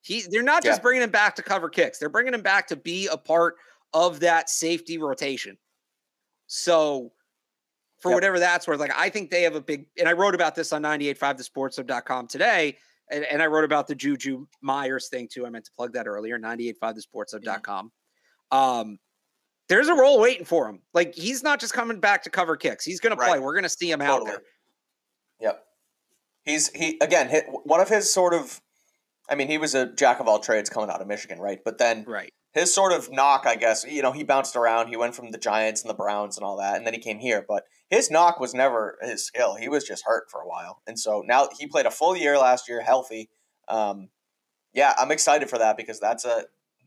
He 0.03 0.25
they're 0.31 0.43
not 0.43 0.63
just 0.63 0.79
yeah. 0.79 0.83
bringing 0.83 1.03
him 1.03 1.11
back 1.11 1.37
to 1.37 1.43
cover 1.43 1.69
kicks. 1.69 1.99
They're 1.99 2.09
bringing 2.09 2.35
him 2.35 2.43
back 2.43 2.69
to 2.69 2.77
be 2.77 3.07
a 3.07 3.17
part 3.17 3.57
of 3.93 4.21
that 4.21 4.51
safety 4.51 4.99
rotation. 4.99 5.57
So 6.47 7.13
for 8.01 8.11
yep. 8.11 8.17
whatever 8.17 8.39
that's 8.39 8.67
worth, 8.67 8.81
like 8.81 8.93
I 8.97 9.09
think 9.09 9.31
they 9.31 9.43
have 9.43 9.55
a 9.55 9.61
big 9.61 9.87
and 9.99 10.09
I 10.09 10.13
wrote 10.13 10.35
about 10.35 10.55
this 10.55 10.73
on 10.73 10.83
985thesportshub.com 10.83 12.29
today. 12.29 12.77
And, 13.11 13.25
and 13.25 13.43
I 13.43 13.47
wrote 13.47 13.65
about 13.65 13.87
the 13.87 13.95
Juju 13.95 14.47
Meyers 14.61 15.09
thing 15.09 15.29
too. 15.33 15.47
I 15.47 15.51
meant 15.51 15.65
to 15.65 15.73
plug 15.73 15.95
that 15.95 16.07
earlier, 16.07 16.39
985thesportshub.com. 16.39 17.91
Mm-hmm. 18.53 18.57
Um, 18.57 18.99
there's 19.69 19.89
a 19.89 19.95
role 19.95 20.21
waiting 20.21 20.45
for 20.45 20.69
him. 20.69 20.81
Like 20.95 21.15
he's 21.15 21.43
not 21.43 21.61
just 21.61 21.73
coming 21.73 22.01
back 22.01 22.23
to 22.25 22.31
cover 22.31 22.57
kicks. 22.57 22.85
He's 22.85 23.01
going 23.01 23.17
to 23.17 23.23
play. 23.23 23.39
We're 23.39 23.55
going 23.55 23.65
to 23.65 23.69
see 23.69 23.91
him 23.91 24.01
totally. 24.01 24.21
out 24.21 24.27
there. 24.27 24.43
Yep. 25.41 25.65
He's 26.45 26.69
he 26.71 26.99
again 27.03 27.29
hit 27.29 27.47
one 27.65 27.81
of 27.81 27.89
his 27.89 28.13
sort 28.13 28.33
of 28.33 28.61
I 29.29 29.35
mean, 29.35 29.49
he 29.49 29.59
was 29.59 29.75
a 29.75 29.87
jack 29.87 30.21
of 30.21 30.29
all 30.29 30.39
trades 30.39 30.71
coming 30.71 30.91
out 30.91 31.03
of 31.03 31.07
Michigan, 31.07 31.39
right? 31.39 31.61
But 31.63 31.79
then 31.79 32.05
right. 32.07 32.33
his 32.53 32.75
sort 32.75 32.93
of 32.93 33.11
knock, 33.13 33.45
I 33.47 33.57
guess, 33.57 33.85
you 33.85 34.01
know, 34.03 34.13
he 34.13 34.25
bounced 34.25 34.57
around. 34.57 34.89
He 34.89 34.97
went 34.97 35.15
from 35.15 35.31
the 35.33 35.39
Giants 35.39 35.83
and 35.83 35.91
the 35.91 35.95
Browns 35.95 36.37
and 36.37 36.45
all 36.45 36.57
that, 36.59 36.77
and 36.77 36.87
then 36.87 36.95
he 36.95 37.01
came 37.01 37.19
here. 37.19 37.45
But 37.47 37.65
his 37.91 38.11
knock 38.11 38.41
was 38.41 38.55
never 38.55 38.97
his 39.03 39.27
skill. 39.27 39.57
He 39.57 39.69
was 39.69 39.85
just 39.85 40.05
hurt 40.07 40.31
for 40.31 40.41
a 40.41 40.49
while. 40.49 40.83
And 40.87 40.99
so 40.99 41.23
now 41.27 41.49
he 41.59 41.67
played 41.67 41.87
a 41.87 41.91
full 41.91 42.17
year 42.17 42.39
last 42.39 42.69
year, 42.69 42.83
healthy. 42.83 43.29
Um, 43.69 44.09
yeah, 44.73 44.95
I'm 44.99 45.11
excited 45.11 45.51
for 45.51 45.59
that 45.59 45.77
because 45.77 46.01
that's 46.01 46.25
a, 46.25 46.45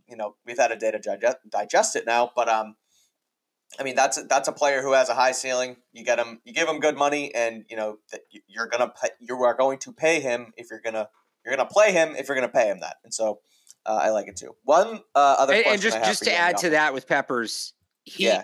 you 0.07 0.15
know, 0.17 0.35
we've 0.45 0.57
had 0.57 0.71
a 0.71 0.75
day 0.75 0.91
to 0.91 0.99
digest, 0.99 1.37
digest 1.49 1.95
it 1.95 2.05
now. 2.05 2.31
But 2.35 2.49
um, 2.49 2.75
I 3.79 3.83
mean, 3.83 3.95
that's 3.95 4.17
a, 4.17 4.23
that's 4.23 4.47
a 4.47 4.51
player 4.51 4.81
who 4.81 4.93
has 4.93 5.09
a 5.09 5.13
high 5.13 5.31
ceiling. 5.31 5.77
You 5.93 6.03
get 6.03 6.19
him, 6.19 6.41
you 6.43 6.53
give 6.53 6.67
him 6.67 6.79
good 6.79 6.97
money, 6.97 7.33
and 7.33 7.65
you 7.69 7.77
know 7.77 7.97
that 8.11 8.21
you're 8.47 8.67
gonna 8.67 8.91
pay, 9.01 9.09
you 9.19 9.41
are 9.43 9.55
going 9.55 9.77
to 9.79 9.93
pay 9.93 10.19
him 10.19 10.53
if 10.57 10.67
you're 10.69 10.81
gonna 10.81 11.09
You're 11.45 11.55
going 11.55 11.67
to 11.67 11.73
play 11.73 11.91
him 11.91 12.15
if 12.15 12.27
you're 12.27 12.35
going 12.35 12.47
to 12.47 12.53
pay 12.53 12.67
him 12.67 12.79
that. 12.81 12.97
And 13.03 13.13
so 13.13 13.39
uh, 13.85 13.99
I 14.01 14.09
like 14.09 14.27
it 14.27 14.35
too. 14.35 14.55
One 14.63 15.01
uh, 15.15 15.35
other 15.39 15.53
and, 15.53 15.63
question 15.63 15.73
and 15.73 15.81
just 15.81 15.97
just 16.05 16.23
to 16.23 16.33
add 16.33 16.57
to 16.57 16.69
that 16.71 16.93
with 16.93 17.07
Peppers, 17.07 17.73
he 18.03 18.25
Yeah. 18.25 18.43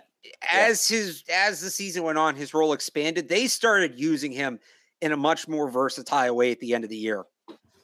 as 0.52 0.88
his 0.88 1.24
as 1.32 1.62
the 1.62 1.70
season 1.70 2.04
went 2.04 2.18
on, 2.18 2.36
his 2.36 2.54
role 2.54 2.74
expanded. 2.74 3.30
They 3.30 3.48
started 3.48 4.00
using 4.00 4.32
him 4.32 4.60
in 5.02 5.12
a 5.12 5.18
much 5.18 5.48
more 5.48 5.70
versatile 5.70 6.36
way 6.36 6.52
at 6.52 6.60
the 6.60 6.74
end 6.74 6.84
of 6.84 6.90
the 6.90 6.98
year. 6.98 7.24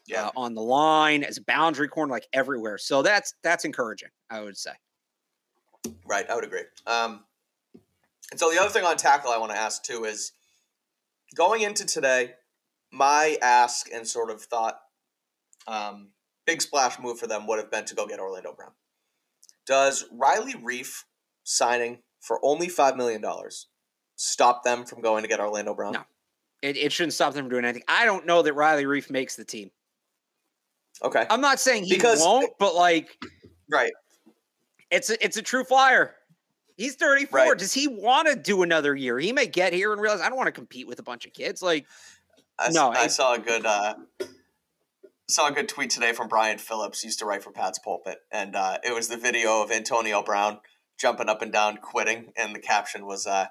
Yeah. 0.05 0.25
uh, 0.25 0.31
on 0.35 0.53
the 0.53 0.61
line 0.61 1.23
as 1.23 1.37
a 1.37 1.43
boundary 1.43 1.87
corner, 1.87 2.11
like 2.11 2.27
everywhere. 2.33 2.77
So 2.77 3.01
that's 3.01 3.35
that's 3.41 3.63
encouraging. 3.63 4.09
I 4.29 4.41
would 4.41 4.57
say. 4.57 4.71
Right, 6.05 6.29
I 6.29 6.35
would 6.35 6.43
agree. 6.43 6.63
Um, 6.87 7.23
and 8.31 8.39
so 8.39 8.51
the 8.51 8.59
other 8.59 8.69
thing 8.69 8.83
on 8.83 8.97
tackle 8.97 9.31
I 9.31 9.37
want 9.37 9.51
to 9.51 9.57
ask 9.57 9.83
too 9.83 10.05
is 10.05 10.31
going 11.35 11.61
into 11.61 11.85
today, 11.85 12.33
my 12.91 13.37
ask 13.41 13.87
and 13.93 14.07
sort 14.07 14.29
of 14.29 14.41
thought 14.41 14.79
um, 15.67 16.09
big 16.45 16.61
splash 16.61 16.99
move 16.99 17.19
for 17.19 17.27
them 17.27 17.47
would 17.47 17.59
have 17.59 17.71
been 17.71 17.85
to 17.85 17.95
go 17.95 18.05
get 18.07 18.19
Orlando 18.19 18.53
Brown. 18.53 18.71
Does 19.65 20.05
Riley 20.11 20.53
Reiff 20.53 21.03
signing 21.43 21.99
for 22.21 22.39
only 22.43 22.67
$5 22.67 22.97
million 22.97 23.23
stop 24.15 24.63
them 24.63 24.85
from 24.85 25.01
going 25.01 25.23
to 25.23 25.29
get 25.29 25.39
Orlando 25.39 25.73
Brown? 25.73 25.93
No. 25.93 26.03
It, 26.61 26.77
it 26.77 26.91
shouldn't 26.91 27.13
stop 27.13 27.33
them 27.33 27.45
from 27.45 27.49
doing 27.49 27.65
anything. 27.65 27.83
I 27.87 28.05
don't 28.05 28.25
know 28.25 28.41
that 28.41 28.53
Riley 28.53 28.85
Reiff 28.85 29.09
makes 29.09 29.35
the 29.35 29.43
team. 29.45 29.69
Okay. 31.01 31.25
I'm 31.29 31.41
not 31.41 31.59
saying 31.59 31.83
he 31.85 31.93
Because- 31.95 32.21
won't, 32.21 32.51
but 32.59 32.75
like 32.75 33.17
Right. 33.69 33.91
it's 34.91 35.09
a, 35.09 35.23
it's 35.23 35.37
a 35.37 35.41
true 35.41 35.63
flyer. 35.63 36.15
He's 36.77 36.95
34. 36.95 37.37
Right. 37.39 37.57
Does 37.57 37.73
he 37.73 37.87
want 37.87 38.27
to 38.27 38.35
do 38.35 38.63
another 38.63 38.95
year? 38.95 39.19
He 39.19 39.31
may 39.31 39.45
get 39.47 39.73
here 39.73 39.91
and 39.93 40.01
realize 40.01 40.21
I 40.21 40.27
don't 40.29 40.37
want 40.37 40.47
to 40.47 40.51
compete 40.51 40.87
with 40.87 40.99
a 40.99 41.03
bunch 41.03 41.25
of 41.25 41.33
kids. 41.33 41.61
Like 41.61 41.85
I, 42.59 42.69
No, 42.69 42.89
I 42.91 43.05
it- 43.05 43.11
saw 43.11 43.33
a 43.35 43.39
good 43.39 43.65
uh, 43.65 43.95
saw 45.29 45.47
a 45.47 45.51
good 45.51 45.69
tweet 45.69 45.89
today 45.89 46.13
from 46.13 46.27
Brian 46.27 46.57
Phillips. 46.57 47.03
Used 47.03 47.19
to 47.19 47.25
write 47.25 47.43
for 47.43 47.51
Pat's 47.51 47.79
Pulpit, 47.79 48.19
and 48.31 48.55
uh, 48.55 48.77
it 48.83 48.93
was 48.93 49.07
the 49.07 49.17
video 49.17 49.61
of 49.61 49.71
Antonio 49.71 50.21
Brown 50.23 50.59
jumping 50.99 51.29
up 51.29 51.41
and 51.41 51.51
down, 51.51 51.77
quitting, 51.77 52.31
and 52.37 52.55
the 52.55 52.59
caption 52.59 53.05
was 53.05 53.25
uh, 53.27 53.47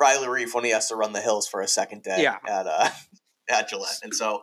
Riley 0.00 0.26
Reiff 0.26 0.54
when 0.54 0.64
he 0.64 0.70
has 0.70 0.88
to 0.88 0.96
run 0.96 1.12
the 1.12 1.20
hills 1.20 1.46
for 1.48 1.60
a 1.60 1.68
second 1.68 2.02
day 2.02 2.22
Yeah. 2.22 2.36
at 2.48 2.66
uh, 2.66 2.88
at 3.50 3.68
Gillette. 3.68 4.00
And 4.02 4.14
so 4.14 4.42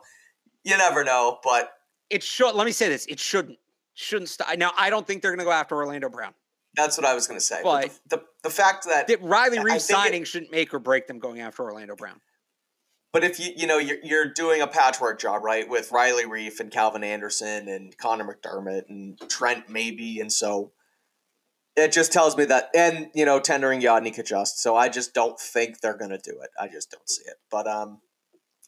you 0.64 0.76
never 0.76 1.04
know, 1.04 1.38
but 1.42 1.70
it 2.10 2.22
should. 2.22 2.54
Let 2.54 2.66
me 2.66 2.72
say 2.72 2.88
this: 2.88 3.06
it 3.06 3.18
shouldn't 3.20 3.58
shouldn't 3.94 4.28
stop. 4.28 4.56
Now 4.58 4.72
I 4.76 4.90
don't 4.90 5.06
think 5.06 5.22
they're 5.22 5.32
going 5.32 5.38
to 5.40 5.44
go 5.44 5.52
after 5.52 5.76
Orlando 5.76 6.08
Brown. 6.08 6.34
that's 6.74 6.96
what 6.96 7.06
I 7.06 7.14
was 7.14 7.26
going 7.26 7.38
to 7.38 7.44
say. 7.44 7.60
But, 7.62 7.82
But- 7.82 7.90
the, 8.08 8.16
the 8.16 8.22
the 8.44 8.50
fact 8.50 8.86
that 8.86 9.06
That 9.06 9.22
Riley 9.22 9.58
Reiff 9.58 9.64
think 9.64 9.76
it- 9.76 9.80
signing 9.82 10.24
shouldn't 10.24 10.50
make 10.50 10.74
or 10.74 10.78
break 10.80 11.06
them 11.06 11.18
going 11.20 11.40
after 11.40 11.62
Orlando 11.62 11.94
Brown. 11.96 12.20
But 13.12 13.24
if 13.24 13.38
you 13.38 13.52
you 13.54 13.66
know 13.66 13.78
you're, 13.78 13.98
you're 14.02 14.32
doing 14.32 14.62
a 14.62 14.66
patchwork 14.66 15.20
job 15.20 15.44
right 15.44 15.68
with 15.68 15.92
Riley 15.92 16.24
Reiff 16.24 16.60
and 16.60 16.70
Calvin 16.70 17.04
Anderson 17.04 17.68
and 17.68 17.96
Connor 17.98 18.24
McDermott 18.24 18.88
and 18.88 19.18
Trent 19.28 19.68
maybe 19.68 20.18
and 20.20 20.32
so 20.32 20.72
it 21.76 21.92
just 21.92 22.12
tells 22.12 22.36
me 22.36 22.44
that 22.46 22.70
and 22.74 23.08
you 23.14 23.24
know 23.24 23.38
tendering 23.38 23.80
Yodny 23.80 24.14
Cajuste 24.14 24.56
so 24.56 24.76
I 24.76 24.88
just 24.88 25.12
don't 25.12 25.38
think 25.38 25.80
they're 25.80 25.96
gonna 25.96 26.18
do 26.18 26.38
it. 26.42 26.50
I 26.58 26.68
just 26.68 26.90
don't 26.90 27.08
see 27.08 27.24
it. 27.26 27.36
But 27.50 27.66
um 27.66 28.00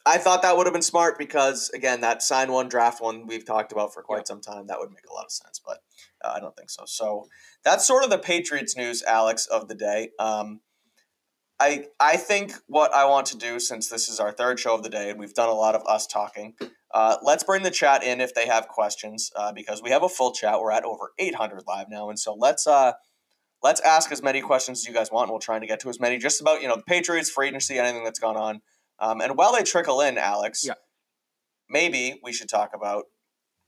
I 0.07 0.19
thought 0.19 0.43
that 0.43 0.55
would 0.55 0.67
have 0.67 0.73
been 0.73 0.83
smart 0.83 1.17
because 1.17 1.69
again 1.69 2.01
that 2.01 2.21
sign 2.21 2.51
one 2.51 2.69
draft 2.69 3.01
one 3.01 3.25
we've 3.25 3.45
talked 3.45 3.71
about 3.71 3.95
for 3.95 4.03
quite 4.03 4.27
some 4.27 4.41
time 4.41 4.67
that 4.67 4.79
would 4.79 4.91
make 4.91 5.09
a 5.09 5.13
lot 5.13 5.25
of 5.25 5.31
sense 5.31 5.59
but 5.65 5.79
uh, 6.23 6.33
I 6.35 6.39
don't 6.39 6.55
think 6.55 6.69
so. 6.69 6.83
So 6.85 7.27
that's 7.63 7.87
sort 7.87 8.03
of 8.03 8.11
the 8.11 8.19
Patriots 8.19 8.77
news 8.77 9.01
Alex 9.03 9.47
of 9.47 9.67
the 9.67 9.75
day. 9.75 10.09
Um 10.19 10.61
I 11.59 11.85
I 11.99 12.17
think 12.17 12.53
what 12.67 12.93
I 12.93 13.05
want 13.05 13.27
to 13.27 13.37
do 13.37 13.59
since 13.59 13.89
this 13.89 14.09
is 14.09 14.19
our 14.19 14.31
third 14.31 14.59
show 14.59 14.75
of 14.75 14.83
the 14.83 14.89
day 14.89 15.09
and 15.09 15.19
we've 15.19 15.33
done 15.33 15.49
a 15.49 15.53
lot 15.53 15.75
of 15.75 15.83
us 15.87 16.05
talking, 16.05 16.53
uh, 16.93 17.17
let's 17.23 17.43
bring 17.43 17.63
the 17.63 17.71
chat 17.71 18.03
in 18.03 18.19
if 18.19 18.33
they 18.33 18.45
have 18.47 18.67
questions 18.67 19.31
uh, 19.35 19.53
because 19.53 19.81
we 19.81 19.89
have 19.91 20.03
a 20.03 20.09
full 20.09 20.33
chat. 20.33 20.59
We're 20.59 20.71
at 20.71 20.83
over 20.83 21.11
800 21.17 21.63
live 21.67 21.87
now, 21.89 22.09
and 22.09 22.19
so 22.19 22.33
let's 22.33 22.67
uh 22.67 22.93
let's 23.63 23.79
ask 23.81 24.11
as 24.11 24.21
many 24.21 24.41
questions 24.41 24.79
as 24.79 24.87
you 24.87 24.93
guys 24.93 25.11
want. 25.11 25.25
and 25.27 25.31
We'll 25.31 25.39
try 25.39 25.59
to 25.59 25.65
get 25.65 25.79
to 25.81 25.89
as 25.89 25.99
many 25.99 26.17
just 26.17 26.41
about 26.41 26.61
you 26.61 26.67
know 26.67 26.75
the 26.75 26.83
Patriots, 26.83 27.29
free 27.29 27.47
agency, 27.47 27.77
anything 27.79 28.03
that's 28.03 28.19
gone 28.19 28.35
on. 28.37 28.61
Um, 28.99 29.21
and 29.21 29.37
while 29.37 29.53
they 29.53 29.63
trickle 29.63 30.01
in, 30.01 30.17
Alex, 30.17 30.63
Yeah. 30.65 30.73
maybe 31.69 32.19
we 32.23 32.31
should 32.33 32.49
talk 32.49 32.71
about 32.73 33.05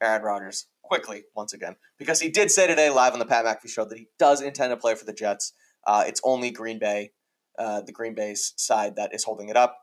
Aaron 0.02 0.21
Rodgers 0.23 0.67
quickly 0.84 1.23
once 1.36 1.54
again 1.54 1.76
because 1.97 2.19
he 2.21 2.30
did 2.30 2.50
say 2.52 2.67
today 2.67 2.89
live 2.89 3.13
on 3.13 3.19
the 3.19 3.26
Pat 3.26 3.45
McAfee 3.45 3.69
show 3.69 3.86
that 3.86 3.97
he 3.97 4.08
does 4.19 4.41
intend 4.41 4.71
to 4.71 4.78
play 4.78 4.95
for 4.95 5.06
the 5.06 5.13
Jets. 5.13 5.54
Uh, 5.86 6.04
it's 6.08 6.21
only 6.23 6.52
Green 6.52 6.80
Bay 6.80 7.12
uh, 7.57 7.81
the 7.81 7.91
Green 7.91 8.13
Bay 8.13 8.35
side 8.35 8.95
that 8.95 9.13
is 9.13 9.23
holding 9.23 9.49
it 9.49 9.57
up. 9.57 9.77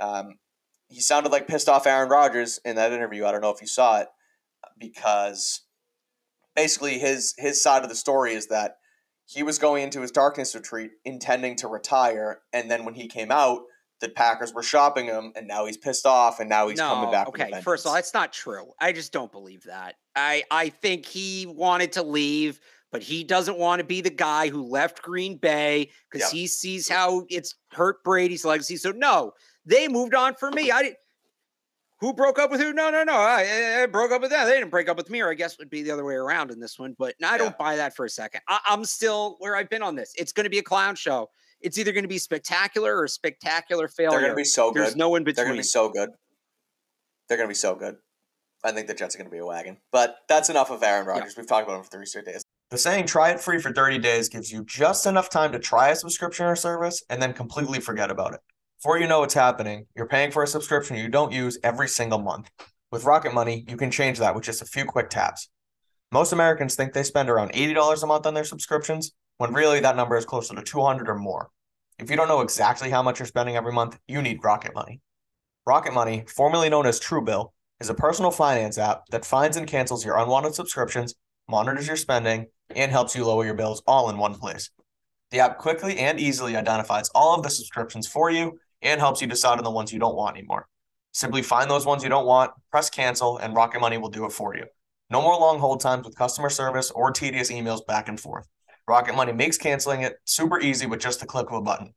Um, 0.00 0.38
he 0.88 1.00
sounded 1.00 1.32
like 1.32 1.46
pissed 1.46 1.68
off 1.68 1.86
Aaron 1.86 2.08
Rodgers 2.08 2.60
in 2.64 2.76
that 2.76 2.92
interview. 2.92 3.24
I 3.26 3.32
don't 3.32 3.42
know 3.42 3.50
if 3.50 3.60
you 3.60 3.66
saw 3.66 4.00
it 4.00 4.08
because 4.78 5.62
basically 6.56 6.98
his 6.98 7.34
his 7.38 7.62
side 7.62 7.82
of 7.82 7.88
the 7.88 7.94
story 7.94 8.34
is 8.34 8.48
that 8.48 8.76
he 9.26 9.42
was 9.42 9.58
going 9.58 9.82
into 9.84 10.00
his 10.00 10.10
darkness 10.10 10.54
retreat 10.54 10.90
intending 11.04 11.56
to 11.56 11.68
retire, 11.68 12.40
and 12.52 12.70
then 12.70 12.84
when 12.84 12.94
he 12.94 13.08
came 13.08 13.30
out, 13.30 13.60
the 14.00 14.08
Packers 14.08 14.54
were 14.54 14.62
shopping 14.62 15.06
him, 15.06 15.32
and 15.36 15.46
now 15.46 15.66
he's 15.66 15.76
pissed 15.76 16.06
off, 16.06 16.40
and 16.40 16.48
now 16.48 16.68
he's 16.68 16.78
no, 16.78 16.88
coming 16.88 17.10
back. 17.10 17.28
okay. 17.28 17.60
First 17.62 17.84
of 17.84 17.90
all, 17.90 17.94
that's 17.94 18.14
not 18.14 18.32
true. 18.32 18.72
I 18.80 18.92
just 18.92 19.12
don't 19.12 19.30
believe 19.30 19.64
that. 19.64 19.96
I 20.16 20.44
I 20.50 20.70
think 20.70 21.04
he 21.04 21.46
wanted 21.46 21.92
to 21.92 22.02
leave, 22.02 22.60
but 22.90 23.02
he 23.02 23.24
doesn't 23.24 23.58
want 23.58 23.80
to 23.80 23.84
be 23.84 24.00
the 24.00 24.10
guy 24.10 24.48
who 24.48 24.62
left 24.62 25.02
Green 25.02 25.36
Bay 25.36 25.90
because 26.10 26.26
Yep. 26.32 26.32
he 26.38 26.46
sees 26.46 26.88
how 26.88 27.24
it's 27.28 27.54
hurt 27.72 28.02
Brady's 28.04 28.44
legacy. 28.44 28.76
So 28.76 28.92
no, 28.92 29.32
they 29.66 29.88
moved 29.88 30.14
on 30.14 30.34
for 30.34 30.50
me. 30.50 30.70
I 30.70 30.82
didn't. 30.82 30.96
Who 32.00 32.12
broke 32.14 32.38
up 32.38 32.50
with 32.52 32.60
who? 32.60 32.72
No, 32.72 32.90
no, 32.90 33.02
no. 33.02 33.12
I, 33.14 33.80
I 33.82 33.86
broke 33.86 34.12
up 34.12 34.22
with 34.22 34.30
them. 34.30 34.46
They 34.46 34.52
didn't 34.54 34.70
break 34.70 34.88
up 34.88 34.96
with 34.96 35.10
me, 35.10 35.20
or 35.20 35.30
I 35.30 35.34
guess 35.34 35.54
it 35.54 35.58
would 35.58 35.68
be 35.68 35.82
the 35.82 35.90
other 35.90 36.04
way 36.04 36.14
around 36.14 36.52
in 36.52 36.60
this 36.60 36.78
one. 36.78 36.94
But 36.96 37.16
no, 37.20 37.26
I 37.28 37.32
Yeah. 37.32 37.38
don't 37.38 37.58
buy 37.58 37.74
that 37.76 37.96
for 37.96 38.04
a 38.04 38.08
second. 38.08 38.40
I, 38.48 38.60
I'm 38.66 38.84
still 38.84 39.34
where 39.40 39.56
I've 39.56 39.68
been 39.68 39.82
on 39.82 39.96
this. 39.96 40.12
It's 40.16 40.30
going 40.32 40.44
to 40.44 40.50
be 40.50 40.58
a 40.58 40.62
clown 40.62 40.94
show. 40.94 41.28
It's 41.60 41.76
either 41.76 41.90
going 41.90 42.04
to 42.04 42.08
be 42.08 42.18
spectacular 42.18 42.96
or 42.96 43.08
spectacular 43.08 43.88
failure. 43.88 44.10
they're 44.12 44.20
going 44.20 44.30
to 44.30 44.36
be 44.36 44.44
so 44.44 44.70
good. 44.70 44.84
There's 44.84 44.94
no 44.94 45.16
in 45.16 45.24
between. 45.24 45.34
They're 45.34 45.44
going 45.46 45.56
to 45.56 45.60
be 45.62 45.66
so 45.66 45.88
good. 45.88 46.10
They're 47.28 47.36
going 47.36 47.48
to 47.48 47.50
be 47.50 47.56
so 47.56 47.74
good. 47.74 47.96
I 48.64 48.70
think 48.70 48.86
the 48.86 48.94
Jets 48.94 49.16
are 49.16 49.18
going 49.18 49.28
to 49.28 49.34
be 49.34 49.38
a 49.40 49.44
wagon. 49.46 49.78
But 49.90 50.18
that's 50.28 50.48
enough 50.50 50.70
of 50.70 50.80
Aaron 50.84 51.04
Rodgers. 51.04 51.36
We've 51.36 51.48
talked 51.48 51.66
about 51.66 51.78
him 51.78 51.82
for 51.84 51.90
three 51.90 52.06
straight 52.06 52.26
days. 52.26 52.42
The 52.70 52.76
saying 52.76 53.06
try 53.06 53.30
it 53.30 53.40
free 53.40 53.58
for 53.60 53.72
30 53.72 53.96
days 53.98 54.28
gives 54.28 54.52
you 54.52 54.62
just 54.62 55.06
enough 55.06 55.30
time 55.30 55.52
to 55.52 55.58
try 55.58 55.88
a 55.88 55.96
subscription 55.96 56.44
or 56.44 56.54
service 56.54 57.02
and 57.08 57.22
then 57.22 57.32
completely 57.32 57.80
forget 57.80 58.10
about 58.10 58.34
it. 58.34 58.40
Before 58.78 58.98
you 58.98 59.08
know 59.08 59.20
what's 59.20 59.32
happening, 59.32 59.86
you're 59.96 60.06
paying 60.06 60.30
for 60.30 60.42
a 60.42 60.46
subscription 60.46 60.98
you 60.98 61.08
don't 61.08 61.32
use 61.32 61.58
every 61.64 61.88
single 61.88 62.18
month. 62.18 62.50
With 62.92 63.04
Rocket 63.04 63.32
Money, 63.32 63.64
you 63.66 63.78
can 63.78 63.90
change 63.90 64.18
that 64.18 64.34
with 64.34 64.44
just 64.44 64.60
a 64.60 64.66
few 64.66 64.84
quick 64.84 65.08
taps. 65.08 65.48
Most 66.12 66.34
Americans 66.34 66.74
think 66.74 66.92
they 66.92 67.04
spend 67.04 67.30
around 67.30 67.52
$80 67.52 68.02
a 68.02 68.06
month 68.06 68.26
on 68.26 68.34
their 68.34 68.44
subscriptions, 68.44 69.12
when 69.38 69.54
really 69.54 69.80
that 69.80 69.96
number 69.96 70.18
is 70.18 70.26
closer 70.26 70.54
to 70.54 70.62
200 70.62 71.08
or 71.08 71.14
more. 71.14 71.48
If 71.98 72.10
you 72.10 72.16
don't 72.16 72.28
know 72.28 72.42
exactly 72.42 72.90
how 72.90 73.02
much 73.02 73.18
you're 73.18 73.26
spending 73.26 73.56
every 73.56 73.72
month, 73.72 73.98
you 74.06 74.20
need 74.20 74.44
Rocket 74.44 74.74
Money. 74.74 75.00
Rocket 75.66 75.94
Money, 75.94 76.24
formerly 76.28 76.68
known 76.68 76.84
as 76.84 77.00
Truebill, 77.00 77.52
is 77.80 77.88
a 77.88 77.94
personal 77.94 78.30
finance 78.30 78.76
app 78.76 79.06
that 79.10 79.24
finds 79.24 79.56
and 79.56 79.66
cancels 79.66 80.04
your 80.04 80.18
unwanted 80.18 80.54
subscriptions, 80.54 81.14
monitors 81.48 81.86
your 81.86 81.96
spending, 81.96 82.46
and 82.74 82.90
helps 82.90 83.14
you 83.14 83.24
lower 83.24 83.44
your 83.44 83.54
bills 83.54 83.82
all 83.86 84.10
in 84.10 84.18
one 84.18 84.34
place. 84.34 84.70
The 85.30 85.40
app 85.40 85.58
quickly 85.58 85.98
and 85.98 86.18
easily 86.18 86.56
identifies 86.56 87.10
all 87.14 87.34
of 87.34 87.42
the 87.42 87.50
subscriptions 87.50 88.06
for 88.06 88.30
you 88.30 88.58
and 88.82 89.00
helps 89.00 89.20
you 89.20 89.26
decide 89.26 89.58
on 89.58 89.64
the 89.64 89.70
ones 89.70 89.92
you 89.92 89.98
don't 89.98 90.16
want 90.16 90.36
anymore. 90.36 90.66
Simply 91.12 91.42
find 91.42 91.70
those 91.70 91.86
ones 91.86 92.02
you 92.02 92.08
don't 92.08 92.26
want, 92.26 92.52
press 92.70 92.88
cancel, 92.88 93.38
and 93.38 93.54
Rocket 93.54 93.80
Money 93.80 93.98
will 93.98 94.10
do 94.10 94.24
it 94.24 94.32
for 94.32 94.56
you. 94.56 94.64
No 95.10 95.22
more 95.22 95.38
long 95.38 95.58
hold 95.58 95.80
times 95.80 96.06
with 96.06 96.16
customer 96.16 96.50
service 96.50 96.90
or 96.90 97.10
tedious 97.10 97.50
emails 97.50 97.84
back 97.86 98.08
and 98.08 98.20
forth. 98.20 98.46
Rocket 98.86 99.14
Money 99.14 99.32
makes 99.32 99.58
canceling 99.58 100.02
it 100.02 100.16
super 100.24 100.60
easy 100.60 100.86
with 100.86 101.00
just 101.00 101.20
the 101.20 101.26
click 101.26 101.48
of 101.50 101.56
a 101.56 101.62
button. 101.62 101.94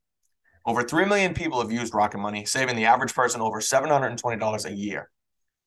Over 0.65 0.84
3 0.84 1.05
million 1.05 1.34
people 1.34 1.62
have 1.62 1.71
used 1.71 1.93
Rocket 1.93 2.19
Money, 2.19 2.45
saving 2.45 2.75
the 2.75 2.86
average 2.86 3.13
person 3.13 3.41
over 3.41 3.60
$720 3.60 4.65
a 4.65 4.73
year. 4.73 5.10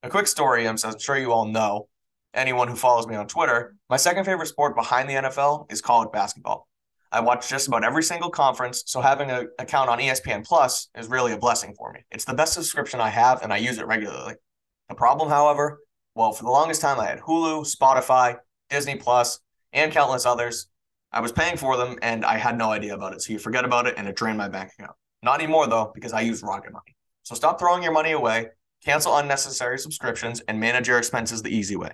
A 0.03 0.09
quick 0.09 0.27
story, 0.27 0.69
as 0.69 0.85
I'm 0.85 0.99
sure 0.99 1.17
you 1.17 1.33
all 1.33 1.47
know, 1.47 1.89
anyone 2.35 2.69
who 2.69 2.77
follows 2.77 3.07
me 3.07 3.17
on 3.17 3.27
Twitter, 3.27 3.77
my 3.89 3.97
second 3.97 4.25
favorite 4.25 4.49
sport 4.49 4.77
behind 4.77 5.09
the 5.09 5.15
NFL 5.15 5.71
is 5.73 5.81
college 5.81 6.13
basketball. 6.13 6.69
I 7.13 7.21
watch 7.21 7.49
just 7.49 7.69
about 7.69 7.85
every 7.85 8.03
single 8.03 8.31
conference, 8.31 8.83
so 8.87 9.01
having 9.01 9.31
an 9.31 9.49
account 9.59 9.89
on 9.89 10.01
ESPN 10.01 10.45
Plus 10.45 10.89
is 10.99 11.09
really 11.09 11.33
a 11.33 11.39
blessing 11.39 11.75
for 11.79 11.93
me. 11.93 12.01
It's 12.11 12.25
the 12.25 12.35
best 12.35 12.55
subscription 12.55 13.01
I 13.01 13.11
have, 13.11 13.43
and 13.43 13.53
I 13.53 13.59
use 13.59 13.79
it 13.79 13.87
regularly. 13.87 14.35
The 14.89 14.97
problem, 14.97 15.29
however, 15.29 15.79
well, 16.17 16.33
for 16.33 16.43
the 16.43 16.51
longest 16.51 16.81
time, 16.81 16.99
I 16.99 17.07
had 17.07 17.21
Hulu, 17.21 17.73
Spotify, 17.73 18.39
Disney 18.69 18.97
Plus, 18.97 19.39
and 19.73 19.93
countless 19.93 20.27
others. 20.27 20.67
I 21.13 21.21
was 21.21 21.31
paying 21.31 21.57
for 21.57 21.77
them, 21.77 21.97
and 22.03 22.25
I 22.25 22.37
had 22.37 22.59
no 22.59 22.73
idea 22.73 22.95
about 22.95 23.15
it. 23.15 23.23
So 23.23 23.33
you 23.33 23.39
forget 23.39 23.65
about 23.65 23.87
it, 23.87 23.95
and 23.97 24.09
it 24.09 24.17
drained 24.17 24.39
my 24.39 24.49
bank 24.49 24.73
account. 24.77 24.97
Not 25.23 25.41
anymore, 25.41 25.69
though, 25.69 25.93
because 25.95 26.13
I 26.13 26.23
use 26.23 26.43
Rocket 26.43 26.73
Money. 26.73 26.97
So 27.23 27.35
stop 27.35 27.59
throwing 27.59 27.83
your 27.83 27.93
money 27.93 28.13
away, 28.13 28.49
cancel 28.85 29.17
unnecessary 29.17 29.79
subscriptions, 29.79 30.41
and 30.49 30.59
manage 30.59 30.89
your 30.89 30.99
expenses 30.99 31.43
the 31.43 31.55
easy 31.55 31.77
way. 31.77 31.93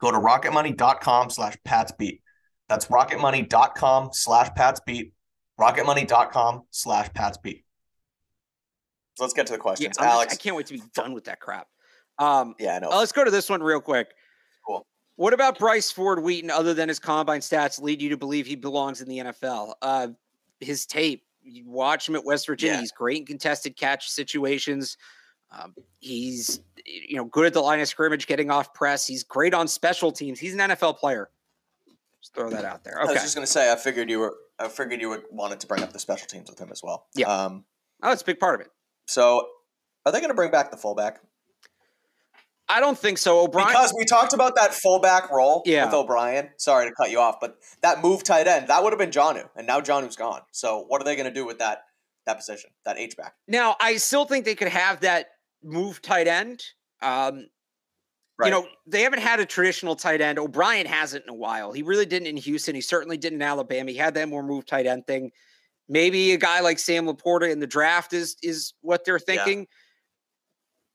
Go 0.00 0.10
to 0.10 0.18
rocketmoney.com 0.18 1.30
slash 1.30 1.56
patsbeat. 1.66 2.20
That's 2.68 2.86
rocketmoney.com 2.86 4.10
slash 4.12 4.50
patsbeat. 4.56 5.12
Rocketmoney.com 5.60 6.62
slash 6.70 7.08
patsbeat. 7.12 7.64
So 9.16 9.24
let's 9.24 9.34
get 9.34 9.46
to 9.48 9.52
the 9.52 9.58
questions. 9.58 9.96
Just- 9.96 10.00
Alex, 10.00 10.32
I 10.32 10.36
can't 10.36 10.54
wait 10.56 10.66
to 10.66 10.74
be 10.74 10.82
done 10.94 11.12
with 11.12 11.24
that 11.24 11.40
crap. 11.40 11.66
Um, 12.18 12.54
Yeah, 12.58 12.76
I 12.76 12.78
know. 12.78 12.90
uh, 12.90 12.98
let's 12.98 13.12
go 13.12 13.24
to 13.24 13.30
this 13.30 13.48
one 13.50 13.62
real 13.62 13.80
quick. 13.80 14.08
Cool. 14.66 14.86
What 15.16 15.32
about 15.34 15.58
Bryce 15.58 15.90
Ford 15.90 16.22
Wheaton, 16.22 16.50
other 16.50 16.74
than 16.74 16.88
his 16.88 16.98
combine 16.98 17.40
stats, 17.40 17.80
lead 17.82 18.00
you 18.00 18.10
to 18.10 18.16
believe 18.16 18.46
he 18.46 18.54
belongs 18.56 19.00
in 19.00 19.08
the 19.08 19.18
NFL? 19.18 19.74
Uh, 19.82 20.08
his 20.60 20.86
tape, 20.86 21.24
you 21.42 21.68
watch 21.68 22.08
him 22.08 22.14
at 22.14 22.24
West 22.24 22.46
Virginia. 22.46 22.74
Yeah. 22.74 22.80
He's 22.80 22.92
great 22.92 23.18
in 23.20 23.26
contested 23.26 23.76
catch 23.76 24.08
situations. 24.10 24.96
Um, 25.50 25.74
he's 26.00 26.60
you 26.84 27.16
know 27.16 27.24
good 27.24 27.46
at 27.46 27.52
the 27.54 27.60
line 27.60 27.80
of 27.80 27.88
scrimmage, 27.88 28.26
getting 28.26 28.50
off 28.50 28.74
press. 28.74 29.06
He's 29.06 29.24
great 29.24 29.54
on 29.54 29.68
special 29.68 30.12
teams. 30.12 30.38
He's 30.38 30.54
an 30.54 30.60
NFL 30.60 30.98
player. 30.98 31.30
Just 32.20 32.34
throw 32.34 32.50
that 32.50 32.64
out 32.64 32.84
there. 32.84 32.98
Okay. 33.00 33.10
I 33.10 33.12
was 33.12 33.22
just 33.22 33.34
gonna 33.34 33.46
say, 33.46 33.72
I 33.72 33.76
figured 33.76 34.10
you 34.10 34.18
were, 34.18 34.34
I 34.58 34.68
figured 34.68 35.00
you 35.00 35.08
would 35.10 35.22
wanted 35.30 35.60
to 35.60 35.66
bring 35.66 35.82
up 35.82 35.92
the 35.92 35.98
special 35.98 36.26
teams 36.26 36.50
with 36.50 36.58
him 36.58 36.70
as 36.72 36.82
well. 36.82 37.06
Yeah. 37.14 37.28
Um. 37.28 37.64
Oh, 38.02 38.12
it's 38.12 38.22
a 38.22 38.24
big 38.26 38.38
part 38.40 38.60
of 38.60 38.66
it. 38.66 38.72
So, 39.06 39.46
are 40.04 40.12
they 40.12 40.20
gonna 40.20 40.34
bring 40.34 40.50
back 40.50 40.70
the 40.70 40.76
fullback? 40.76 41.20
I 42.70 42.80
don't 42.80 42.98
think 42.98 43.16
so. 43.16 43.40
O'Brien. 43.40 43.68
Because 43.68 43.94
we 43.96 44.04
talked 44.04 44.34
about 44.34 44.54
that 44.56 44.74
fullback 44.74 45.30
role 45.30 45.62
Yeah. 45.64 45.86
with 45.86 45.94
O'Brien. 45.94 46.50
Sorry 46.58 46.86
to 46.86 46.94
cut 46.94 47.10
you 47.10 47.18
off, 47.18 47.36
but 47.40 47.56
that 47.80 48.02
move 48.02 48.24
tight 48.24 48.46
end 48.46 48.68
that 48.68 48.82
would 48.82 48.92
have 48.92 48.98
been 48.98 49.10
Jonnu, 49.10 49.48
and 49.56 49.66
now 49.66 49.80
Jonnu's 49.80 50.16
gone. 50.16 50.42
So, 50.52 50.84
what 50.88 51.00
are 51.00 51.04
they 51.04 51.16
gonna 51.16 51.32
do 51.32 51.46
with 51.46 51.58
that 51.60 51.84
that 52.26 52.36
position, 52.36 52.70
that 52.84 52.98
H 52.98 53.16
back? 53.16 53.34
Now, 53.46 53.76
I 53.80 53.96
still 53.96 54.26
think 54.26 54.44
they 54.44 54.54
could 54.54 54.68
have 54.68 55.00
that 55.00 55.28
move 55.62 56.00
tight 56.02 56.26
end. 56.28 56.62
Um, 57.02 57.48
You 58.44 58.50
know, 58.50 58.68
they 58.86 59.02
haven't 59.02 59.20
had 59.20 59.40
a 59.40 59.46
traditional 59.46 59.96
tight 59.96 60.20
end. 60.20 60.38
O'Brien 60.38 60.86
hasn't 60.86 61.24
in 61.24 61.30
a 61.30 61.34
while. 61.34 61.72
He 61.72 61.82
really 61.82 62.06
didn't 62.06 62.28
in 62.28 62.36
Houston. 62.36 62.74
He 62.76 62.80
certainly 62.80 63.16
didn't 63.16 63.42
in 63.42 63.48
Alabama. 63.48 63.90
He 63.90 63.96
had 63.96 64.14
that 64.14 64.28
more 64.28 64.42
move 64.44 64.64
tight 64.64 64.86
end 64.86 65.06
thing. 65.08 65.32
Maybe 65.88 66.32
a 66.32 66.36
guy 66.36 66.60
like 66.60 66.78
Sam 66.78 67.06
LaPorta 67.06 67.50
in 67.50 67.58
the 67.60 67.66
draft 67.66 68.12
is 68.12 68.36
is 68.42 68.74
what 68.82 69.04
they're 69.04 69.18
Yeah. 69.28 69.44
thinking. 69.44 69.68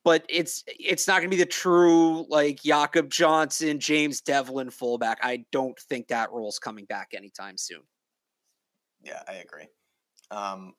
But 0.05 0.25
it's 0.29 0.63
it's 0.67 1.07
not 1.07 1.19
going 1.19 1.31
to 1.31 1.35
be 1.37 1.41
the 1.43 1.49
true 1.49 2.25
like 2.29 2.61
Jakob 2.63 3.09
Johnson, 3.09 3.79
James 3.79 4.21
Develin 4.21 4.69
fullback. 4.69 5.19
I 5.21 5.45
don't 5.51 5.79
think 5.79 6.09
that 6.09 6.31
role's 6.31 6.59
coming 6.59 6.85
back 6.85 7.09
anytime 7.13 7.57
soon. 7.57 7.83
Yeah, 9.01 9.21
I 9.27 9.33
agree. 9.35 9.67
Um, 10.31 10.75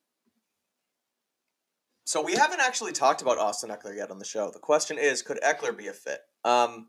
so 2.04 2.22
we 2.22 2.34
haven't 2.34 2.60
actually 2.60 2.92
talked 2.92 3.22
about 3.22 3.38
Austin 3.38 3.70
Ekeler 3.70 3.96
yet 3.96 4.10
on 4.10 4.18
the 4.18 4.24
show. 4.24 4.50
The 4.50 4.58
question 4.58 4.98
is, 4.98 5.22
could 5.22 5.40
Ekeler 5.42 5.76
be 5.76 5.88
a 5.88 5.92
fit? 5.92 6.20
Um, 6.44 6.88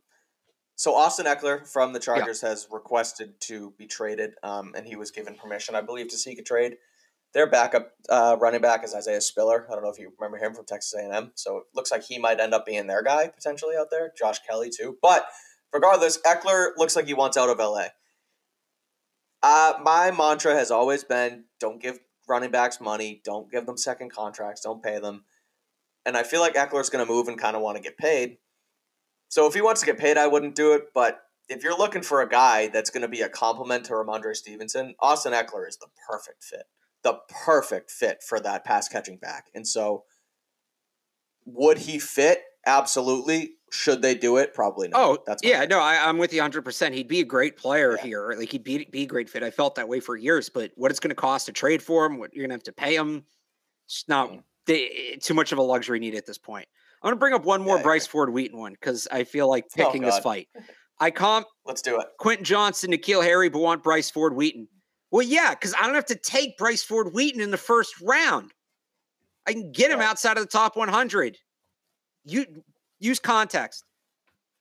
so 0.75 0.93
Austin 0.93 1.25
Ekeler 1.25 1.65
from 1.65 1.93
the 1.93 1.99
Chargers 1.99 2.41
has 2.41 2.67
requested 2.69 3.39
to 3.41 3.73
be 3.77 3.87
traded, 3.87 4.33
um, 4.43 4.73
and 4.75 4.85
he 4.85 4.97
was 4.97 5.11
given 5.11 5.35
permission, 5.35 5.73
I 5.73 5.81
believe, 5.81 6.09
to 6.09 6.17
seek 6.17 6.37
a 6.37 6.43
trade. 6.43 6.75
Their 7.33 7.47
backup 7.47 7.91
uh, 8.09 8.37
running 8.39 8.61
back 8.61 8.83
is 8.83 8.93
Isaiah 8.93 9.21
Spiller. 9.21 9.67
I 9.69 9.73
don't 9.73 9.83
know 9.83 9.89
if 9.89 9.99
you 9.99 10.11
remember 10.19 10.37
him 10.37 10.53
from 10.53 10.65
Texas 10.65 10.93
A&M. 10.93 11.31
So 11.35 11.57
it 11.57 11.63
looks 11.73 11.91
like 11.91 12.03
he 12.03 12.17
might 12.17 12.39
end 12.39 12.53
up 12.53 12.65
being 12.65 12.87
their 12.87 13.03
guy 13.03 13.27
potentially 13.27 13.75
out 13.77 13.87
there. 13.91 14.13
Josh 14.17 14.39
Kelley 14.47 14.69
too. 14.69 14.97
But 15.01 15.27
regardless, 15.73 16.17
Ekeler 16.21 16.69
looks 16.77 16.95
like 16.95 17.07
he 17.07 17.13
wants 17.13 17.35
out 17.35 17.49
of 17.49 17.57
LA. 17.57 17.87
Uh, 19.43 19.73
my 19.83 20.11
mantra 20.11 20.55
has 20.55 20.71
always 20.71 21.03
been 21.03 21.43
don't 21.59 21.81
give 21.81 21.99
running 22.27 22.51
backs 22.51 22.81
money, 22.81 23.21
don't 23.23 23.51
give 23.51 23.65
them 23.65 23.77
second 23.77 24.11
contracts, 24.11 24.61
don't 24.61 24.83
pay 24.83 24.99
them. 24.99 25.25
And 26.05 26.15
I 26.15 26.23
feel 26.23 26.39
like 26.39 26.55
Ekeler's 26.55 26.89
going 26.89 27.05
to 27.05 27.11
move 27.11 27.27
and 27.27 27.37
kind 27.37 27.55
of 27.55 27.61
want 27.61 27.77
to 27.77 27.83
get 27.83 27.97
paid. 27.97 28.37
So 29.29 29.47
if 29.47 29.53
he 29.53 29.61
wants 29.61 29.81
to 29.81 29.87
get 29.87 29.97
paid, 29.97 30.17
I 30.17 30.27
wouldn't 30.27 30.55
do 30.55 30.73
it. 30.73 30.93
But 30.93 31.21
if 31.49 31.63
you're 31.63 31.77
looking 31.77 32.01
for 32.01 32.21
a 32.21 32.29
guy 32.29 32.67
that's 32.67 32.89
going 32.89 33.01
to 33.01 33.07
be 33.07 33.21
a 33.21 33.29
compliment 33.29 33.85
to 33.85 33.93
Rhamondre 33.93 34.35
Stevenson, 34.35 34.95
Austin 34.99 35.33
Eckler 35.33 35.67
is 35.67 35.77
the 35.77 35.87
perfect 36.09 36.43
fit. 36.43 36.63
The 37.03 37.19
perfect 37.29 37.91
fit 37.91 38.23
for 38.23 38.39
that 38.39 38.65
pass 38.65 38.87
catching 38.87 39.17
back. 39.17 39.47
And 39.53 39.67
so 39.67 40.03
would 41.45 41.79
he 41.79 41.99
fit? 41.99 42.41
Absolutely. 42.65 43.53
Should 43.71 44.01
they 44.01 44.15
do 44.15 44.37
it? 44.37 44.53
Probably 44.53 44.87
not. 44.87 44.99
Oh, 45.01 45.17
that's 45.25 45.43
yeah, 45.43 45.65
no, 45.65 45.79
I, 45.79 46.07
I'm 46.07 46.17
with 46.17 46.31
you 46.33 46.41
100%. 46.41 46.93
He'd 46.93 47.07
be 47.07 47.19
a 47.19 47.25
great 47.25 47.57
player 47.57 47.95
Yeah. 47.97 48.03
here. 48.03 48.33
Like, 48.37 48.51
he'd 48.51 48.63
be, 48.63 48.85
be 48.85 49.03
a 49.03 49.05
great 49.07 49.29
fit. 49.29 49.43
I 49.43 49.51
felt 49.51 49.75
that 49.75 49.87
way 49.89 49.99
for 49.99 50.15
years, 50.15 50.49
but 50.49 50.71
what 50.75 50.91
it's 50.91 50.99
going 50.99 51.09
to 51.09 51.15
cost 51.15 51.47
to 51.47 51.51
trade 51.51 51.81
for 51.83 52.05
him, 52.05 52.17
what 52.17 52.33
you're 52.33 52.43
going 52.43 52.51
to 52.51 52.55
have 52.55 52.63
to 52.63 52.71
pay 52.73 52.95
him, 52.95 53.25
it's 53.85 54.05
not 54.07 54.31
Mm. 54.31 54.43
they, 54.65 55.17
too 55.21 55.33
much 55.33 55.51
of 55.51 55.57
a 55.57 55.61
luxury 55.61 55.99
need 55.99 56.15
at 56.15 56.25
this 56.25 56.37
point. 56.37 56.67
I'm 57.03 57.07
going 57.09 57.15
to 57.15 57.19
bring 57.19 57.33
up 57.33 57.43
one 57.45 57.61
more 57.61 57.77
Yeah, 57.77 57.83
Bryce 57.83 58.07
Ford 58.07 58.31
Wheaton 58.31 58.57
one 58.57 58.73
because 58.73 59.07
I 59.11 59.25
feel 59.25 59.49
like 59.49 59.65
Oh, 59.65 59.85
picking 59.85 60.01
this 60.01 60.19
fight. 60.19 60.47
I 60.99 61.11
comp 61.11 61.47
Let's 61.65 61.81
do 61.81 61.99
it. 61.99 62.07
Quentin 62.17 62.45
Johnston, 62.45 62.91
N'Keal 62.91 63.23
Harry, 63.23 63.49
but 63.49 63.59
want 63.59 63.83
Bryce 63.83 64.09
Ford 64.09 64.35
Wheaton. 64.35 64.67
Well, 65.11 65.21
yeah, 65.25 65.51
because 65.51 65.73
I 65.77 65.83
don't 65.85 65.93
have 65.95 66.05
to 66.05 66.15
take 66.15 66.57
Bryce 66.57 66.81
Ford 66.83 67.09
Wheaton 67.13 67.41
in 67.41 67.51
the 67.51 67.57
first 67.57 67.93
round. 68.01 68.53
I 69.45 69.53
can 69.53 69.71
get 69.71 69.91
him 69.91 70.01
outside 70.01 70.37
of 70.37 70.43
the 70.43 70.49
top 70.49 70.75
100. 70.75 71.37
You 72.25 72.45
use 72.99 73.19
context. 73.19 73.83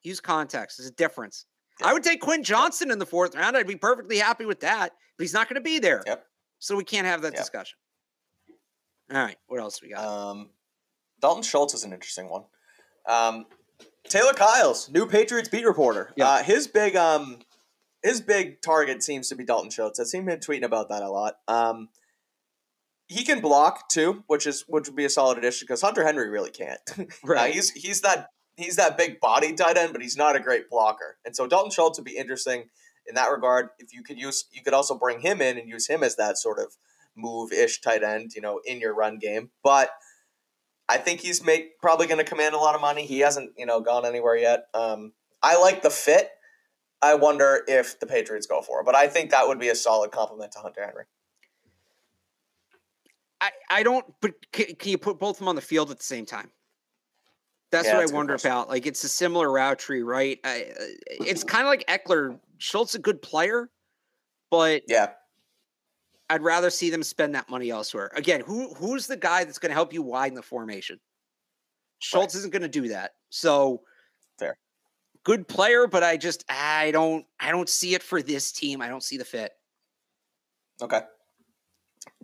Use 0.02 0.20
context. 0.20 0.78
There's 0.78 0.88
a 0.90 0.94
difference. 0.94 1.46
I 1.82 1.92
would 1.92 2.04
take 2.04 2.20
Quinn 2.20 2.44
Johnson 2.44 2.90
in 2.90 2.98
the 2.98 3.06
fourth 3.06 3.34
round. 3.34 3.56
I'd 3.56 3.66
be 3.66 3.76
perfectly 3.76 4.18
happy 4.18 4.44
with 4.44 4.60
that, 4.60 4.92
but 5.16 5.24
he's 5.24 5.32
not 5.32 5.48
going 5.48 5.56
to 5.56 5.60
be 5.64 5.78
there. 5.78 6.02
Yep. 6.06 6.26
So 6.58 6.76
we 6.76 6.84
can't 6.84 7.06
have 7.06 7.22
that 7.22 7.32
Yep. 7.32 7.40
discussion. 7.42 7.78
All 9.12 9.22
right. 9.22 9.36
What 9.48 9.60
else 9.60 9.82
we 9.82 9.90
got? 9.90 10.04
Um, 10.04 10.50
Dalton 11.20 11.42
Schultz 11.42 11.74
is 11.74 11.84
an 11.84 11.92
interesting 11.92 12.28
one. 12.28 12.44
Um, 13.06 13.46
Taylor 14.08 14.32
Kyles, 14.34 14.88
new 14.90 15.06
Patriots 15.06 15.48
beat 15.48 15.64
reporter. 15.66 16.12
Yeah. 16.16 16.28
Uh, 16.28 16.42
his 16.42 16.66
big 16.68 16.96
um, 16.96 17.38
his 18.02 18.20
big 18.20 18.60
target 18.60 19.02
seems 19.02 19.28
to 19.30 19.34
be 19.34 19.44
Dalton 19.44 19.70
Schultz. 19.70 19.98
I've 19.98 20.06
seen 20.06 20.28
him 20.28 20.38
tweeting 20.40 20.62
about 20.64 20.88
that 20.90 21.02
a 21.02 21.10
lot. 21.10 21.38
Um, 21.48 21.88
he 23.06 23.24
can 23.24 23.40
block 23.40 23.88
too, 23.88 24.24
which 24.26 24.46
is 24.46 24.64
which 24.66 24.86
would 24.86 24.96
be 24.96 25.04
a 25.04 25.10
solid 25.10 25.38
addition 25.38 25.66
because 25.66 25.82
Hunter 25.82 26.04
Henry 26.04 26.28
really 26.28 26.50
can't. 26.50 26.80
Uh, 26.98 27.04
right. 27.24 27.54
he's 27.54 27.70
he's 27.70 28.00
that 28.02 28.28
he's 28.56 28.76
that 28.76 28.96
big 28.96 29.20
body 29.20 29.52
tight 29.52 29.76
end, 29.76 29.92
but 29.92 30.02
he's 30.02 30.16
not 30.16 30.36
a 30.36 30.40
great 30.40 30.68
blocker. 30.70 31.18
And 31.24 31.34
so 31.34 31.46
Dalton 31.46 31.70
Schultz 31.70 31.98
would 31.98 32.04
be 32.04 32.16
interesting 32.16 32.64
in 33.06 33.14
that 33.14 33.30
regard. 33.30 33.68
If 33.78 33.92
you 33.92 34.02
could 34.02 34.18
use, 34.18 34.46
you 34.52 34.62
could 34.62 34.74
also 34.74 34.96
bring 34.96 35.20
him 35.20 35.40
in 35.40 35.58
and 35.58 35.68
use 35.68 35.86
him 35.88 36.02
as 36.02 36.16
that 36.16 36.38
sort 36.38 36.58
of 36.58 36.76
move 37.16 37.52
ish 37.52 37.80
tight 37.80 38.02
end, 38.02 38.32
you 38.34 38.42
know, 38.42 38.60
in 38.64 38.80
your 38.80 38.94
run 38.94 39.18
game. 39.18 39.50
But 39.62 39.90
I 40.88 40.98
think 40.98 41.20
he's 41.20 41.44
make 41.44 41.78
probably 41.80 42.06
going 42.06 42.18
to 42.18 42.24
command 42.24 42.54
a 42.54 42.58
lot 42.58 42.74
of 42.74 42.80
money. 42.80 43.06
He 43.06 43.20
hasn't, 43.20 43.52
you 43.56 43.66
know, 43.66 43.80
gone 43.80 44.04
anywhere 44.04 44.36
yet. 44.36 44.64
Um, 44.74 45.12
I 45.42 45.60
like 45.60 45.82
the 45.82 45.90
fit. 45.90 46.30
I 47.02 47.14
wonder 47.14 47.62
if 47.68 48.00
the 48.00 48.06
Patriots 48.06 48.46
go 48.46 48.62
for 48.62 48.80
it, 48.80 48.86
but 48.86 48.94
I 48.94 49.08
think 49.08 49.30
that 49.30 49.46
would 49.46 49.58
be 49.58 49.68
a 49.68 49.74
solid 49.74 50.10
compliment 50.10 50.52
to 50.52 50.60
Hunter 50.60 50.84
Henry. 50.84 51.04
I, 53.44 53.50
I 53.70 53.82
don't, 53.82 54.06
but 54.20 54.32
can, 54.52 54.74
can 54.76 54.90
you 54.90 54.98
put 54.98 55.18
both 55.18 55.36
of 55.36 55.38
them 55.40 55.48
on 55.48 55.56
the 55.56 55.60
field 55.60 55.90
at 55.90 55.98
the 55.98 56.04
same 56.04 56.24
time? 56.24 56.50
That's 57.70 57.86
Yeah, 57.86 57.94
what 57.94 58.00
that's 58.00 58.12
I 58.12 58.14
wonder 58.14 58.34
about. 58.34 58.68
Like, 58.68 58.86
it's 58.86 59.04
a 59.04 59.08
similar 59.08 59.50
route 59.50 59.78
tree, 59.78 60.02
right? 60.02 60.38
I, 60.44 60.62
uh, 60.62 60.84
it's 61.10 61.44
kind 61.44 61.62
of 61.62 61.68
like 61.68 61.84
Ekeler. 61.86 62.38
Schultz 62.58 62.94
a 62.94 62.98
good 62.98 63.20
player, 63.20 63.68
but 64.50 64.82
Yeah, 64.86 65.08
I'd 66.30 66.42
rather 66.42 66.70
see 66.70 66.88
them 66.88 67.02
spend 67.02 67.34
that 67.34 67.50
money 67.50 67.70
elsewhere. 67.70 68.10
Again, 68.14 68.40
who 68.40 68.72
who's 68.74 69.06
the 69.06 69.16
guy 69.16 69.44
that's 69.44 69.58
going 69.58 69.70
to 69.70 69.74
help 69.74 69.92
you 69.92 70.02
widen 70.02 70.36
the 70.36 70.42
formation? 70.42 71.00
Schultz 71.98 72.34
isn't 72.36 72.52
going 72.52 72.62
to 72.62 72.68
do 72.68 72.88
that. 72.88 73.12
So 73.30 73.82
Fair. 74.38 74.56
Good 75.24 75.48
player, 75.48 75.86
but 75.86 76.02
I 76.02 76.16
just 76.16 76.44
I 76.48 76.92
don't 76.92 77.26
I 77.40 77.50
don't 77.50 77.68
see 77.68 77.94
it 77.94 78.02
for 78.02 78.22
this 78.22 78.52
team. 78.52 78.80
I 78.80 78.88
don't 78.88 79.02
see 79.02 79.16
the 79.16 79.24
fit. 79.24 79.52
okay. 80.80 81.02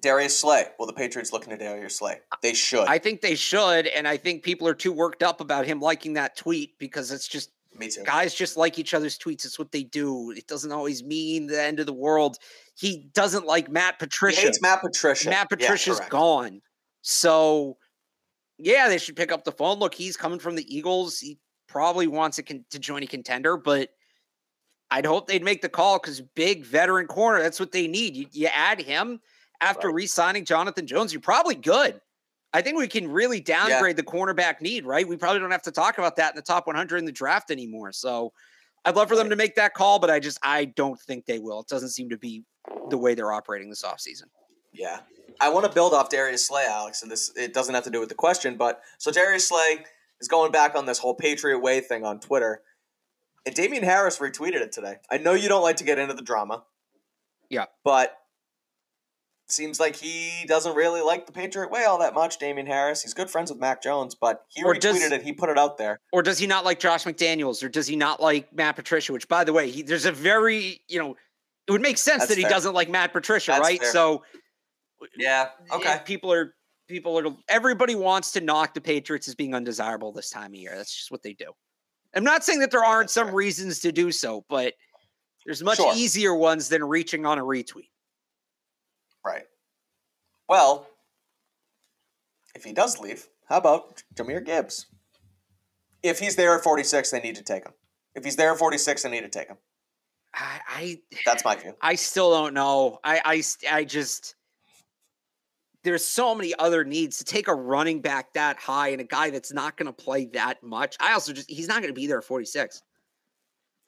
Darius 0.01 0.39
Slay. 0.39 0.64
Well, 0.78 0.87
the 0.87 0.93
Patriots 0.93 1.33
looking 1.33 1.53
at 1.53 1.59
Darius 1.59 1.97
Slay. 1.99 2.20
They 2.43 2.55
should. 2.55 2.87
I 2.89 2.99
think 2.99 3.20
they 3.20 3.35
should, 3.35 3.87
and 3.87 4.07
I 4.09 4.16
think 4.16 4.43
people 4.43 4.66
are 4.68 4.74
too 4.74 4.93
worked 4.93 5.22
up 5.22 5.41
about 5.41 5.66
him 5.66 5.81
liking 5.81 6.14
that 6.14 6.37
tweet 6.37 6.78
because 6.78 7.11
it's 7.11 7.28
just 7.28 7.51
Me 7.78 7.89
too. 7.89 8.03
guys 8.05 8.35
just 8.35 8.57
like 8.57 8.78
each 8.78 8.95
other's 8.95 9.18
tweets. 9.18 9.45
It's 9.45 9.59
what 9.59 9.72
they 9.72 9.83
do. 9.83 10.31
It 10.33 10.47
doesn't 10.47 10.72
always 10.72 11.03
mean 11.05 11.47
the 11.47 11.62
end 11.62 11.81
of 11.81 11.87
the 11.87 11.93
world. 11.93 12.37
He 12.76 13.11
doesn't 13.14 13.47
like 13.47 13.70
Matt 13.70 13.97
He 14.01 14.07
Patricia. 14.07 14.41
hates 14.43 14.62
Matt 14.62 14.81
Patricia. 14.81 15.28
Matt 15.31 15.49
Yeah, 15.51 15.57
Patricia's 15.57 15.97
correct. 15.99 16.11
gone. 16.11 16.61
So, 17.03 17.76
yeah, 18.59 18.89
they 18.89 18.99
should 18.99 19.16
pick 19.16 19.33
up 19.33 19.45
the 19.45 19.53
phone. 19.53 19.78
Look, 19.78 19.95
he's 19.95 20.16
coming 20.16 20.39
from 20.39 20.55
the 20.55 20.74
Eagles. 20.74 21.18
He 21.18 21.39
probably 21.68 22.07
wants 22.07 22.39
a 22.39 22.43
con- 22.43 22.64
to 22.70 22.78
join 22.78 23.03
a 23.03 23.07
contender, 23.07 23.57
but 23.57 23.91
I'd 24.91 25.07
hope 25.07 25.28
they'd 25.28 25.43
make 25.45 25.62
the 25.62 25.68
call 25.68 25.99
because 25.99 26.20
big 26.20 26.64
veteran 26.64 27.07
corner, 27.07 27.41
that's 27.41 27.61
what 27.61 27.70
they 27.72 27.87
need. 27.87 28.16
You, 28.16 28.26
you 28.33 28.49
add 28.53 28.81
him 28.81 29.20
after 29.61 29.89
Right. 29.89 29.95
re 29.95 30.07
signing 30.07 30.45
Jonathan 30.45 30.87
Jones, 30.87 31.13
you're 31.13 31.21
probably 31.21 31.55
good. 31.55 32.01
I 32.53 32.63
think 32.63 32.79
we 32.79 32.89
can 32.89 33.11
really 33.11 33.41
downgrade 33.41 33.97
the 33.97 34.03
cornerback 34.03 34.61
need, 34.61 34.85
right? 34.85 35.07
We 35.07 35.17
probably 35.17 35.39
don't 35.41 35.53
have 35.53 35.63
to 35.63 35.71
talk 35.71 35.99
about 35.99 36.17
that 36.17 36.33
in 36.33 36.37
the 36.37 36.43
top 36.43 36.67
100 36.67 36.99
in 36.99 37.05
the 37.05 37.13
draft 37.13 37.51
anymore. 37.51 37.93
So 37.93 38.33
I'd 38.85 38.97
love 38.97 39.09
for 39.09 39.15
them 39.15 39.31
to 39.31 39.37
make 39.37 39.55
that 39.55 39.75
call, 39.75 39.99
but 40.01 40.11
I 40.11 40.19
just, 40.19 40.39
I 40.43 40.65
don't 40.65 41.01
think 41.01 41.27
they 41.27 41.39
will. 41.39 41.61
It 41.61 41.69
doesn't 41.69 41.91
seem 41.91 42.09
to 42.11 42.19
be 42.19 42.43
the 42.89 42.99
way 42.99 43.15
they're 43.15 43.33
operating 43.33 43.69
this 43.71 43.83
offseason. 43.83 44.25
Yeah. 44.73 45.01
I 45.41 45.49
want 45.49 45.65
to 45.67 45.73
build 45.73 45.95
off 45.95 46.09
Darius 46.09 46.47
Slay, 46.47 46.67
Alex, 46.67 47.03
and 47.03 47.11
this 47.11 47.31
it 47.37 47.55
doesn't 47.55 47.75
have 47.75 47.85
to 47.85 47.91
do 47.91 48.01
with 48.01 48.09
the 48.09 48.15
question, 48.15 48.57
but 48.57 48.83
so 48.99 49.11
Darius 49.11 49.49
Slay 49.49 49.85
is 50.21 50.29
going 50.29 50.51
back 50.51 50.75
on 50.75 50.87
this 50.87 50.99
whole 50.99 51.15
Patriot 51.15 51.61
Way 51.61 51.81
thing 51.81 52.05
on 52.05 52.21
Twitter. 52.21 52.63
And 53.47 53.55
Damien 53.55 53.83
Harris 53.83 54.19
retweeted 54.19 54.61
it 54.61 54.73
today. 54.73 54.97
I 55.11 55.19
know 55.19 55.33
you 55.35 55.49
don't 55.49 55.63
like 55.63 55.77
to 55.77 55.85
get 55.85 55.99
into 55.99 56.15
the 56.15 56.23
drama. 56.23 56.65
Yeah. 57.49 57.67
But 57.85 58.17
seems 59.53 59.79
like 59.81 59.97
he 59.97 60.45
doesn't 60.47 60.75
really 60.75 61.01
like 61.01 61.27
the 61.27 61.33
Patriot 61.33 61.71
way 61.71 61.85
all 61.85 61.99
that 61.99 62.15
much. 62.15 62.39
Damien 62.39 62.67
Harris, 62.67 63.03
he's 63.03 63.15
good 63.15 63.31
friends 63.31 63.51
with 63.51 63.61
Mac 63.61 63.83
Jones, 63.83 64.15
but 64.15 64.45
he 64.49 64.63
Or 64.65 64.75
retweeted 64.75 64.81
does- 64.81 65.03
it. 65.13 65.23
He 65.23 65.33
put 65.33 65.49
it 65.51 65.59
out 65.59 65.79
there. 65.79 66.01
Or 66.13 66.23
does 66.23 66.39
he 66.39 66.47
not 66.47 66.65
like 66.65 66.79
Josh 66.81 67.05
McDaniels? 67.05 67.63
Or 67.63 67.69
does 67.69 67.87
he 67.87 67.97
not 67.97 68.21
like 68.21 68.53
Matt 68.53 68.77
Patricia? 68.77 69.13
Which, 69.13 69.29
by 69.29 69.45
the 69.45 69.53
way, 69.53 69.71
he, 69.71 69.83
there's 69.83 70.07
a 70.07 70.13
very, 70.13 70.81
you 70.89 70.99
know, 70.99 71.17
it 71.67 71.73
would 71.73 71.83
make 71.83 71.99
sense 71.99 72.21
That's 72.23 72.31
that 72.31 72.39
he 72.39 72.45
doesn't 72.45 72.75
like 72.75 72.89
Matt 72.89 73.13
Patricia, 73.13 73.53
That's 73.53 73.61
right? 73.61 73.81
fair. 73.81 73.93
So 73.93 74.23
Yeah. 75.17 75.51
eh, 75.73 75.99
people 75.99 76.33
are 76.33 76.55
people 76.89 77.17
are 77.19 77.37
everybody 77.49 77.95
wants 77.95 78.33
to 78.33 78.41
knock 78.41 78.75
the 78.75 78.81
Patriots 78.81 79.29
as 79.29 79.35
being 79.37 79.55
undesirable 79.55 80.13
this 80.13 80.31
time 80.31 80.53
of 80.53 80.57
year. 80.57 80.73
That's 80.77 80.93
just 80.95 81.11
what 81.13 81.23
they 81.23 81.35
do. 81.35 81.53
I'm 82.15 82.25
not 82.25 82.45
saying 82.45 82.59
that 82.61 82.73
there 82.73 82.85
aren't 82.85 83.05
that's 83.05 83.13
some 83.15 83.29
fair. 83.29 83.37
reasons 83.37 83.79
to 83.81 83.93
do 83.93 84.11
so, 84.11 84.45
but 84.49 84.75
there's 85.47 85.63
much 85.63 85.77
Sure. 85.79 85.93
easier 85.95 86.35
ones 86.35 86.69
than 86.69 86.83
reaching 86.83 87.25
on 87.25 87.39
a 87.39 87.43
retweet. 87.43 87.91
Well, 90.51 90.89
if 92.57 92.65
he 92.65 92.73
does 92.73 92.99
leave, 92.99 93.29
how 93.49 93.59
about 93.59 94.03
Jahmyr 94.17 94.45
Gibbs? 94.45 94.87
If 96.03 96.19
he's 96.19 96.35
there 96.35 96.57
at 96.57 96.65
46, 96.65 97.09
they 97.13 97.21
need 97.21 97.37
to 97.37 97.45
take 97.45 97.65
him. 97.65 97.73
If 98.17 98.25
he's 98.25 98.35
there 98.35 98.51
at 98.51 98.59
46, 98.59 99.05
they 99.05 99.11
need 99.11 99.21
to 99.21 99.29
take 99.29 99.47
him. 99.47 99.59
I, 100.35 100.61
I 100.69 101.01
That's 101.25 101.45
my 101.45 101.55
view. 101.55 101.75
I 101.81 101.95
still 101.95 102.33
don't 102.33 102.53
know. 102.53 102.99
I, 103.05 103.21
I, 103.25 103.43
I 103.77 103.85
just 103.85 104.35
there's 105.85 106.05
so 106.05 106.35
many 106.35 106.53
other 106.59 106.85
needs 106.85 107.19
to 107.19 107.25
take 107.25 107.47
a 107.47 107.55
running 107.55 108.01
back 108.01 108.33
that 108.33 108.59
high 108.59 108.89
and 108.89 109.01
a 109.01 109.05
guy 109.05 109.31
that's 109.31 109.53
not 109.53 109.77
going 109.77 109.87
to 109.87 109.93
play 109.93 110.27
that 110.33 110.65
much. 110.65 110.97
I 110.99 111.13
also 111.13 111.33
just 111.33 111.49
he's 111.49 111.69
not 111.69 111.81
going 111.81 111.95
to 111.95 111.99
be 111.99 112.09
there 112.09 112.19
at 112.19 112.25
46. 112.25 112.83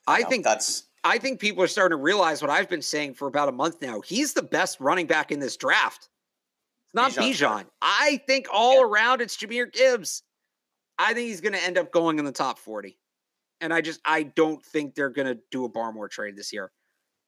I 0.07 0.21
No, 0.21 0.29
think 0.29 0.45
that's 0.45 0.85
I 1.03 1.19
think 1.19 1.41
people 1.41 1.65
are 1.65 1.69
starting 1.69 1.99
to 1.99 2.03
realize 2.03 2.41
what 2.41 2.53
I've 2.53 2.69
been 2.69 2.83
saying 2.83 3.15
for 3.15 3.27
about 3.27 3.49
a 3.49 3.53
month 3.53 3.83
now. 3.83 4.01
He's 4.01 4.33
the 4.33 4.45
best 4.45 4.79
running 4.79 5.07
back 5.07 5.33
in 5.33 5.41
this 5.41 5.57
draft. 5.57 6.09
It's 6.95 7.17
not 7.17 7.25
Bijan. 7.25 7.65
I 7.81 8.21
think 8.27 8.47
all 8.53 8.83
around 8.83 9.21
it's 9.21 9.37
Jahmyr 9.37 9.73
Gibbs. 9.73 10.23
I 10.99 11.15
think 11.15 11.29
he's 11.29 11.41
going 11.41 11.55
to 11.55 11.63
end 11.65 11.79
up 11.79 11.91
going 11.93 12.19
in 12.19 12.25
the 12.25 12.33
top 12.33 12.59
40. 12.59 12.99
And 13.61 13.73
I 13.73 13.81
just 13.81 14.01
I 14.05 14.25
don't 14.25 14.63
think 14.65 14.95
they're 14.95 15.09
going 15.11 15.29
to 15.29 15.41
do 15.51 15.65
a 15.65 15.71
Barmore 15.71 16.11
trade 16.11 16.37
this 16.37 16.53
year. 16.53 16.73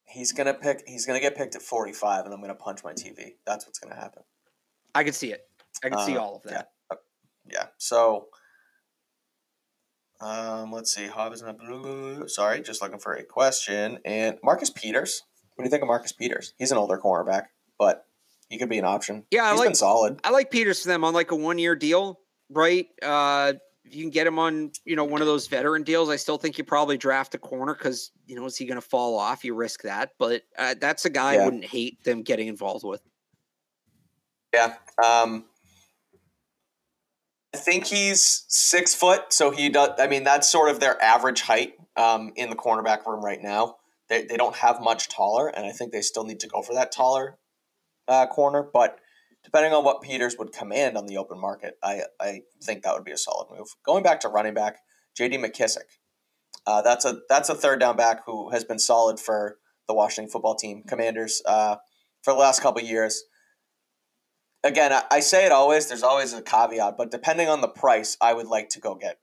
he's 0.07 0.33
gonna 0.33 0.53
pick. 0.53 0.83
He's 0.87 1.07
gonna 1.07 1.21
get 1.21 1.35
picked 1.37 1.55
at 1.57 1.63
45, 1.63 2.27
and 2.27 2.35
I'm 2.35 2.41
gonna 2.43 2.55
punch 2.55 2.85
my 2.85 2.93
TV. 2.93 3.37
That's 3.47 3.65
what's 3.67 3.79
gonna 3.79 3.95
happen. 3.95 4.23
I 4.95 5.03
can 5.03 5.15
see 5.15 5.33
it. 5.33 5.41
I 5.83 5.89
could 5.89 6.01
see 6.01 6.17
Uh, 6.17 6.21
all 6.21 6.37
of 6.37 6.43
that. 6.43 6.71
Yeah. 7.51 7.69
So, 7.79 8.29
um, 10.21 10.73
let's 10.73 10.93
see. 10.95 11.07
Hobbs 11.07 11.43
not. 11.43 11.57
Sorry, 12.31 12.61
just 12.63 12.83
looking 12.83 12.99
for 12.99 13.15
a 13.15 13.25
question. 13.25 13.99
And 14.05 14.39
Marcus 14.43 14.71
Peters. 14.71 15.23
What 15.55 15.63
do 15.63 15.67
you 15.69 15.71
think 15.71 15.83
of 15.83 15.89
Marcus 15.89 16.13
Peters? 16.13 16.53
He's 16.59 16.73
an 16.73 16.79
older 16.79 16.99
cornerback, 16.99 17.45
he 18.55 18.59
could 18.61 18.69
be 18.69 18.79
an 18.79 18.85
option. 18.85 19.25
Yeah, 19.33 19.47
I 19.47 19.51
he's 19.51 19.59
like- 19.59 19.69
been 19.71 19.75
solid. 19.75 20.21
I 20.23 20.31
like 20.31 20.49
Peters 20.49 20.83
for 20.83 20.89
them 20.89 21.03
on 21.03 21.13
like 21.13 21.33
a 21.33 21.37
one 21.37 21.59
year 21.59 21.75
deal, 21.75 22.21
right? 22.49 22.87
Uh, 23.03 23.55
if 23.85 23.97
you 23.97 24.05
can 24.05 24.11
get 24.11 24.29
him 24.29 24.39
on, 24.39 24.71
you 24.85 24.95
know, 24.95 25.03
one 25.03 25.21
of 25.21 25.27
those 25.27 25.49
veteran 25.49 25.83
deals, 25.83 26.09
I 26.09 26.15
still 26.15 26.39
think 26.39 26.57
you 26.57 26.63
probably 26.63 26.97
draft 26.97 27.35
a 27.35 27.39
corner 27.39 27.75
because, 27.75 28.13
you 28.27 28.37
know, 28.37 28.47
is 28.47 28.57
he 28.57 28.65
going 28.65 28.81
to 28.81 28.87
fall 28.87 29.19
off? 29.19 29.45
You 29.45 29.55
risk 29.55 29.83
that. 29.83 30.13
But 30.21 30.43
uh, 30.57 30.77
that's 30.81 31.05
a 31.05 31.11
guy 31.11 31.35
Yeah. 31.35 31.43
I 31.43 31.45
wouldn't 31.47 31.65
hate 31.65 32.05
them 32.05 32.23
getting 32.23 32.47
involved 32.47 32.85
with. 32.85 33.03
Yeah. 34.55 34.77
Um, 35.05 35.47
I 37.53 37.57
think 37.57 37.87
he's 37.87 38.45
six 38.49 38.95
foot, 38.95 39.33
so 39.33 39.51
he 39.51 39.69
does. 39.69 39.91
I 39.99 40.07
mean, 40.07 40.23
that's 40.23 40.49
sort 40.49 40.71
of 40.71 40.79
their 40.79 41.03
average 41.03 41.43
height 41.43 41.75
um, 41.97 42.33
in 42.37 42.51
the 42.51 42.57
cornerback 42.57 43.05
room 43.05 43.25
right 43.25 43.43
now. 43.43 43.77
They, 44.09 44.25
they 44.25 44.37
don't 44.37 44.57
have 44.57 44.81
much 44.81 45.09
taller, 45.09 45.49
and 45.49 45.67
I 45.67 45.73
think 45.73 45.93
they 45.93 46.03
still 46.03 46.25
need 46.25 46.39
to 46.41 46.49
go 46.49 46.63
for 46.63 46.75
that 46.75 46.93
taller 46.93 47.37
uh, 48.09 48.27
corner. 48.27 48.63
But 48.63 48.99
depending 49.43 49.73
on 49.73 49.85
what 49.85 50.03
Peters 50.03 50.37
would 50.39 50.53
command 50.53 50.97
on 50.97 51.07
the 51.07 51.17
open 51.17 51.41
market, 51.41 51.75
I, 51.83 52.03
I 52.21 52.43
think 52.63 52.83
that 52.83 52.95
would 52.95 53.05
be 53.05 53.13
a 53.13 53.19
solid 53.19 53.49
move. 53.51 53.69
Going 53.85 54.03
back 54.03 54.21
to 54.21 54.29
running 54.29 54.55
back, 54.55 54.79
J.D. 55.17 55.39
McKissic. 55.39 55.99
Uh, 56.67 56.81
that's 56.83 57.05
a 57.05 57.19
that's 57.29 57.49
a 57.49 57.55
third 57.55 57.81
down 57.81 57.97
back 57.97 58.23
who 58.25 58.51
has 58.51 58.65
been 58.65 58.79
solid 58.79 59.21
for 59.21 59.59
the 59.87 59.95
Washington 59.95 60.31
football 60.31 60.55
team, 60.55 60.83
Commanders, 60.89 61.43
uh, 61.47 61.77
for 62.23 62.33
the 62.33 62.39
last 62.39 62.63
couple 62.63 62.81
years 62.81 63.25
again, 64.65 64.93
I, 64.93 65.03
I 65.11 65.21
say 65.21 65.47
it 65.47 65.53
always. 65.53 65.87
There's 65.87 66.03
always 66.03 66.33
a 66.33 66.43
caveat, 66.43 66.97
but 66.97 67.11
depending 67.11 67.49
on 67.49 67.61
the 67.61 67.69
price, 67.69 68.17
I 68.21 68.33
would 68.33 68.47
like 68.47 68.71
to 68.71 68.81
go 68.81 68.97
get 68.97 69.19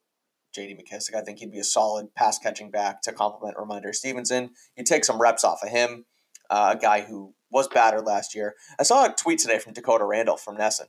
J.D. 0.54 0.76
McKissic. 0.76 1.16
I 1.16 1.22
think 1.22 1.40
he'd 1.40 1.52
be 1.52 1.60
a 1.60 1.66
solid 1.66 2.14
pass 2.16 2.40
catching 2.40 2.72
back 2.72 3.02
to 3.02 3.12
complement 3.12 3.58
Rhamondre 3.58 3.94
Stevenson. 3.94 4.52
You 4.78 4.84
take 4.84 5.04
some 5.04 5.20
reps 5.20 5.44
off 5.44 5.64
of 5.64 5.70
him, 5.70 6.06
uh, 6.50 6.76
a 6.78 6.80
guy 6.80 7.02
who 7.02 7.34
was 7.52 7.68
battered 7.68 8.06
last 8.06 8.34
year. 8.34 8.56
I 8.80 8.84
saw 8.84 9.06
a 9.06 9.14
tweet 9.14 9.40
today 9.40 9.60
from 9.60 9.74
Dakota 9.74 10.06
Randall 10.06 10.38
from 10.38 10.58
NESN 10.58 10.88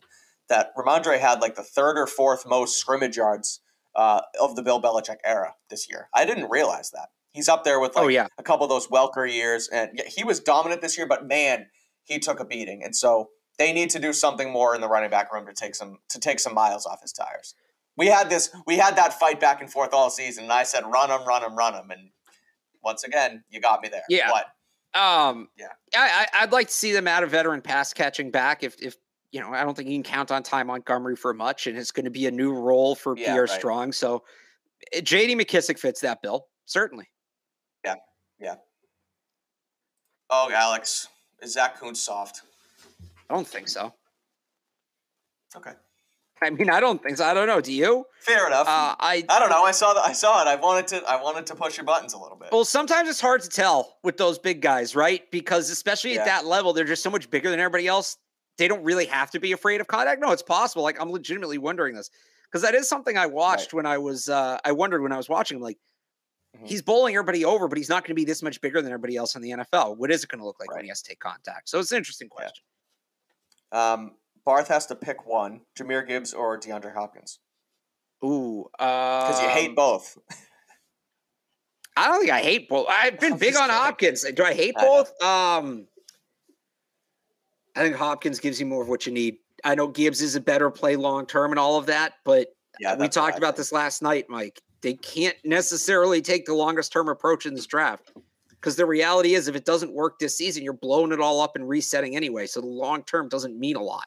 that 0.48 0.74
Rhamondre 0.76 1.18
had 1.18 1.40
like 1.40 1.54
the 1.54 1.62
third 1.62 1.98
or 1.98 2.06
fourth 2.06 2.46
most 2.46 2.78
scrimmage 2.78 3.16
yards 3.16 3.60
uh, 3.94 4.22
of 4.40 4.56
the 4.56 4.62
Bill 4.62 4.80
Belichick 4.80 5.18
era 5.24 5.54
this 5.70 5.88
year. 5.90 6.08
I 6.14 6.24
didn't 6.24 6.50
realize 6.50 6.90
that. 6.90 7.08
He's 7.32 7.48
up 7.48 7.64
there 7.64 7.80
with 7.80 7.96
like 7.96 8.04
oh, 8.04 8.08
yeah. 8.08 8.26
a 8.38 8.42
couple 8.42 8.64
of 8.64 8.70
those 8.70 8.88
Welker 8.88 9.30
years, 9.30 9.68
and 9.68 10.00
he 10.06 10.22
was 10.22 10.38
dominant 10.40 10.82
this 10.82 10.98
year. 10.98 11.06
But 11.06 11.26
man, 11.26 11.66
he 12.04 12.18
took 12.18 12.40
a 12.40 12.44
beating, 12.44 12.82
and 12.84 12.94
so 12.94 13.30
they 13.58 13.72
need 13.72 13.90
to 13.90 13.98
do 13.98 14.12
something 14.12 14.50
more 14.50 14.74
in 14.74 14.80
the 14.80 14.88
running 14.88 15.10
back 15.10 15.32
room 15.32 15.46
to 15.46 15.52
take 15.54 15.74
some 15.74 15.98
to 16.10 16.20
take 16.20 16.40
some 16.40 16.54
miles 16.54 16.84
off 16.84 17.00
his 17.00 17.12
tires. 17.12 17.54
We 17.96 18.06
had 18.06 18.30
this, 18.30 18.54
we 18.66 18.76
had 18.76 18.96
that 18.96 19.18
fight 19.18 19.40
back 19.40 19.60
and 19.60 19.70
forth 19.70 19.94
all 19.94 20.10
season, 20.10 20.44
and 20.44 20.52
I 20.52 20.64
said, 20.64 20.84
"Run 20.84 21.10
him, 21.10 21.26
run 21.26 21.42
him, 21.42 21.56
run 21.56 21.74
him," 21.74 21.90
and 21.90 22.10
once 22.82 23.04
again, 23.04 23.44
you 23.48 23.60
got 23.60 23.82
me 23.82 23.88
there. 23.88 24.02
Yeah. 24.08 24.28
but 24.30 24.46
Um, 24.94 25.48
Yeah. 25.58 25.68
I, 25.96 26.26
I, 26.32 26.42
I'd 26.42 26.52
like 26.52 26.68
to 26.68 26.72
see 26.72 26.92
them 26.92 27.08
add 27.08 27.22
a 27.22 27.26
veteran 27.26 27.62
pass 27.62 27.92
catching 27.92 28.30
back. 28.30 28.62
If, 28.62 28.80
if, 28.80 28.96
you 29.30 29.40
know, 29.40 29.52
I 29.52 29.64
don't 29.64 29.74
think 29.74 29.88
you 29.88 29.94
can 29.96 30.02
count 30.02 30.30
on 30.30 30.42
Ty 30.42 30.62
Montgomery 30.64 31.16
for 31.16 31.32
much, 31.32 31.66
and 31.66 31.78
it's 31.78 31.90
going 31.90 32.04
to 32.04 32.10
be 32.10 32.26
a 32.26 32.30
new 32.30 32.52
role 32.52 32.94
for 32.94 33.16
Yeah, 33.16 33.32
Pierre 33.32 33.42
right. 33.42 33.50
Strong. 33.50 33.92
So 33.92 34.24
eh, 34.92 35.00
JD 35.00 35.40
McKissic 35.40 35.78
fits 35.78 36.00
that 36.00 36.20
bill, 36.20 36.46
certainly. 36.66 37.08
Yeah, 37.84 37.94
yeah. 38.38 38.56
Oh, 40.28 40.50
Alex, 40.52 41.08
is 41.40 41.52
Zach 41.54 41.78
Kuntz 41.78 42.00
soft? 42.00 42.42
I 43.30 43.34
don't 43.34 43.46
think 43.46 43.68
so. 43.68 43.92
Okay, 45.56 45.72
I 46.42 46.50
mean, 46.50 46.68
I 46.70 46.80
don't 46.80 47.02
think 47.02 47.16
so. 47.18 47.24
I 47.24 47.34
don't 47.34 47.46
know. 47.46 47.60
Do 47.60 47.72
you? 47.72 48.04
fair 48.20 48.46
enough. 48.46 48.66
Uh, 48.68 48.94
I 49.00 49.24
I 49.28 49.38
don't 49.38 49.50
know. 49.50 49.62
I 49.64 49.70
saw 49.72 49.94
that. 49.94 50.04
I 50.04 50.12
saw 50.12 50.42
it. 50.42 50.48
I 50.48 50.56
wanted 50.56 50.86
to. 50.88 51.02
I 51.08 51.20
wanted 51.22 51.46
to 51.46 51.54
push 51.54 51.76
your 51.76 51.84
buttons 51.86 52.12
a 52.14 52.18
little 52.18 52.36
bit. 52.36 52.48
well, 52.52 52.64
sometimes 52.64 53.08
it's 53.08 53.20
hard 53.20 53.42
to 53.42 53.48
tell 53.48 53.96
with 54.02 54.16
those 54.16 54.38
big 54.38 54.60
guys, 54.62 54.94
right? 54.96 55.28
Because 55.30 55.70
especially 55.70 56.14
Yeah. 56.14 56.20
at 56.20 56.26
that 56.26 56.46
level, 56.46 56.72
they're 56.72 56.84
just 56.84 57.02
so 57.02 57.10
much 57.10 57.30
bigger 57.30 57.50
than 57.50 57.60
everybody 57.60 57.86
else. 57.86 58.16
They 58.58 58.68
don't 58.68 58.84
really 58.84 59.06
have 59.06 59.30
to 59.32 59.40
be 59.40 59.52
afraid 59.52 59.80
of 59.80 59.86
contact. 59.86 60.20
No, 60.20 60.30
it's 60.32 60.42
possible. 60.42 60.82
Like 60.82 61.00
I'm 61.00 61.10
legitimately 61.10 61.58
wondering 61.58 61.94
this 61.94 62.10
because 62.44 62.62
that 62.62 62.74
is 62.74 62.88
something 62.88 63.16
I 63.16 63.26
watched 63.26 63.72
when 63.72 63.86
I 63.86 63.98
was. 63.98 64.28
Uh, 64.28 64.58
I 64.64 64.72
wondered 64.72 65.02
when 65.02 65.12
I 65.12 65.16
was 65.16 65.28
watching. 65.28 65.56
him, 65.56 65.62
like 65.62 65.78
Mhm. 66.56 66.66
he's 66.68 66.82
bowling 66.82 67.14
everybody 67.14 67.44
over, 67.46 67.66
but 67.66 67.78
he's 67.78 67.88
not 67.88 68.02
going 68.04 68.10
to 68.10 68.14
be 68.14 68.26
this 68.26 68.42
much 68.42 68.60
bigger 68.60 68.82
than 68.82 68.92
everybody 68.92 69.16
else 69.16 69.34
in 69.36 69.40
the 69.42 69.52
NFL. 69.52 69.96
What 69.96 70.10
is 70.12 70.22
it 70.22 70.28
going 70.28 70.38
to 70.40 70.44
look 70.44 70.60
like 70.60 70.70
when 70.70 70.82
he 70.84 70.88
has 70.90 71.00
to 71.02 71.08
take 71.08 71.18
contact? 71.18 71.68
So 71.70 71.78
it's 71.80 71.90
an 71.92 71.96
interesting 71.96 72.28
Yeah. 72.30 72.36
question. 72.36 72.64
Um, 73.72 74.16
Barth 74.44 74.68
has 74.68 74.86
to 74.86 74.94
pick 74.94 75.26
one: 75.26 75.60
Jahmyr 75.78 76.06
Gibbs 76.06 76.34
or 76.34 76.58
DeAndre 76.58 76.94
Hopkins, 76.94 77.38
Ooh, 78.24 78.68
because 78.72 79.40
you 79.42 79.48
hate 79.48 79.70
um, 79.70 79.74
both. 79.74 80.18
I 81.96 82.08
don't 82.08 82.20
think 82.20 82.32
I 82.32 82.40
hate 82.40 82.68
both. 82.68 82.86
I've 82.88 83.20
been 83.20 83.34
I'm 83.34 83.38
big 83.38 83.54
on 83.54 83.68
kidding. 83.68 83.76
Hopkins. 83.76 84.24
Do 84.34 84.44
I 84.44 84.54
hate 84.54 84.74
I 84.78 84.82
know. 84.82 84.88
both? 84.88 85.22
Um, 85.22 85.86
I 87.76 87.82
think 87.82 87.96
Hopkins 87.96 88.40
gives 88.40 88.58
you 88.58 88.66
more 88.66 88.82
of 88.82 88.88
what 88.88 89.06
you 89.06 89.12
need. 89.12 89.36
I 89.64 89.74
know 89.74 89.88
Gibbs 89.88 90.22
is 90.22 90.34
a 90.34 90.40
better 90.40 90.70
play 90.70 90.96
long 90.96 91.26
term 91.26 91.52
and 91.52 91.58
all 91.58 91.76
of 91.76 91.86
that, 91.86 92.14
but 92.24 92.48
Yeah, 92.80 92.96
we 92.96 93.08
talked 93.08 93.38
about 93.38 93.56
this 93.56 93.72
last 93.72 94.02
night, 94.02 94.26
Mike. 94.28 94.60
They 94.80 94.94
can't 94.94 95.36
necessarily 95.44 96.20
take 96.20 96.46
the 96.46 96.54
longest 96.54 96.92
term 96.92 97.08
approach 97.08 97.46
in 97.46 97.54
this 97.54 97.66
draft 97.66 98.12
because 98.50 98.74
the 98.74 98.86
reality 98.86 99.34
is, 99.34 99.46
if 99.46 99.54
it 99.54 99.64
doesn't 99.64 99.92
work 99.92 100.18
this 100.18 100.36
season, 100.36 100.64
you're 100.64 100.72
blowing 100.72 101.12
it 101.12 101.20
all 101.20 101.40
up 101.40 101.54
and 101.54 101.68
resetting 101.68 102.16
anyway. 102.16 102.46
So 102.46 102.60
the 102.60 102.66
long 102.66 103.04
term 103.04 103.28
doesn't 103.28 103.56
mean 103.58 103.76
a 103.76 103.82
lot. 103.82 104.06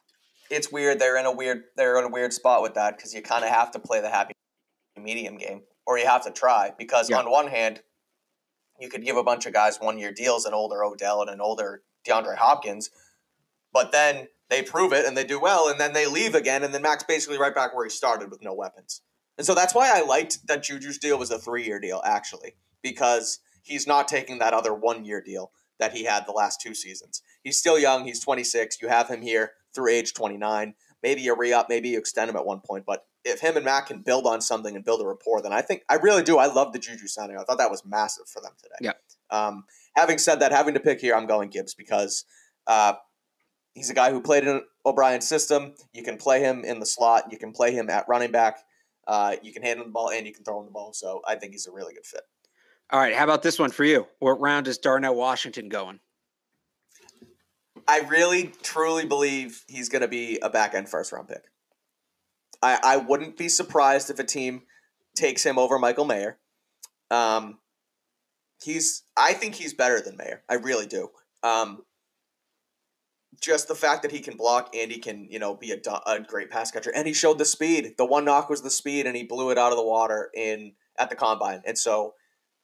It's 0.50 0.70
weird. 0.70 0.98
They're 0.98 1.16
in 1.16 1.26
a 1.26 1.32
weird 1.32 1.64
they're 1.76 1.98
in 1.98 2.04
a 2.04 2.08
weird 2.08 2.32
spot 2.32 2.62
with 2.62 2.74
that 2.74 2.96
because 2.96 3.14
you 3.14 3.22
kind 3.22 3.44
of 3.44 3.50
have 3.50 3.70
to 3.72 3.78
play 3.78 4.00
the 4.00 4.10
happy 4.10 4.32
medium 5.00 5.36
game, 5.36 5.62
or 5.86 5.98
you 5.98 6.06
have 6.06 6.24
to 6.24 6.30
try. 6.30 6.72
Because 6.76 7.10
Yeah. 7.10 7.18
on 7.18 7.30
one 7.30 7.48
hand, 7.48 7.82
you 8.78 8.88
could 8.88 9.04
give 9.04 9.16
a 9.16 9.22
bunch 9.22 9.46
of 9.46 9.52
guys 9.52 9.80
one 9.80 9.98
year 9.98 10.12
deals, 10.12 10.44
an 10.44 10.54
older 10.54 10.84
Odell 10.84 11.20
and 11.22 11.30
an 11.30 11.40
older 11.40 11.82
DeAndre 12.06 12.36
Hopkins, 12.36 12.90
but 13.72 13.92
then 13.92 14.28
they 14.48 14.62
prove 14.62 14.92
it 14.92 15.04
and 15.06 15.16
they 15.16 15.24
do 15.24 15.40
well, 15.40 15.68
and 15.68 15.80
then 15.80 15.92
they 15.92 16.06
leave 16.06 16.34
again, 16.34 16.62
and 16.62 16.72
then 16.72 16.82
Max 16.82 17.02
basically 17.02 17.38
right 17.38 17.54
back 17.54 17.74
where 17.74 17.84
he 17.84 17.90
started 17.90 18.30
with 18.30 18.42
no 18.42 18.54
weapons. 18.54 19.02
And 19.38 19.46
so 19.46 19.54
that's 19.54 19.74
why 19.74 19.90
I 19.94 20.02
liked 20.02 20.46
that 20.46 20.62
Juju's 20.62 20.98
deal 20.98 21.18
was 21.18 21.30
a 21.30 21.38
three 21.38 21.64
year 21.64 21.78
deal 21.80 22.00
actually, 22.04 22.56
because 22.82 23.40
he's 23.62 23.86
not 23.86 24.08
taking 24.08 24.38
that 24.38 24.54
other 24.54 24.72
one 24.72 25.04
year 25.04 25.20
deal 25.20 25.52
that 25.78 25.92
he 25.92 26.04
had 26.04 26.26
the 26.26 26.32
last 26.32 26.60
two 26.60 26.74
seasons. 26.74 27.20
He's 27.42 27.58
still 27.58 27.78
young. 27.78 28.04
He's 28.04 28.20
26. 28.20 28.80
You 28.80 28.88
have 28.88 29.08
him 29.08 29.20
here 29.20 29.52
through 29.76 29.92
age 29.92 30.12
29. 30.14 30.74
Maybe 31.02 31.20
you 31.20 31.36
re 31.36 31.52
up, 31.52 31.68
maybe 31.68 31.90
you 31.90 31.98
extend 31.98 32.28
him 32.28 32.36
at 32.36 32.44
one 32.44 32.60
point. 32.60 32.84
But 32.84 33.06
if 33.24 33.40
him 33.40 33.56
and 33.56 33.64
Matt 33.64 33.86
can 33.86 34.00
build 34.00 34.26
on 34.26 34.40
something 34.40 34.74
and 34.74 34.84
build 34.84 35.00
a 35.00 35.06
rapport, 35.06 35.40
then 35.42 35.52
I 35.52 35.62
think 35.62 35.82
I 35.88 35.96
really 35.96 36.24
do. 36.24 36.38
I 36.38 36.46
love 36.46 36.72
the 36.72 36.80
Juju 36.80 37.06
signing. 37.06 37.36
I 37.36 37.44
thought 37.44 37.58
that 37.58 37.70
was 37.70 37.84
massive 37.84 38.26
for 38.26 38.40
them 38.40 38.52
today. 38.60 38.74
Yeah. 38.80 38.92
Um, 39.30 39.64
having 39.94 40.18
said 40.18 40.40
that, 40.40 40.50
having 40.50 40.74
to 40.74 40.80
pick 40.80 41.00
here, 41.00 41.14
I'm 41.14 41.26
going 41.26 41.50
Gibbs 41.50 41.74
because 41.74 42.24
uh, 42.66 42.94
he's 43.74 43.90
a 43.90 43.94
guy 43.94 44.10
who 44.10 44.20
played 44.20 44.44
in 44.44 44.62
O'Brien's 44.84 45.28
system. 45.28 45.74
You 45.92 46.02
can 46.02 46.16
play 46.16 46.40
him 46.40 46.64
in 46.64 46.80
the 46.80 46.86
slot. 46.86 47.24
You 47.30 47.38
can 47.38 47.52
play 47.52 47.72
him 47.72 47.90
at 47.90 48.08
running 48.08 48.32
back. 48.32 48.58
Uh, 49.06 49.36
you 49.42 49.52
can 49.52 49.62
hand 49.62 49.78
him 49.78 49.86
the 49.86 49.92
ball 49.92 50.10
and 50.10 50.26
you 50.26 50.32
can 50.32 50.44
throw 50.44 50.58
him 50.60 50.66
the 50.66 50.72
ball. 50.72 50.92
So 50.92 51.20
I 51.26 51.36
think 51.36 51.52
he's 51.52 51.66
a 51.66 51.72
really 51.72 51.94
good 51.94 52.06
fit. 52.06 52.22
All 52.90 53.00
right. 53.00 53.14
How 53.14 53.24
about 53.24 53.42
this 53.42 53.58
one 53.58 53.70
for 53.70 53.84
you? 53.84 54.06
What 54.18 54.40
round 54.40 54.66
is 54.68 54.78
Darnell 54.78 55.14
Washington 55.14 55.68
going? 55.68 56.00
I 57.88 58.00
really, 58.00 58.52
truly 58.62 59.06
believe 59.06 59.64
he's 59.68 59.88
going 59.88 60.02
to 60.02 60.08
be 60.08 60.38
a 60.42 60.50
back 60.50 60.74
end 60.74 60.88
first 60.88 61.12
round 61.12 61.28
pick. 61.28 61.44
I, 62.62 62.78
I 62.82 62.96
wouldn't 62.96 63.36
be 63.36 63.48
surprised 63.48 64.10
if 64.10 64.18
a 64.18 64.24
team 64.24 64.62
takes 65.14 65.44
him 65.44 65.58
over 65.58 65.78
Michael 65.78 66.04
Mayer. 66.04 66.38
Um, 67.10 67.58
he's 68.62 69.04
I 69.16 69.32
think 69.32 69.54
he's 69.54 69.74
better 69.74 70.00
than 70.00 70.16
Mayer. 70.16 70.42
I 70.48 70.54
really 70.54 70.86
do. 70.86 71.10
Um, 71.42 71.82
just 73.40 73.68
the 73.68 73.74
fact 73.74 74.02
that 74.02 74.12
he 74.12 74.20
can 74.20 74.36
block 74.36 74.74
and 74.74 74.90
he 74.90 74.98
can 74.98 75.28
you 75.30 75.38
know 75.38 75.54
be 75.54 75.72
a, 75.72 76.10
a 76.10 76.20
great 76.20 76.50
pass 76.50 76.70
catcher 76.70 76.92
and 76.94 77.06
he 77.06 77.12
showed 77.12 77.38
the 77.38 77.44
speed. 77.44 77.94
The 77.98 78.06
one 78.06 78.24
knock 78.24 78.48
was 78.48 78.62
the 78.62 78.70
speed 78.70 79.06
and 79.06 79.16
he 79.16 79.24
blew 79.24 79.50
it 79.50 79.58
out 79.58 79.72
of 79.72 79.78
the 79.78 79.84
water 79.84 80.30
in 80.34 80.72
at 80.98 81.10
the 81.10 81.16
combine. 81.16 81.62
And 81.64 81.78
so 81.78 82.14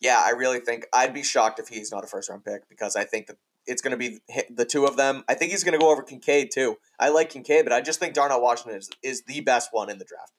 yeah, 0.01 0.21
I 0.25 0.31
really 0.31 0.59
think 0.59 0.87
I'd 0.93 1.15
be 1.15 1.23
shocked 1.23 1.61
if 1.61 1.69
he's 1.69 1.93
not 1.93 2.05
a 2.05 2.09
first 2.09 2.29
round 2.29 2.45
pick 2.45 2.69
because 2.69 2.97
I 2.97 3.05
think 3.05 3.29
that 3.29 3.37
it's 3.67 3.83
going 3.83 3.93
to 3.93 3.97
be 3.97 4.19
the 4.51 4.65
two 4.65 4.87
of 4.87 4.97
them. 4.97 5.25
I 5.29 5.35
think 5.35 5.51
he's 5.51 5.65
going 5.65 5.79
to 5.79 5.79
go 5.79 5.91
over 5.91 6.03
Kincaid 6.03 6.51
too. 6.53 6.77
I 6.99 7.11
like 7.11 7.31
Kincaid, 7.31 7.65
but 7.65 7.73
I 7.73 7.81
just 7.81 8.01
think 8.01 8.15
Darnell 8.15 8.41
Washington 8.41 8.79
is, 8.79 8.91
is 9.03 9.23
the 9.23 9.41
best 9.41 9.69
one 9.73 9.91
in 9.91 9.99
the 9.99 10.05
draft. 10.05 10.33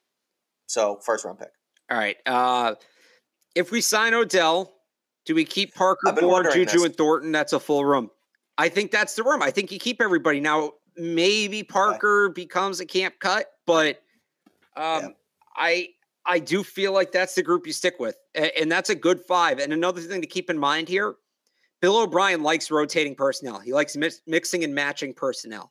So 0.66 0.98
first 1.04 1.24
round 1.24 1.38
pick. 1.38 1.50
All 1.90 1.98
right. 1.98 2.16
Uh, 2.26 2.74
if 3.54 3.70
we 3.70 3.80
sign 3.80 4.14
Odell, 4.14 4.74
do 5.24 5.34
we 5.34 5.44
keep 5.44 5.74
Parker, 5.74 6.12
Bourne, 6.12 6.46
Juju, 6.52 6.64
this. 6.64 6.84
and 6.84 6.96
Thornton? 6.96 7.32
That's 7.32 7.52
a 7.52 7.60
full 7.60 7.84
room. 7.84 8.10
I 8.58 8.68
think 8.68 8.90
that's 8.90 9.14
the 9.16 9.22
room. 9.22 9.42
I 9.42 9.50
think 9.50 9.72
you 9.72 9.78
keep 9.78 10.00
everybody. 10.00 10.40
Now, 10.40 10.72
maybe 10.96 11.62
Parker 11.62 12.26
okay. 12.26 12.42
becomes 12.42 12.80
a 12.80 12.86
camp 12.86 13.14
cut, 13.18 13.46
but 13.66 13.96
um, 14.76 15.02
yeah. 15.02 15.08
I 15.56 15.88
I 16.26 16.38
do 16.38 16.62
feel 16.62 16.92
like 16.92 17.12
that's 17.12 17.34
the 17.34 17.42
group 17.42 17.66
you 17.66 17.72
stick 17.72 17.96
with, 17.98 18.16
and 18.34 18.70
that's 18.70 18.90
a 18.90 18.94
good 18.94 19.20
five. 19.20 19.58
And 19.58 19.72
another 19.72 20.00
thing 20.00 20.20
to 20.20 20.26
keep 20.26 20.50
in 20.50 20.58
mind 20.58 20.88
here: 20.88 21.14
Bill 21.84 21.98
O'Brien 21.98 22.42
likes 22.42 22.70
rotating 22.70 23.14
personnel. 23.14 23.60
He 23.60 23.74
likes 23.74 23.94
mixing 24.26 24.64
and 24.64 24.74
matching 24.74 25.12
personnel, 25.12 25.70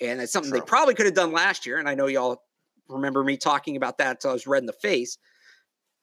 and 0.00 0.20
it's 0.20 0.32
something 0.32 0.50
True. 0.50 0.58
they 0.58 0.66
probably 0.66 0.94
could 0.94 1.06
have 1.06 1.14
done 1.14 1.30
last 1.30 1.64
year. 1.64 1.78
And 1.78 1.88
I 1.88 1.94
know 1.94 2.08
y'all 2.08 2.42
remember 2.88 3.22
me 3.22 3.36
talking 3.36 3.76
about 3.76 3.98
that 3.98 4.10
until 4.10 4.30
I 4.30 4.32
was 4.32 4.48
red 4.48 4.64
in 4.64 4.66
the 4.66 4.72
face. 4.72 5.16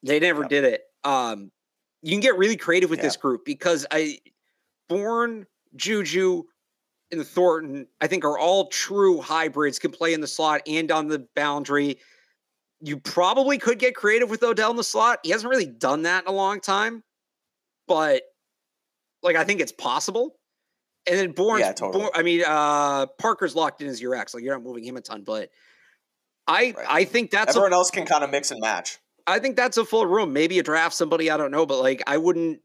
They 0.04 0.22
never 0.22 0.44
yep. 0.44 0.50
did 0.52 0.64
it. 0.64 0.84
Um, 1.04 1.52
you 2.02 2.12
can 2.12 2.22
get 2.22 2.38
really 2.38 2.56
creative 2.56 2.90
with 2.90 3.02
this 3.02 3.18
group 3.18 3.44
because 3.44 3.86
I, 3.92 4.20
Bourne, 4.88 5.46
Juju, 5.76 6.44
and 7.12 7.28
Thornton, 7.28 7.88
I 8.00 8.08
think 8.08 8.24
are 8.24 8.40
all 8.40 8.70
true 8.70 9.20
hybrids. 9.20 9.80
Can 9.80 9.92
play 9.92 10.14
in 10.14 10.22
the 10.22 10.28
slot 10.28 10.62
and 10.66 10.90
on 10.92 11.10
the 11.10 11.28
boundary 11.36 11.98
you 12.80 12.98
probably 13.02 13.58
could 13.58 13.80
get 13.80 13.96
creative 13.96 14.30
with 14.30 14.44
Odell 14.44 14.72
in 14.72 14.78
the 14.78 14.84
slot. 14.86 15.20
He 15.24 15.32
hasn't 15.32 15.50
really 15.50 15.66
done 15.66 16.04
that 16.04 16.24
in 16.24 16.30
a 16.30 16.32
long 16.32 16.62
time, 16.62 17.04
but 17.86 18.24
like 19.24 19.36
I 19.36 19.44
think 19.44 19.62
it's 19.62 19.72
possible. 19.72 20.36
And 21.08 21.18
then 21.18 21.32
Bourne, 21.32 21.60
yeah, 21.62 21.72
totally. 21.72 22.04
Bourne 22.04 22.12
I 22.14 22.22
mean, 22.22 22.44
uh, 22.46 23.08
Parker's 23.18 23.56
locked 23.56 23.82
in 23.82 23.88
as 23.88 24.02
your 24.02 24.16
ex. 24.16 24.34
Like 24.34 24.44
you're 24.44 24.54
not 24.54 24.64
moving 24.64 24.84
him 24.84 24.98
a 24.98 25.02
ton, 25.02 25.24
but 25.24 25.50
I 26.48 26.74
right. 26.78 26.86
I 26.88 27.04
think 27.06 27.32
that's 27.32 27.56
everyone 27.56 27.74
a, 27.74 27.76
else 27.76 27.92
can 27.92 28.06
kind 28.06 28.24
of 28.24 28.30
mix 28.30 28.52
and 28.52 28.60
match. 28.60 29.00
I 29.26 29.40
think 29.40 29.56
that's 29.56 29.78
a 29.78 29.86
full 29.86 30.06
room. 30.06 30.34
Maybe 30.34 30.60
a 30.60 30.64
draft 30.64 30.96
somebody 30.96 31.32
I 31.32 31.38
don't 31.38 31.52
know, 31.52 31.66
but 31.66 31.80
like 31.80 32.04
I 32.08 32.18
wouldn't 32.18 32.62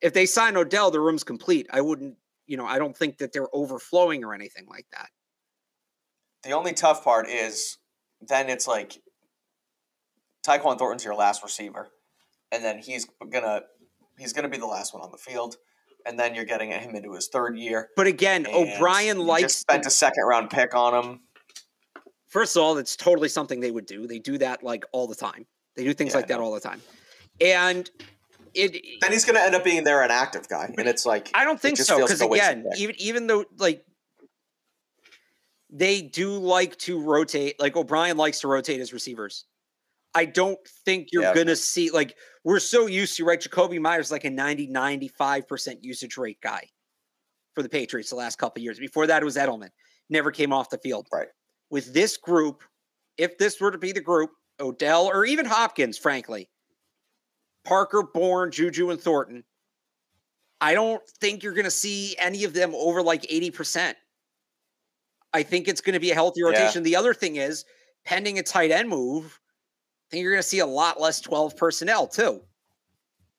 if 0.00 0.12
they 0.12 0.26
sign 0.26 0.56
Odell, 0.56 0.90
the 0.90 1.00
room's 1.00 1.24
complete. 1.24 1.66
I 1.72 1.80
wouldn't, 1.80 2.16
you 2.46 2.56
know, 2.56 2.66
I 2.66 2.78
don't 2.78 2.96
think 2.96 3.18
that 3.18 3.32
they're 3.32 3.54
overflowing 3.54 4.24
or 4.24 4.34
anything 4.34 4.66
like 4.68 4.86
that. 4.92 5.08
The 6.42 6.52
only 6.52 6.72
tough 6.72 7.02
part 7.02 7.28
is 7.28 7.78
then 8.20 8.48
it's 8.48 8.68
like 8.68 9.00
Tyquan 10.46 10.78
Thornton's 10.78 11.04
your 11.04 11.14
last 11.14 11.42
receiver, 11.42 11.88
and 12.52 12.64
then 12.64 12.78
he's 12.78 13.06
gonna 13.30 13.62
he's 14.18 14.32
gonna 14.32 14.48
be 14.48 14.58
the 14.58 14.66
last 14.66 14.94
one 14.94 15.02
on 15.02 15.10
the 15.10 15.18
field, 15.18 15.56
and 16.06 16.18
then 16.18 16.34
you're 16.34 16.44
getting 16.44 16.70
him 16.70 16.94
into 16.94 17.12
his 17.12 17.28
third 17.28 17.58
year. 17.58 17.90
But 17.96 18.06
again, 18.06 18.46
O'Brien 18.46 19.18
likes 19.18 19.56
spent 19.56 19.86
a 19.86 19.90
second 19.90 20.24
round 20.24 20.50
pick 20.50 20.74
on 20.74 21.04
him. 21.04 21.20
First 22.28 22.56
of 22.56 22.62
all, 22.62 22.78
it's 22.78 22.96
totally 22.96 23.28
something 23.28 23.60
they 23.60 23.70
would 23.70 23.86
do. 23.86 24.06
They 24.06 24.18
do 24.18 24.38
that 24.38 24.62
like 24.62 24.84
all 24.92 25.06
the 25.06 25.14
time. 25.14 25.46
They 25.74 25.84
do 25.84 25.92
things 25.92 26.12
yeah, 26.12 26.18
like 26.18 26.28
that 26.28 26.40
all 26.40 26.54
the 26.54 26.60
time, 26.60 26.80
and 27.40 27.90
it. 28.54 28.82
Then 29.00 29.12
he's 29.12 29.24
going 29.24 29.36
to 29.36 29.42
end 29.42 29.54
up 29.54 29.64
being 29.64 29.84
there 29.84 30.02
an 30.02 30.10
active 30.10 30.48
guy, 30.48 30.72
and 30.78 30.88
it's 30.88 31.04
like 31.04 31.30
I 31.34 31.44
don't 31.44 31.60
think 31.60 31.76
so 31.76 32.00
because 32.00 32.20
again, 32.20 32.66
even 32.78 32.94
even 32.98 33.26
though 33.26 33.44
like 33.58 33.84
they 35.70 36.02
do 36.02 36.38
like 36.38 36.76
to 36.78 37.00
rotate, 37.00 37.60
like 37.60 37.76
O'Brien 37.76 38.16
likes 38.16 38.40
to 38.40 38.48
rotate 38.48 38.78
his 38.78 38.92
receivers. 38.92 39.44
I 40.14 40.24
don't 40.24 40.58
think 40.86 41.08
you're 41.12 41.24
yeah. 41.24 41.34
going 41.34 41.48
to 41.48 41.56
see 41.56 41.90
like 41.90 42.16
we're 42.46 42.60
so 42.60 42.86
used 42.86 43.16
to 43.16 43.24
right. 43.24 43.40
Jakobi 43.40 43.80
Meyers 43.80 44.12
like 44.12 44.24
a 44.24 44.30
90 44.30 44.68
95 44.68 45.48
percent 45.48 45.82
usage 45.82 46.16
rate 46.16 46.40
guy 46.40 46.62
for 47.56 47.62
the 47.62 47.68
Patriots 47.68 48.10
the 48.10 48.16
last 48.16 48.38
couple 48.38 48.62
years. 48.62 48.78
Before 48.78 49.04
that, 49.08 49.20
it 49.20 49.24
was 49.24 49.36
Edelman. 49.36 49.70
Never 50.08 50.30
came 50.30 50.52
off 50.52 50.70
the 50.70 50.78
field. 50.78 51.08
Right. 51.12 51.26
With 51.70 51.92
this 51.92 52.16
group, 52.16 52.62
if 53.18 53.36
this 53.36 53.60
were 53.60 53.72
to 53.72 53.78
be 53.78 53.90
the 53.90 54.00
group, 54.00 54.30
Odell 54.60 55.06
or 55.08 55.24
even 55.24 55.44
Hopkins, 55.44 55.98
frankly, 55.98 56.48
Parker, 57.64 58.04
Bourne, 58.14 58.52
Juju, 58.52 58.90
and 58.90 59.00
Thornton, 59.00 59.42
I 60.60 60.74
don't 60.74 61.02
think 61.20 61.42
you're 61.42 61.52
going 61.52 61.64
to 61.64 61.70
see 61.70 62.14
any 62.16 62.44
of 62.44 62.52
them 62.52 62.72
over 62.76 63.02
like 63.02 63.22
80%. 63.22 63.94
I 65.34 65.42
think 65.42 65.66
it's 65.66 65.80
going 65.80 65.94
to 65.94 66.00
be 66.00 66.12
a 66.12 66.14
healthy 66.14 66.44
rotation. 66.44 66.82
Yeah. 66.82 66.90
The 66.90 66.96
other 66.96 67.12
thing 67.12 67.36
is, 67.36 67.64
pending 68.04 68.38
a 68.38 68.44
tight 68.44 68.70
end 68.70 68.88
move, 68.88 69.40
I 70.06 70.10
think 70.10 70.22
you're 70.22 70.32
going 70.32 70.42
to 70.42 70.48
see 70.48 70.60
a 70.60 70.66
lot 70.66 71.00
less 71.00 71.20
12 71.20 71.56
personnel 71.56 72.06
too. 72.06 72.40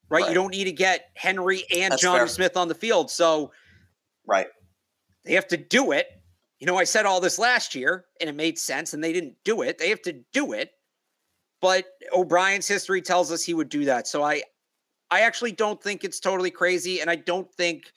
Right? 0.09 0.21
right. 0.21 0.29
You 0.29 0.35
don't 0.35 0.51
need 0.51 0.65
to 0.65 0.71
get 0.73 1.11
Henry 1.15 1.63
and 1.73 1.97
John 1.97 2.27
Smith 2.27 2.57
on 2.57 2.67
the 2.67 2.75
field. 2.75 3.09
So, 3.09 3.51
right. 4.25 4.47
They 5.23 5.33
have 5.33 5.47
to 5.47 5.57
do 5.57 5.91
it. 5.91 6.07
You 6.59 6.67
know, 6.67 6.77
I 6.77 6.83
said 6.85 7.05
all 7.05 7.19
this 7.21 7.37
last 7.37 7.75
year 7.75 8.05
and 8.19 8.29
it 8.29 8.35
made 8.35 8.57
sense 8.57 8.93
and 8.93 9.03
they 9.03 9.13
didn't 9.13 9.35
do 9.43 9.61
it. 9.61 9.77
They 9.77 9.89
have 9.89 10.01
to 10.03 10.23
do 10.33 10.53
it. 10.53 10.71
But 11.61 11.85
O'Brien's 12.13 12.67
history 12.67 13.01
tells 13.01 13.31
us 13.31 13.43
he 13.43 13.53
would 13.53 13.69
do 13.69 13.85
that. 13.85 14.07
So 14.07 14.23
I 14.23 14.43
I 15.09 15.21
actually 15.21 15.53
don't 15.53 15.81
think 15.81 16.03
it's 16.03 16.19
totally 16.19 16.51
crazy 16.51 16.99
and 17.01 17.09
I 17.09 17.15
don't 17.15 17.51
think 17.53 17.91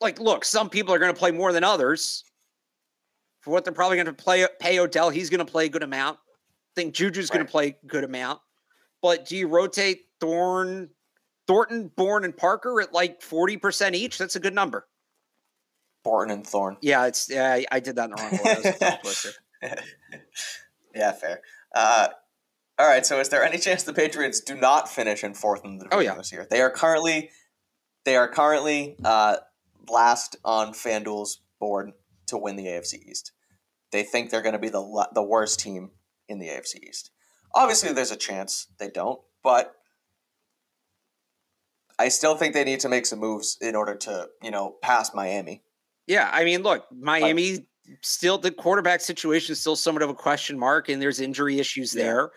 like 0.00 0.20
look, 0.20 0.44
some 0.44 0.68
people 0.68 0.94
are 0.94 0.98
going 0.98 1.12
to 1.12 1.18
play 1.18 1.30
more 1.30 1.52
than 1.52 1.64
others. 1.64 2.24
For 3.40 3.50
what 3.50 3.64
they're 3.64 3.72
probably 3.72 3.96
going 3.96 4.06
to 4.06 4.12
play 4.12 4.46
pay 4.60 4.78
Odell, 4.78 5.10
he's 5.10 5.30
going 5.30 5.44
to 5.44 5.50
play 5.50 5.66
a 5.66 5.68
good 5.68 5.82
amount 5.82 6.18
think 6.74 6.94
Juju's 6.94 7.30
right. 7.30 7.36
going 7.36 7.46
to 7.46 7.50
play 7.50 7.76
a 7.82 7.86
good 7.86 8.04
amount. 8.04 8.40
But 9.00 9.26
do 9.26 9.36
you 9.36 9.48
rotate 9.48 10.02
Thorn, 10.20 10.90
Thornton, 11.46 11.90
Bourne, 11.94 12.24
and 12.24 12.36
Parker 12.36 12.80
at 12.80 12.92
like 12.92 13.20
40% 13.20 13.94
each? 13.94 14.18
That's 14.18 14.36
a 14.36 14.40
good 14.40 14.54
number. 14.54 14.86
Bourne 16.04 16.30
and 16.30 16.46
Thorn. 16.46 16.76
Yeah, 16.80 17.06
it's 17.06 17.30
yeah, 17.30 17.60
I 17.70 17.80
did 17.80 17.96
that 17.96 18.10
in 18.10 18.10
the 18.10 18.22
wrong 18.22 19.16
order. 19.62 19.82
yeah, 20.94 21.12
fair. 21.12 21.42
Uh, 21.74 22.08
all 22.78 22.88
right, 22.88 23.06
so 23.06 23.20
is 23.20 23.28
there 23.28 23.44
any 23.44 23.58
chance 23.58 23.84
the 23.84 23.92
Patriots 23.92 24.40
do 24.40 24.56
not 24.56 24.88
finish 24.88 25.22
in 25.22 25.34
fourth 25.34 25.64
in 25.64 25.78
the 25.78 25.84
division 25.84 25.98
oh, 25.98 26.00
yeah. 26.00 26.14
this 26.16 26.32
year? 26.32 26.46
They 26.50 26.60
are 26.60 26.70
currently 26.70 27.30
they 28.04 28.16
are 28.16 28.28
currently 28.28 28.96
uh, 29.04 29.36
last 29.88 30.36
on 30.44 30.72
FanDuel's 30.72 31.40
board 31.60 31.92
to 32.26 32.38
win 32.38 32.56
the 32.56 32.66
AFC 32.66 32.94
East. 33.08 33.32
They 33.92 34.02
think 34.02 34.30
they're 34.30 34.42
going 34.42 34.54
to 34.54 34.58
be 34.58 34.70
the 34.70 35.08
the 35.14 35.22
worst 35.22 35.60
team 35.60 35.90
in 36.28 36.38
the 36.38 36.48
AFC 36.48 36.82
East. 36.88 37.10
Obviously, 37.54 37.92
there's 37.92 38.10
a 38.10 38.16
chance 38.16 38.68
they 38.78 38.88
don't, 38.88 39.20
but 39.42 39.74
I 41.98 42.08
still 42.08 42.36
think 42.36 42.54
they 42.54 42.64
need 42.64 42.80
to 42.80 42.88
make 42.88 43.06
some 43.06 43.18
moves 43.18 43.58
in 43.60 43.76
order 43.76 43.94
to, 43.94 44.28
you 44.42 44.50
know, 44.50 44.76
pass 44.82 45.14
Miami. 45.14 45.62
Yeah, 46.06 46.30
I 46.32 46.44
mean, 46.44 46.62
look, 46.62 46.86
Miami 46.90 47.52
like, 47.52 47.66
still 48.00 48.38
the 48.38 48.50
quarterback 48.50 49.00
situation 49.00 49.52
is 49.52 49.60
still 49.60 49.76
somewhat 49.76 50.02
of 50.02 50.10
a 50.10 50.14
question 50.14 50.58
mark, 50.58 50.88
and 50.88 51.00
there's 51.00 51.20
injury 51.20 51.58
issues 51.58 51.94
yeah. 51.94 52.02
there. 52.02 52.30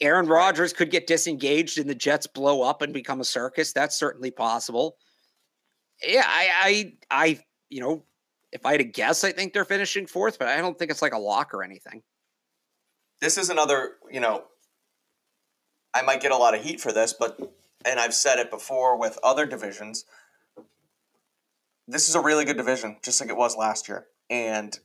Aaron 0.00 0.26
Rodgers 0.26 0.72
could 0.72 0.90
get 0.90 1.06
disengaged 1.06 1.78
and 1.78 1.88
the 1.88 1.94
Jets 1.94 2.26
blow 2.26 2.62
up 2.62 2.82
and 2.82 2.92
become 2.92 3.20
a 3.20 3.24
circus. 3.24 3.72
That's 3.72 3.96
certainly 3.96 4.32
possible. 4.32 4.96
Yeah, 6.02 6.24
I, 6.26 6.92
I, 7.10 7.24
I, 7.26 7.40
you 7.70 7.80
know, 7.80 8.04
if 8.50 8.66
I 8.66 8.72
had 8.72 8.78
to 8.78 8.84
guess, 8.84 9.22
I 9.22 9.30
think 9.30 9.52
they're 9.52 9.64
finishing 9.64 10.06
fourth, 10.06 10.38
but 10.38 10.48
I 10.48 10.56
don't 10.58 10.76
think 10.76 10.90
it's 10.90 11.00
like 11.00 11.14
a 11.14 11.18
lock 11.18 11.54
or 11.54 11.62
anything 11.62 12.02
this 13.24 13.38
is 13.38 13.48
another, 13.48 13.92
you 14.12 14.20
know, 14.20 14.44
I 15.94 16.02
might 16.02 16.20
get 16.20 16.30
a 16.30 16.36
lot 16.36 16.54
of 16.54 16.62
heat 16.62 16.78
for 16.78 16.92
this, 16.92 17.14
but, 17.14 17.40
and 17.86 17.98
I've 17.98 18.12
said 18.12 18.38
it 18.38 18.50
before 18.50 18.98
with 18.98 19.18
other 19.22 19.46
divisions, 19.46 20.04
this 21.88 22.08
is 22.10 22.14
a 22.14 22.20
really 22.20 22.44
good 22.44 22.58
division, 22.58 22.98
just 23.02 23.20
like 23.22 23.30
it 23.30 23.36
was 23.36 23.56
last 23.56 23.88
year. 23.88 24.06
And 24.28 24.78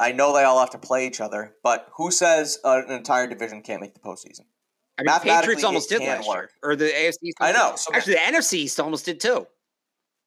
I 0.00 0.12
know 0.12 0.32
they 0.32 0.44
all 0.44 0.60
have 0.60 0.70
to 0.70 0.78
play 0.78 1.06
each 1.06 1.20
other, 1.20 1.54
but 1.62 1.88
who 1.98 2.10
says 2.10 2.58
an 2.64 2.90
entire 2.90 3.26
division 3.26 3.60
can't 3.60 3.82
make 3.82 3.92
the 3.92 4.00
postseason? 4.00 4.46
I 4.98 5.02
mean, 5.02 5.20
Patriots 5.20 5.64
almost 5.64 5.90
did 5.90 6.00
last 6.00 6.26
work. 6.26 6.52
year, 6.62 6.72
or 6.72 6.76
the 6.76 6.86
AFC. 6.86 7.32
I 7.40 7.52
know. 7.52 7.74
So 7.76 7.92
Actually, 7.94 8.14
the 8.14 8.20
NFC 8.20 8.54
East 8.54 8.80
almost 8.80 9.04
did 9.04 9.20
too. 9.20 9.46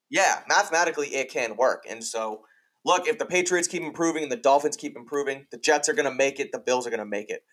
Yeah, 0.10 0.42
mathematically, 0.48 1.08
it 1.08 1.32
can 1.32 1.56
work, 1.56 1.86
and 1.90 2.04
so 2.04 2.46
look, 2.86 3.08
if 3.08 3.18
the 3.18 3.26
Patriots 3.26 3.68
keep 3.68 3.82
improving 3.84 4.24
and 4.24 4.32
the 4.32 4.38
Dolphins 4.38 4.78
keep 4.78 4.96
improving, 4.96 5.48
the 5.52 5.58
Jets 5.58 5.90
are 5.90 5.94
going 5.94 6.10
to 6.10 6.16
make 6.16 6.40
it. 6.40 6.52
The 6.52 6.60
Bills 6.60 6.86
are 6.88 6.90
going 6.92 7.00
to 7.00 7.06
make 7.06 7.30
it. 7.30 7.44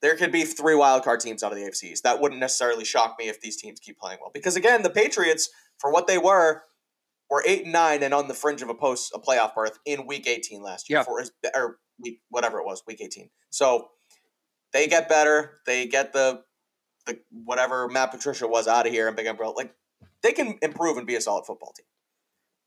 There 0.00 0.16
could 0.16 0.32
be 0.32 0.44
three 0.44 0.74
wild 0.74 1.04
card 1.04 1.20
teams 1.20 1.42
out 1.42 1.52
of 1.52 1.58
the 1.58 1.64
AFCs. 1.64 2.00
That 2.02 2.20
wouldn't 2.20 2.40
necessarily 2.40 2.84
shock 2.86 3.16
me 3.18 3.28
if 3.28 3.40
these 3.40 3.56
teams 3.60 3.80
keep 3.80 3.98
playing 3.98 4.18
well. 4.20 4.30
Because 4.32 4.56
again, 4.56 4.82
the 4.82 4.88
Patriots, 4.90 5.50
for 5.78 5.92
what 5.92 6.06
they 6.06 6.16
were, 6.16 6.62
were 7.28 7.44
eight 7.46 7.64
and 7.64 7.72
nine 7.72 8.02
and 8.02 8.14
on 8.14 8.26
the 8.28 8.34
fringe 8.34 8.62
of 8.62 8.68
a 8.70 8.74
post 8.74 9.12
a 9.14 9.18
playoff 9.18 9.54
berth 9.54 9.78
in 9.84 10.06
Week 10.06 10.26
18 10.26 10.62
last 10.62 10.88
year, 10.88 11.00
Yeah. 11.00 11.04
for 11.04 11.22
or 11.54 11.78
week 11.98 12.20
whatever 12.30 12.58
it 12.60 12.64
was, 12.64 12.82
Week 12.86 13.00
18. 13.00 13.28
So 13.50 13.88
they 14.72 14.86
get 14.86 15.08
better. 15.08 15.60
They 15.66 15.86
get 15.86 16.12
the 16.12 16.42
the 17.06 17.18
whatever 17.30 17.88
Matt 17.88 18.10
Patricia 18.10 18.46
was 18.46 18.68
out 18.68 18.86
of 18.86 18.92
here 18.92 19.06
and 19.06 19.16
Big 19.16 19.26
Umbrella. 19.26 19.52
Like 19.54 19.74
they 20.22 20.32
can 20.32 20.58
improve 20.62 20.96
and 20.96 21.06
be 21.06 21.14
a 21.14 21.20
solid 21.20 21.44
football 21.46 21.72
team. 21.76 21.86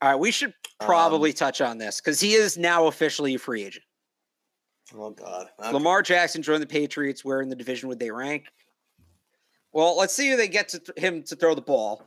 All 0.02 0.10
right, 0.10 0.18
we 0.18 0.30
should 0.30 0.52
Um, 0.80 0.86
probably 0.86 1.32
touch 1.32 1.60
on 1.60 1.78
this 1.78 2.00
because 2.00 2.20
he 2.20 2.34
is 2.34 2.58
now 2.58 2.86
officially 2.86 3.34
a 3.34 3.38
free 3.38 3.64
agent. 3.64 3.84
Oh 4.94 5.10
God, 5.10 5.48
Okay. 5.58 5.72
Lamar 5.72 6.02
Jackson 6.02 6.42
joined 6.42 6.62
the 6.62 6.66
Patriots. 6.66 7.24
Where 7.24 7.40
in 7.40 7.48
the 7.48 7.56
division 7.56 7.88
would 7.88 7.98
they 7.98 8.10
rank? 8.10 8.44
Well, 9.72 9.96
let's 9.96 10.12
see 10.14 10.30
who 10.30 10.36
they 10.36 10.48
get 10.48 10.68
to 10.70 10.78
th- 10.78 10.98
him 10.98 11.22
to 11.24 11.36
throw 11.36 11.54
the 11.54 11.62
ball. 11.62 12.06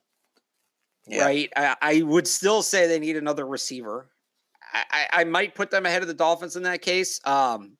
Yeah. 1.07 1.25
Right. 1.25 1.49
I, 1.55 1.75
I 1.81 2.01
would 2.03 2.27
still 2.27 2.61
say 2.61 2.88
they 2.88 2.99
need 2.99 3.17
another 3.17 3.45
receiver. 3.47 4.09
I, 4.73 4.83
I, 4.91 5.21
I 5.21 5.23
might 5.23 5.55
put 5.55 5.71
them 5.71 5.85
ahead 5.85 6.01
of 6.01 6.07
the 6.07 6.13
Dolphins 6.13 6.55
in 6.55 6.63
that 6.63 6.81
case. 6.81 7.19
Um, 7.25 7.77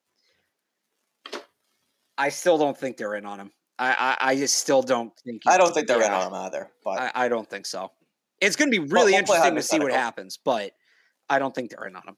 I 2.16 2.30
still 2.30 2.58
don't 2.58 2.76
think 2.76 2.96
they're 2.96 3.14
in 3.14 3.24
on 3.26 3.38
him. 3.38 3.52
I, 3.78 4.16
I, 4.20 4.30
I 4.30 4.36
just 4.36 4.56
still 4.56 4.82
don't 4.82 5.12
think. 5.20 5.42
I 5.46 5.56
don't 5.56 5.72
think 5.72 5.86
they're 5.86 6.02
in 6.02 6.10
on 6.10 6.26
him 6.28 6.34
either. 6.34 6.70
But 6.82 6.98
I, 7.14 7.26
I 7.26 7.28
don't 7.28 7.48
think 7.48 7.64
so. 7.64 7.92
It's 8.40 8.56
going 8.56 8.70
to 8.70 8.80
be 8.80 8.86
really 8.86 9.12
we'll 9.12 9.20
interesting 9.20 9.54
to 9.56 9.62
see 9.62 9.78
what 9.78 9.92
happens, 9.92 10.38
but 10.42 10.72
I 11.28 11.38
don't 11.38 11.54
think 11.54 11.70
they're 11.70 11.86
in 11.86 11.96
on 11.96 12.02
him. 12.06 12.16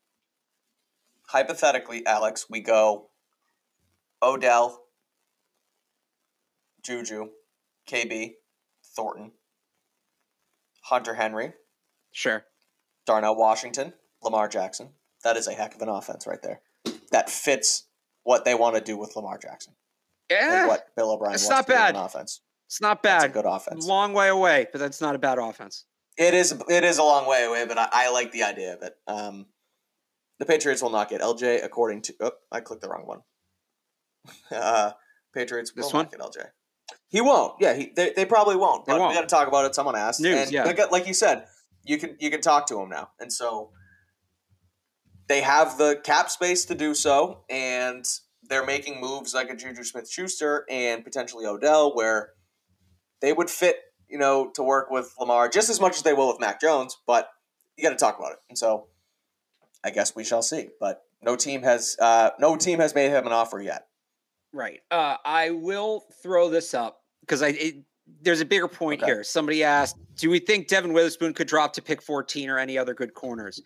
hypothetically, 1.28 2.04
Alex, 2.06 2.46
we 2.50 2.60
go 2.60 3.08
Odell, 4.22 4.84
Juju, 6.82 7.28
KB, 7.88 8.32
Thornton, 8.96 9.32
Hunter 10.84 11.14
Henry, 11.14 11.52
Sure. 12.12 12.44
Darnell 13.06 13.36
Washington, 13.36 13.92
Lamar 14.22 14.48
Jackson. 14.48 14.90
That 15.22 15.36
is 15.36 15.46
a 15.46 15.52
heck 15.52 15.74
of 15.74 15.82
an 15.82 15.88
offense 15.88 16.26
right 16.26 16.42
there. 16.42 16.60
That 17.12 17.30
fits 17.30 17.84
what 18.24 18.44
they 18.44 18.54
want 18.54 18.74
to 18.76 18.80
do 18.82 18.96
with 18.96 19.14
Lamar 19.16 19.38
Jackson. 19.38 19.74
Yeah, 20.30 20.60
and 20.60 20.68
what 20.68 20.88
Bill 20.96 21.10
O'Brien 21.12 21.34
it's 21.34 21.44
wants 21.44 21.50
not 21.50 21.66
to 21.66 21.72
do 21.72 21.76
bad. 21.76 21.96
on 21.96 22.04
offense. 22.04 22.40
it's 22.66 22.80
not 22.80 23.02
bad. 23.02 23.22
That's 23.22 23.30
a 23.30 23.34
good 23.34 23.46
offense. 23.46 23.86
Long 23.86 24.12
way 24.12 24.28
away, 24.28 24.66
but 24.72 24.78
that's 24.78 25.00
not 25.00 25.14
a 25.14 25.18
bad 25.18 25.38
offense. 25.38 25.84
It 26.20 26.34
is 26.34 26.52
it 26.68 26.84
is 26.84 26.98
a 26.98 27.02
long 27.02 27.26
way 27.26 27.44
away, 27.44 27.64
but 27.66 27.78
I, 27.78 27.88
I 27.90 28.10
like 28.10 28.30
the 28.30 28.42
idea 28.42 28.74
of 28.74 28.82
it. 28.82 28.92
Um, 29.08 29.46
the 30.38 30.44
Patriots 30.44 30.82
will 30.82 30.90
not 30.90 31.08
get 31.08 31.22
LJ 31.22 31.64
according 31.64 32.02
to. 32.02 32.14
Oh, 32.20 32.32
I 32.52 32.60
clicked 32.60 32.82
the 32.82 32.88
wrong 32.88 33.06
one. 33.06 33.20
Uh, 34.54 34.92
Patriots 35.32 35.72
This 35.74 35.86
will 35.86 35.92
one? 35.92 36.04
not 36.04 36.10
get 36.10 36.20
LJ. 36.20 36.46
He 37.08 37.20
won't. 37.22 37.54
Yeah, 37.60 37.72
he, 37.72 37.92
they, 37.96 38.12
they 38.14 38.26
probably 38.26 38.56
won't. 38.56 38.84
But 38.84 38.98
won't. 38.98 39.10
we 39.10 39.14
got 39.14 39.22
to 39.22 39.26
talk 39.28 39.48
about 39.48 39.64
it. 39.64 39.74
Someone 39.74 39.96
asked. 39.96 40.20
News, 40.20 40.34
and 40.34 40.52
yeah. 40.52 40.64
like, 40.64 40.90
like 40.92 41.06
you 41.06 41.14
said, 41.14 41.46
you 41.84 41.96
can 41.96 42.16
you 42.20 42.30
can 42.30 42.42
talk 42.42 42.66
to 42.66 42.78
him 42.80 42.90
now, 42.90 43.10
and 43.18 43.32
so 43.32 43.70
they 45.28 45.40
have 45.40 45.78
the 45.78 46.00
cap 46.04 46.28
space 46.28 46.66
to 46.66 46.74
do 46.74 46.94
so, 46.94 47.44
and 47.48 48.04
they're 48.42 48.66
making 48.66 49.00
moves 49.00 49.32
like 49.32 49.48
a 49.48 49.56
Juju 49.56 49.84
Smith 49.84 50.10
Schuster 50.10 50.66
and 50.68 51.02
potentially 51.02 51.46
Odell, 51.46 51.94
where 51.94 52.30
they 53.22 53.32
would 53.32 53.48
fit, 53.48 53.76
you 54.10 54.18
know, 54.18 54.50
to 54.54 54.62
work 54.62 54.90
with 54.90 55.14
Lamar 55.18 55.48
just 55.48 55.70
as 55.70 55.80
much 55.80 55.96
as 55.96 56.02
they 56.02 56.12
will 56.12 56.28
with 56.28 56.40
Mac 56.40 56.60
Jones. 56.60 56.96
But 57.06 57.28
you 57.76 57.84
got 57.84 57.90
to 57.90 57.96
talk 57.96 58.18
about 58.18 58.32
it, 58.32 58.38
and 58.48 58.58
so 58.58 58.88
I 59.84 59.90
guess 59.90 60.14
we 60.14 60.24
shall 60.24 60.42
see. 60.42 60.68
But 60.80 61.02
no 61.22 61.36
team 61.36 61.62
has 61.62 61.96
uh, 62.00 62.30
no 62.38 62.56
team 62.56 62.80
has 62.80 62.94
made 62.94 63.10
him 63.10 63.26
an 63.26 63.32
offer 63.32 63.60
yet. 63.60 63.86
Right. 64.52 64.80
Uh, 64.90 65.16
I 65.24 65.50
will 65.50 66.04
throw 66.22 66.50
this 66.50 66.74
up 66.74 66.98
because 67.20 67.42
I 67.42 67.48
it, 67.48 67.74
there's 68.22 68.40
a 68.40 68.44
bigger 68.44 68.66
point 68.68 69.02
Okay. 69.02 69.12
here. 69.12 69.24
Somebody 69.24 69.62
asked, 69.62 69.96
"Do 70.16 70.28
we 70.28 70.40
think 70.40 70.66
Devon 70.68 70.92
Witherspoon 70.92 71.32
could 71.32 71.46
drop 71.46 71.72
to 71.74 71.82
pick 71.82 72.02
14 72.02 72.50
or 72.50 72.58
any 72.58 72.76
other 72.76 72.92
good 72.94 73.14
corners?" 73.14 73.62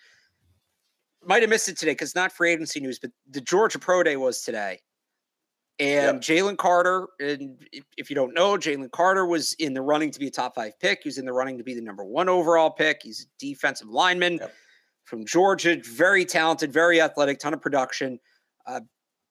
Might 1.26 1.40
have 1.40 1.48
missed 1.48 1.70
it 1.70 1.78
today 1.78 1.92
because 1.92 2.14
not 2.14 2.32
for 2.32 2.44
agency 2.44 2.80
news, 2.80 2.98
but 2.98 3.10
the 3.30 3.40
Georgia 3.40 3.78
Pro 3.78 4.02
Day 4.02 4.16
was 4.16 4.42
today, 4.42 4.80
and 5.78 6.20
Jalen 6.20 6.56
Carter. 6.56 7.08
And 7.18 7.56
if, 7.72 7.84
if 7.96 8.10
you 8.10 8.16
don't 8.16 8.34
know, 8.34 8.56
Jalen 8.56 8.90
Carter 8.92 9.26
was 9.26 9.54
in 9.54 9.74
the 9.74 9.82
running 9.82 10.10
to 10.12 10.20
be 10.20 10.28
a 10.28 10.30
top 10.30 10.54
five 10.54 10.78
pick. 10.80 11.00
He 11.02 11.08
was 11.08 11.18
in 11.18 11.24
the 11.24 11.32
running 11.32 11.58
to 11.58 11.64
be 11.64 11.74
the 11.74 11.80
number 11.80 12.04
one 12.04 12.28
overall 12.28 12.70
pick. 12.70 13.00
He's 13.02 13.22
a 13.22 13.28
defensive 13.38 13.88
lineman 13.88 14.34
Yep. 14.34 14.54
from 15.04 15.24
Georgia, 15.26 15.80
very 15.84 16.24
talented, 16.24 16.72
very 16.72 17.00
athletic, 17.00 17.38
ton 17.38 17.54
of 17.54 17.60
production. 17.60 18.18
Uh, 18.66 18.80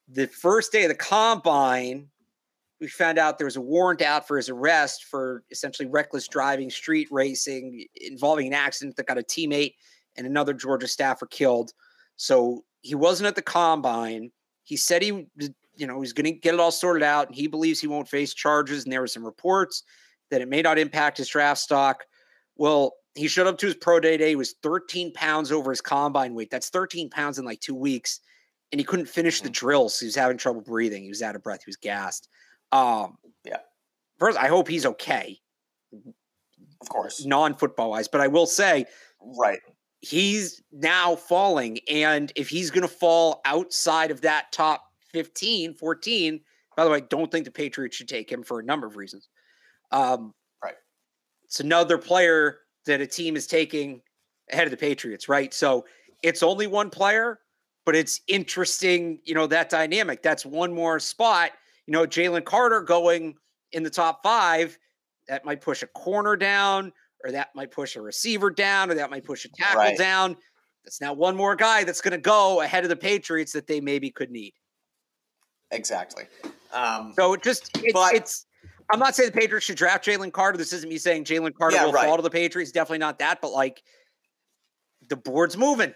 the 0.10 0.28
first 0.28 0.72
day 0.72 0.84
of 0.84 0.90
the 0.90 0.96
combine, 0.96 2.10
we 2.82 2.88
found 2.88 3.18
out 3.18 3.38
there 3.38 3.46
was 3.46 3.56
a 3.56 3.62
warrant 3.62 4.02
out 4.02 4.28
for 4.28 4.36
his 4.36 4.50
arrest 4.50 5.06
for 5.06 5.44
essentially 5.50 5.88
reckless 5.88 6.28
driving, 6.28 6.70
street 6.70 7.08
racing, 7.10 7.86
involving 8.02 8.48
an 8.48 8.54
accident 8.54 8.98
that 8.98 9.08
got 9.08 9.18
a 9.18 9.24
teammate 9.24 9.76
and 10.18 10.28
another 10.28 10.54
Georgia 10.54 10.88
staffer 10.88 11.26
killed. 11.26 11.72
So 12.18 12.66
he 12.82 12.96
wasn't 12.96 13.28
at 13.28 13.36
the 13.36 13.42
combine. 13.42 14.32
He 14.66 14.76
said 14.76 15.02
he, 15.02 15.28
you 15.76 15.88
know, 15.88 16.02
he's 16.02 16.14
going 16.14 16.26
to 16.26 16.32
get 16.32 16.54
it 16.54 16.60
all 16.60 16.72
sorted 16.72 17.04
out, 17.04 17.28
and 17.28 17.36
he 17.36 17.48
believes 17.48 17.80
he 17.80 17.88
won't 17.88 18.08
face 18.08 18.34
charges. 18.34 18.84
And 18.84 18.94
there 18.94 19.02
were 19.02 19.08
some 19.08 19.26
reports 19.26 19.84
that 20.30 20.42
it 20.42 20.48
may 20.48 20.62
not 20.62 20.80
impact 20.80 21.18
his 21.18 21.30
draft 21.30 21.62
stock. 21.62 22.04
Well, 22.56 22.94
he 23.16 23.28
showed 23.28 23.48
up 23.48 23.58
to 23.60 23.68
his 23.68 23.76
pro 23.76 24.00
day 24.00 24.18
day. 24.18 24.30
He 24.30 24.36
was 24.36 24.56
13 24.64 25.14
pounds 25.14 25.52
over 25.52 25.72
his 25.72 25.82
combine 25.82 26.34
weight. 26.34 26.50
That's 26.50 26.70
13 26.70 27.10
pounds 27.10 27.38
in 27.40 27.46
like 27.46 27.60
two 27.60 27.76
weeks 27.76 28.20
and 28.74 28.80
he 28.80 28.84
couldn't 28.84 29.06
finish 29.06 29.40
the 29.40 29.52
drills. 29.52 30.00
He 30.00 30.08
was 30.08 30.16
having 30.16 30.36
trouble 30.36 30.62
breathing. 30.62 31.04
He 31.04 31.10
was 31.10 31.22
out 31.22 31.36
of 31.36 31.44
breath. 31.44 31.60
He 31.64 31.70
was 31.70 31.78
gassed. 31.78 32.28
Um, 32.72 33.20
Yeah. 33.46 33.60
First, 34.18 34.38
I 34.38 34.48
hope 34.48 34.68
he's 34.68 34.86
okay, 34.86 35.40
Of 36.82 36.90
course, 36.90 37.24
non-football 37.24 37.92
wise. 37.92 38.08
But 38.08 38.22
I 38.22 38.28
will 38.28 38.48
say 38.48 38.86
right. 39.38 39.60
he's 40.02 40.64
now 40.72 41.16
falling, 41.16 41.80
and 41.88 42.32
if 42.36 42.50
he's 42.50 42.72
going 42.72 42.82
to 42.82 42.88
fall 42.88 43.42
outside 43.46 44.10
of 44.10 44.22
that 44.22 44.52
top 44.52 44.82
15, 45.14 45.74
14, 45.76 46.42
by 46.76 46.84
the 46.84 46.90
way, 46.90 47.02
don't 47.02 47.32
think 47.32 47.46
the 47.46 47.52
Patriots 47.52 47.96
should 47.96 48.10
take 48.10 48.32
him 48.32 48.44
for 48.44 48.60
a 48.60 48.64
number 48.64 48.88
of 48.88 48.96
reasons. 48.98 49.30
Um, 49.92 50.34
Right. 50.64 50.76
It's 51.46 51.60
another 51.60 51.98
player 51.98 52.60
that 52.86 53.02
a 53.02 53.08
team 53.08 53.36
is 53.36 53.48
taking 53.48 54.02
ahead 54.52 54.66
of 54.66 54.72
the 54.72 54.78
Patriots, 54.78 55.30
right? 55.30 55.54
So 55.54 55.86
it's 56.24 56.44
only 56.44 56.68
one 56.68 56.90
player, 56.90 57.40
but 57.86 57.96
it's 57.96 58.22
interesting, 58.28 59.20
you 59.24 59.34
know, 59.34 59.48
that 59.48 59.70
dynamic. 59.70 60.24
That's 60.24 60.46
one 60.46 60.74
more 60.74 61.00
spot. 61.00 61.52
You 61.86 61.92
know, 61.92 62.06
Jalen 62.06 62.46
Carter 62.46 62.82
going 62.82 63.36
in 63.74 63.84
the 63.84 63.90
top 63.90 64.24
five, 64.24 64.78
that 65.28 65.46
might 65.46 65.62
push 65.62 65.84
a 65.84 65.88
corner 65.88 66.36
down, 66.36 66.92
or 67.24 67.32
that 67.32 67.50
might 67.56 67.72
push 67.72 67.96
a 67.96 68.02
receiver 68.02 68.50
down, 68.50 68.90
or 68.92 68.96
that 68.96 69.10
might 69.10 69.24
push 69.26 69.46
a 69.46 69.50
tackle 69.50 69.80
Right. 69.82 69.98
down. 69.98 70.38
That's 70.84 71.00
now 71.02 71.14
one 71.14 71.36
more 71.36 71.56
guy 71.56 71.84
that's 71.84 72.02
going 72.02 72.12
to 72.14 72.18
go 72.18 72.62
ahead 72.62 72.84
of 72.84 72.90
the 72.90 72.96
Patriots 72.96 73.54
that 73.54 73.68
they 73.68 73.80
maybe 73.82 74.12
could 74.12 74.32
need. 74.32 74.54
Exactly. 75.74 76.24
Um, 76.72 77.14
So 77.16 77.34
it 77.34 77.44
just 77.44 77.70
it's, 77.84 77.94
But- 77.94 78.16
it's 78.16 78.46
I'm 78.92 79.00
not 79.00 79.16
saying 79.16 79.32
the 79.32 79.38
Patriots 79.40 79.66
should 79.66 79.78
draft 79.78 80.06
Jalen 80.06 80.32
Carter. 80.34 80.58
This 80.58 80.74
isn't 80.74 80.90
me 80.90 80.98
saying 80.98 81.24
Jalen 81.26 81.54
Carter 81.56 81.76
Yeah, 81.78 81.86
will 81.86 81.94
right. 81.94 82.06
fall 82.06 82.18
to 82.18 82.22
the 82.22 82.30
Patriots. 82.30 82.72
Definitely 82.72 82.98
not 83.00 83.18
that, 83.20 83.40
but 83.42 83.52
like 83.52 83.82
the 85.10 85.16
board's 85.16 85.58
moving. 85.58 85.94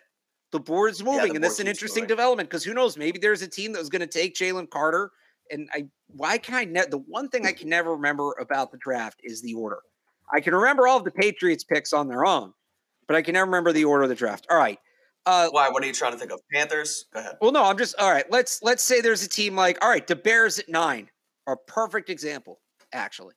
The 0.52 0.60
board's 0.60 1.04
moving, 1.04 1.30
the 1.30 1.36
and 1.36 1.44
this 1.44 1.54
is 1.54 1.60
an 1.60 1.68
interesting 1.68 2.04
moving. 2.04 2.16
development 2.16 2.50
because 2.50 2.64
who 2.64 2.74
knows? 2.74 2.98
Maybe 2.98 3.20
there's 3.20 3.42
a 3.42 3.48
team 3.48 3.74
that 3.74 3.80
was 3.80 3.90
going 3.90 4.00
to 4.02 4.08
take 4.08 4.34
Jalen 4.36 4.70
Carter. 4.70 5.12
And 5.52 5.70
I, 5.74 5.88
why 6.08 6.38
can 6.38 6.56
I? 6.56 6.64
Ne- 6.64 6.86
the 6.90 7.00
one 7.00 7.28
thing 7.30 7.46
I 7.46 7.52
can 7.52 7.68
never 7.68 7.92
remember 7.92 8.34
about 8.40 8.72
the 8.72 8.78
draft 8.78 9.20
is 9.24 9.42
the 9.42 9.54
order. 9.54 9.80
I 10.34 10.40
can 10.40 10.56
remember 10.56 10.88
all 10.88 10.98
of 10.98 11.04
the 11.04 11.12
Patriots 11.12 11.66
picks 11.66 11.92
on 11.92 12.08
their 12.08 12.26
own, 12.26 12.54
but 13.08 13.16
I 13.18 13.22
can 13.22 13.34
never 13.34 13.46
remember 13.46 13.74
the 13.74 13.84
order 13.86 14.04
of 14.04 14.10
the 14.10 14.16
draft. 14.16 14.48
All 14.50 14.58
right. 14.58 14.80
Uh, 15.28 15.50
why? 15.50 15.68
What 15.70 15.84
are 15.84 15.86
you 15.86 15.94
trying 15.94 16.14
to 16.14 16.18
think 16.18 16.32
of? 16.32 16.40
Panthers. 16.54 17.06
Go 17.14 17.20
ahead. 17.20 17.36
well, 17.42 17.52
no, 17.52 17.64
I'm 17.66 17.78
just 17.78 17.96
all 18.00 18.10
right. 18.10 18.26
Let's 18.32 18.64
let's 18.64 18.82
say 18.82 19.02
there's 19.02 19.24
a 19.24 19.30
team 19.30 19.56
like 19.56 19.78
all 19.84 19.90
right, 19.90 20.08
the 20.08 20.16
Bears 20.16 20.58
at 20.58 20.70
nine 20.70 21.10
are 21.46 21.56
a 21.56 21.72
perfect 21.72 22.10
example, 22.10 22.62
actually. 22.94 23.36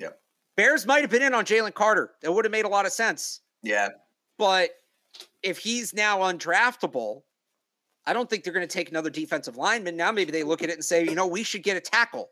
Yep. 0.00 0.18
Bears 0.56 0.84
might 0.84 1.02
have 1.02 1.10
been 1.10 1.22
in 1.22 1.32
on 1.32 1.44
Jalen 1.44 1.74
Carter. 1.74 2.10
That 2.22 2.32
would 2.32 2.44
have 2.44 2.52
made 2.52 2.64
a 2.64 2.68
lot 2.68 2.86
of 2.86 2.92
sense. 2.92 3.40
Yeah. 3.62 3.88
But 4.36 4.70
if 5.44 5.58
he's 5.58 5.94
now 5.94 6.18
undraftable, 6.18 7.22
I 8.04 8.12
don't 8.12 8.28
think 8.28 8.42
they're 8.42 8.52
going 8.52 8.66
to 8.66 8.72
take 8.72 8.90
another 8.90 9.10
defensive 9.10 9.56
lineman. 9.56 9.96
Now 9.96 10.10
maybe 10.10 10.32
they 10.32 10.42
look 10.42 10.62
at 10.62 10.70
it 10.70 10.74
and 10.74 10.84
say, 10.84 11.04
you 11.04 11.14
know, 11.14 11.26
we 11.26 11.44
should 11.44 11.62
get 11.62 11.76
a 11.76 11.80
tackle 11.80 12.30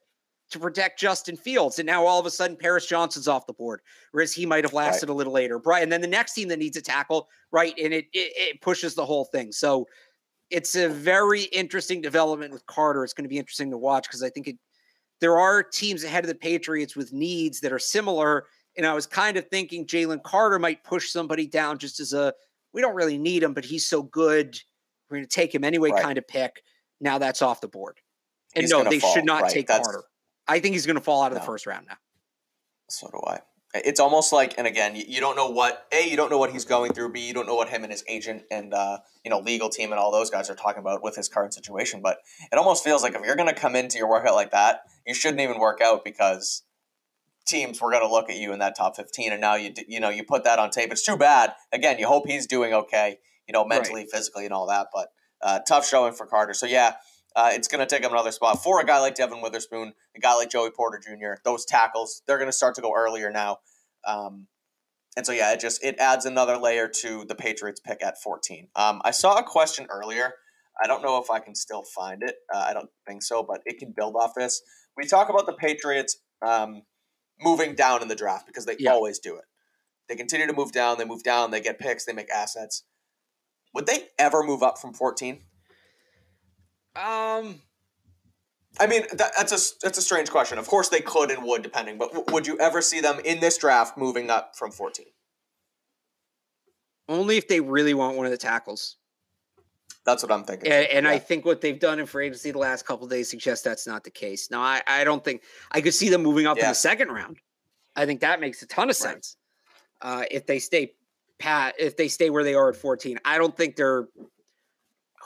to 0.51 0.59
protect 0.61 0.99
Justin 1.01 1.36
Fields. 1.36 1.78
And 1.78 1.86
now 1.86 2.07
all 2.07 2.20
of 2.20 2.26
a 2.26 2.30
sudden 2.30 2.57
Paris 2.57 2.86
Johnson's 2.86 3.26
off 3.28 3.47
the 3.47 3.53
board, 3.53 3.80
whereas 4.12 4.32
he 4.32 4.47
might 4.47 4.64
have 4.64 4.72
lasted 4.72 5.09
a 5.09 5.12
little 5.12 5.32
later. 5.32 5.59
Right. 5.59 5.82
And 5.82 5.90
then 5.90 6.01
the 6.01 6.07
next 6.07 6.34
team 6.34 6.49
that 6.49 6.59
needs 6.59 6.76
a 6.76 6.82
tackle, 6.82 7.28
right? 7.51 7.74
And 7.82 7.92
it, 7.92 8.07
it 8.12 8.32
it 8.36 8.61
pushes 8.61 8.94
the 8.94 9.05
whole 9.05 9.24
thing. 9.24 9.51
So 9.53 9.86
it's 10.51 10.76
a 10.76 10.88
very 10.88 11.42
interesting 11.44 12.01
development 12.01 12.53
with 12.53 12.64
Carter. 12.66 13.03
It's 13.03 13.12
going 13.12 13.24
to 13.24 13.28
be 13.28 13.38
interesting 13.38 13.70
to 13.70 13.78
watch 13.78 14.05
because 14.07 14.22
I 14.22 14.30
think 14.30 14.47
it 14.49 14.57
there 15.20 15.38
are 15.38 15.62
teams 15.62 16.05
ahead 16.05 16.22
of 16.24 16.28
the 16.28 16.34
Patriots 16.34 16.94
with 16.94 17.12
needs 17.12 17.61
that 17.61 17.72
are 17.72 17.78
similar. 17.78 18.47
And 18.76 18.86
I 18.86 18.92
was 18.94 19.07
kind 19.07 19.36
of 19.36 19.49
thinking 19.49 19.86
Jalen 19.86 20.22
Carter 20.22 20.59
might 20.59 20.84
push 20.84 21.11
somebody 21.11 21.47
down 21.47 21.78
just 21.78 21.99
as 21.99 22.12
a 22.12 22.32
we 22.72 22.80
don't 22.82 22.94
really 22.94 23.18
need 23.18 23.42
him, 23.42 23.55
but 23.55 23.64
he's 23.64 23.86
so 23.86 24.03
good. 24.03 24.57
We're 25.11 25.16
going 25.16 25.26
to 25.26 25.34
take 25.34 25.55
him 25.55 25.64
anyway, 25.64 25.90
Right. 25.90 26.03
kind 26.03 26.18
of 26.18 26.28
pick. 26.28 26.62
Now 27.01 27.18
that's 27.18 27.42
off 27.42 27.61
the 27.61 27.68
board. 27.68 27.99
And 28.55 28.62
He's 28.62 28.70
no, 28.70 28.84
they 28.84 29.01
fall, 29.01 29.12
should 29.14 29.24
not 29.24 29.42
right, 29.42 29.51
take 29.53 29.66
that's- 29.66 29.86
Carter. 29.86 30.05
I 30.49 30.61
think 30.61 30.74
he's 30.74 30.86
going 30.86 30.97
to 30.97 31.03
fall 31.03 31.22
out 31.22 31.32
of 31.32 31.38
the 31.38 31.44
first 31.44 31.66
round 31.66 31.86
now. 31.88 31.97
So 32.88 33.09
do 33.11 33.20
I. 33.26 33.40
It's 33.74 34.01
almost 34.01 34.32
like, 34.32 34.55
and 34.57 34.66
again, 34.66 34.97
you, 34.97 35.05
you 35.07 35.20
don't 35.20 35.36
know 35.36 35.51
what 35.51 35.86
a 35.92 36.09
you 36.09 36.16
don't 36.16 36.30
know 36.30 36.38
what 36.38 36.51
he's 36.51 36.64
going 36.64 36.92
through. 36.92 37.12
B 37.12 37.26
you 37.26 37.34
don't 37.34 37.47
know 37.47 37.57
what 37.57 37.68
him 37.68 37.82
and 37.82 37.92
his 37.92 38.05
agent 38.09 38.44
and 38.51 38.72
uh, 38.72 38.99
you 39.24 39.30
know 39.30 39.40
legal 39.40 39.68
team 39.68 39.90
and 39.90 39.99
all 39.99 40.11
those 40.11 40.30
guys 40.30 40.49
are 40.49 40.55
talking 40.55 40.80
about 40.80 41.03
with 41.03 41.16
his 41.16 41.28
current 41.28 41.53
situation. 41.53 42.01
But 42.03 42.18
it 42.51 42.57
almost 42.57 42.84
feels 42.84 43.03
like 43.03 43.14
if 43.14 43.22
you're 43.22 43.36
going 43.36 43.53
to 43.53 43.61
come 43.61 43.76
into 43.76 43.99
your 43.99 44.09
workout 44.09 44.34
like 44.34 44.53
that, 44.53 44.82
you 45.07 45.14
shouldn't 45.14 45.40
even 45.40 45.59
work 45.59 45.80
out 45.80 46.05
because 46.05 46.62
teams 47.44 47.80
were 47.80 47.90
going 47.90 48.03
to 48.03 48.11
look 48.11 48.30
at 48.30 48.36
you 48.36 48.53
in 48.53 48.61
that 48.61 48.76
top 48.76 48.97
fifteen, 48.97 49.32
and 49.32 49.40
now 49.40 49.57
you 49.57 49.74
you 49.88 50.01
know 50.01 50.11
you 50.11 50.24
put 50.24 50.44
that 50.44 50.59
on 50.59 50.70
tape. 50.70 50.90
It's 50.92 51.05
too 51.05 51.16
bad. 51.16 51.53
Again, 51.72 51.99
you 51.99 52.07
hope 52.07 52.26
he's 52.26 52.47
doing 52.47 52.72
okay, 52.72 53.18
you 53.47 53.53
know, 53.53 53.64
mentally, 53.64 54.07
physically, 54.11 54.44
and 54.44 54.55
all 54.55 54.68
that. 54.68 54.86
But 54.94 55.09
uh, 55.42 55.59
tough 55.68 55.86
showing 55.86 56.14
for 56.14 56.26
Carter. 56.26 56.55
So 56.55 56.66
yeah, 56.66 56.94
uh, 57.37 57.51
it's 57.53 57.68
going 57.68 57.78
to 57.78 57.87
take 57.87 58.03
him 58.03 58.11
another 58.11 58.32
spot 58.32 58.62
for 58.62 58.80
a 58.80 58.84
guy 58.84 58.99
like 58.99 59.14
Devon 59.14 59.41
Witherspoon, 59.43 59.93
a 60.16 60.20
guy 60.20 60.34
like 60.34 60.51
Joey 60.51 60.70
Porter 60.70 60.99
Jr. 60.99 61.41
Those 61.45 61.64
tackles, 61.64 62.22
they're 62.26 62.39
going 62.39 62.49
to 62.49 62.53
start 62.53 62.74
to 62.76 62.80
go 62.80 62.93
earlier 62.97 63.30
now, 63.30 63.59
um, 64.07 64.49
and 65.16 65.24
so 65.24 65.32
yeah, 65.32 65.53
it 65.53 65.61
just 65.61 65.84
it 65.84 65.97
adds 65.99 66.26
another 66.26 66.57
layer 66.59 66.89
to 66.89 67.24
the 67.24 67.34
Patriots 67.34 67.80
pick 67.80 68.03
at 68.05 68.20
14. 68.20 68.68
Um, 68.76 69.01
I 69.05 69.12
saw 69.12 69.39
a 69.39 69.43
question 69.45 69.87
earlier. 69.91 70.34
I 70.82 70.87
don't 70.87 71.03
know 71.03 71.18
if 71.22 71.30
I 71.30 71.39
can 71.39 71.55
still 71.55 71.84
find 71.84 72.22
it. 72.22 72.37
Uh, 72.55 72.64
I 72.68 72.74
don't 72.74 72.91
think 73.07 73.22
so, 73.22 73.43
but 73.43 73.62
it 73.64 73.78
can 73.78 73.93
build 73.97 74.14
off 74.14 74.32
this. 74.37 74.61
We 74.97 75.07
talk 75.07 75.30
about 75.30 75.47
the 75.47 75.55
Patriots 75.55 76.18
um, 76.47 76.82
moving 77.41 77.74
down 77.74 78.03
in 78.03 78.09
the 78.09 78.14
draft 78.14 78.47
because 78.47 78.66
they 78.66 78.76
Yeah. 78.78 78.93
always 78.93 79.18
do 79.18 79.37
it. 79.37 79.45
They 80.09 80.16
continue 80.16 80.47
to 80.47 80.53
move 80.53 80.72
down. 80.72 80.99
They 80.99 81.05
move 81.07 81.22
down. 81.22 81.51
They 81.51 81.61
get 81.62 81.78
picks. 81.78 82.05
They 82.05 82.12
make 82.12 82.30
assets. 82.30 82.84
Would 83.74 83.87
they 83.87 84.09
ever 84.18 84.43
move 84.43 84.62
up 84.62 84.78
from 84.78 84.93
14? 84.93 85.43
Um, 86.97 87.61
I 88.80 88.86
mean, 88.86 89.03
that, 89.14 89.32
that's 89.36 89.53
a 89.53 89.74
that's 89.82 89.99
a 89.99 90.03
strange 90.03 90.30
question. 90.30 90.59
Of 90.59 90.66
course, 90.66 90.88
they 90.88 91.01
could 91.01 91.30
and 91.30 91.42
would, 91.44 91.62
depending. 91.62 91.99
But 91.99 92.12
w- 92.12 92.24
would 92.32 92.47
you 92.47 92.59
ever 92.59 92.80
see 92.82 93.01
them 93.01 93.20
in 93.24 93.40
this 93.40 93.59
draft 93.59 93.97
moving 93.99 94.30
up 94.30 94.57
from 94.57 94.70
fourteen? 94.70 95.07
only 97.09 97.36
if 97.36 97.47
they 97.47 97.61
really 97.61 97.94
want 97.94 98.16
one 98.16 98.26
of 98.26 98.32
the 98.32 98.38
tackles. 98.38 98.97
That's 100.05 100.24
what 100.24 100.32
I'm 100.32 100.42
thinking. 100.42 100.72
And, 100.72 100.86
and 100.86 101.09
I 101.09 101.18
think 101.18 101.44
what 101.44 101.61
they've 101.61 101.78
done 101.78 102.01
in 102.01 102.07
free 102.07 102.26
agency 102.26 102.51
the 102.51 102.59
last 102.59 102.84
couple 102.84 103.05
of 103.05 103.11
days 103.11 103.30
suggests 103.30 103.62
that's 103.64 103.86
not 103.86 104.03
the 104.03 104.11
case. 104.11 104.51
Now, 104.51 104.61
I, 104.61 104.82
I 104.88 105.05
don't 105.05 105.22
think 105.24 105.42
I 105.70 105.80
could 105.80 105.94
see 105.94 106.09
them 106.09 106.22
moving 106.24 106.47
up 106.47 106.59
in 106.59 106.66
the 106.66 106.74
second 106.74 107.09
round. 107.11 107.38
I 107.94 108.07
think 108.07 108.20
that 108.22 108.40
makes 108.40 108.61
a 108.62 108.66
ton 108.66 108.84
of 108.90 109.01
Right. 109.01 109.12
sense. 109.12 109.36
Uh, 110.01 110.24
if 110.30 110.47
they 110.47 110.59
stay 110.59 110.94
pat, 111.38 111.76
if 111.78 111.97
they 111.97 112.09
stay 112.09 112.28
where 112.28 112.42
they 112.42 112.55
are 112.55 112.70
at 112.70 112.76
14, 112.76 113.18
I 113.24 113.38
don't 113.38 113.57
think 113.57 113.76
they're. 113.76 114.09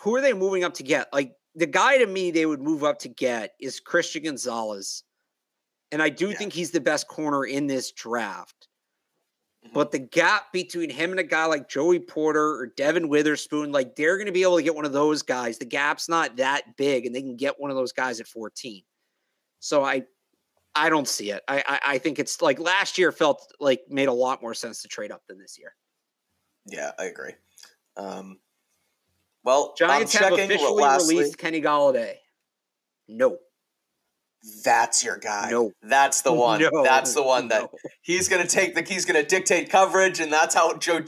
Who 0.03 0.15
are 0.17 0.21
they 0.21 0.35
moving 0.35 0.65
up 0.65 0.75
to 0.75 0.83
get? 0.83 1.09
Like 1.15 1.33
the 1.55 1.67
guy 1.67 1.99
to 1.99 2.07
me 2.07 2.31
they 2.31 2.47
would 2.47 2.61
move 2.61 2.85
up 2.85 2.99
to 3.01 3.09
get 3.09 3.55
is 3.61 3.81
Christian 3.81 4.23
Gonzalez. 4.25 5.03
And 5.93 6.03
I 6.03 6.09
do 6.09 6.31
Yeah. 6.31 6.37
think 6.39 6.53
he's 6.53 6.71
the 6.71 6.81
best 6.81 7.09
corner 7.09 7.45
in 7.45 7.67
this 7.67 7.91
draft. 7.91 8.69
Mhm. 9.65 9.73
But 9.75 9.91
the 9.91 9.99
gap 9.99 10.53
between 10.53 10.89
him 10.91 11.11
and 11.11 11.21
a 11.21 11.25
guy 11.25 11.45
like 11.47 11.69
Joey 11.69 11.99
Porter 12.01 12.55
or 12.61 12.67
Devon 12.67 13.09
Witherspoon, 13.09 13.73
like 13.73 13.97
they're 13.97 14.17
going 14.17 14.27
to 14.27 14.33
be 14.33 14.43
able 14.43 14.57
to 14.57 14.63
get 14.63 14.75
one 14.77 14.85
of 14.85 14.93
those 14.93 15.23
guys. 15.23 15.59
The 15.59 15.65
gap's 15.65 16.09
not 16.09 16.37
that 16.37 16.77
big, 16.77 17.05
and 17.07 17.15
they 17.15 17.21
can 17.21 17.37
get 17.37 17.59
one 17.61 17.71
of 17.71 17.77
those 17.77 17.93
guys 17.93 18.21
at 18.21 18.29
14. 18.29 18.85
So 19.59 19.85
I, 19.85 20.07
I 20.75 20.89
don't 20.89 21.09
see 21.09 21.31
it. 21.33 21.43
I, 21.49 21.63
I, 21.67 21.81
I 21.95 21.99
think 21.99 22.19
it's 22.19 22.41
like 22.41 22.59
last 22.61 22.97
year 22.97 23.11
felt 23.13 23.53
like 23.61 23.83
made 23.89 24.09
a 24.09 24.13
lot 24.13 24.41
more 24.41 24.55
sense 24.55 24.81
to 24.83 24.89
trade 24.89 25.11
up 25.11 25.27
than 25.27 25.39
this 25.39 25.59
year. 25.59 25.75
Yeah, 26.67 26.93
I 26.99 27.05
agree. 27.07 27.35
Um, 27.97 28.41
well, 29.45 29.75
Giants 29.77 30.15
I'm 30.17 30.23
have 30.23 30.31
checking. 30.33 30.45
officially 30.53 30.83
lastly, 30.83 31.17
released 31.17 31.39
Kenny 31.39 31.61
Golladay. 31.63 32.15
No, 33.09 33.39
That's 34.65 35.05
your 35.05 35.19
guy. 35.19 35.51
No. 35.51 35.73
that's 35.83 36.23
the 36.23 36.33
one. 36.49 36.61
No, 36.63 36.83
that's 36.83 37.13
the 37.15 37.23
one 37.23 37.49
that 37.49 37.63
no. 37.63 37.71
he's 38.03 38.29
going 38.29 38.41
to 38.47 38.49
take. 38.49 38.75
The 38.75 38.83
he's 38.83 39.05
going 39.05 39.21
to 39.23 39.29
dictate 39.29 39.69
coverage, 39.71 40.21
and 40.21 40.33
that's 40.33 40.55
how 40.55 40.77
Joe. 40.79 41.01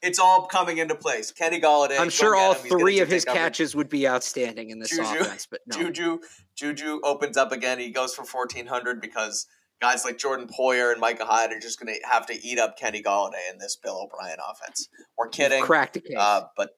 It's 0.00 0.18
all 0.18 0.46
coming 0.46 0.78
into 0.78 0.94
place. 0.94 1.30
Kenny 1.32 1.60
Golladay. 1.60 1.98
I'm 1.98 2.08
sure 2.10 2.34
all 2.36 2.54
him. 2.54 2.62
He's 2.62 2.70
gonna 2.70 2.80
three 2.82 3.00
of 3.00 3.08
his 3.08 3.24
coverage. 3.24 3.42
catches 3.42 3.76
would 3.76 3.88
be 3.88 4.06
outstanding 4.08 4.70
in 4.70 4.78
this 4.78 4.90
Juju- 4.90 5.02
offense, 5.20 5.46
but 5.50 5.60
no. 5.66 5.76
Juju 5.76 6.18
Juju 6.56 7.00
opens 7.04 7.36
up 7.36 7.52
again. 7.52 7.78
He 7.78 7.90
goes 7.90 8.14
for 8.14 8.24
fourteen 8.24 8.66
hundred 8.66 9.00
because 9.00 9.46
guys 9.80 10.04
like 10.04 10.16
Jordan 10.18 10.46
Poyer 10.48 10.90
and 10.92 11.00
Micah 11.00 11.24
Hyde 11.26 11.52
are 11.52 11.60
just 11.60 11.78
going 11.80 11.92
to 11.94 12.00
have 12.08 12.26
to 12.26 12.34
eat 12.42 12.58
up 12.58 12.78
Kenny 12.78 13.02
Golladay 13.02 13.50
in 13.52 13.58
this 13.58 13.76
Bill 13.76 14.00
O'Brien 14.02 14.38
offense. 14.48 14.88
We're 15.16 15.28
kidding, 15.28 15.62
Cracked 15.62 15.94
the 15.94 16.00
case. 16.00 16.16
uh, 16.18 16.42
but 16.56 16.70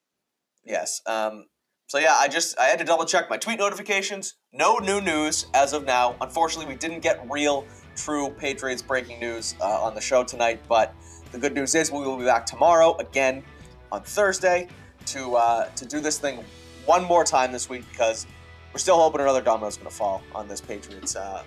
yes. 0.70 1.02
Um, 1.06 1.46
so 1.86 1.98
yeah, 1.98 2.14
I 2.16 2.28
just 2.28 2.58
I 2.58 2.66
had 2.66 2.78
to 2.78 2.84
double 2.84 3.04
check 3.04 3.28
my 3.28 3.36
tweet 3.36 3.58
notifications. 3.58 4.36
No 4.52 4.78
new 4.78 5.00
news 5.00 5.46
as 5.54 5.72
of 5.72 5.84
now. 5.84 6.14
Unfortunately, 6.20 6.72
we 6.72 6.78
didn't 6.78 7.00
get 7.00 7.26
real, 7.28 7.66
true 7.96 8.30
Patriots 8.30 8.80
breaking 8.80 9.18
news 9.18 9.56
uh, 9.60 9.82
on 9.82 9.94
the 9.96 10.00
show 10.00 10.22
tonight. 10.22 10.60
But 10.68 10.94
the 11.32 11.38
good 11.38 11.52
news 11.52 11.74
is 11.74 11.90
we 11.90 11.98
will 11.98 12.16
be 12.16 12.24
back 12.24 12.46
tomorrow 12.46 12.96
again 12.98 13.42
on 13.90 14.02
Thursday 14.02 14.68
to 15.06 15.34
uh, 15.34 15.64
to 15.66 15.84
do 15.84 15.98
this 15.98 16.18
thing 16.18 16.44
one 16.86 17.04
more 17.04 17.24
time 17.24 17.50
this 17.50 17.68
week 17.68 17.84
because 17.90 18.26
we're 18.72 18.78
still 18.78 18.96
hoping 18.96 19.20
another 19.20 19.42
domino 19.42 19.66
is 19.66 19.76
going 19.76 19.90
to 19.90 19.94
fall 19.94 20.22
on 20.32 20.46
this 20.46 20.60
Patriots 20.60 21.16
uh, 21.16 21.42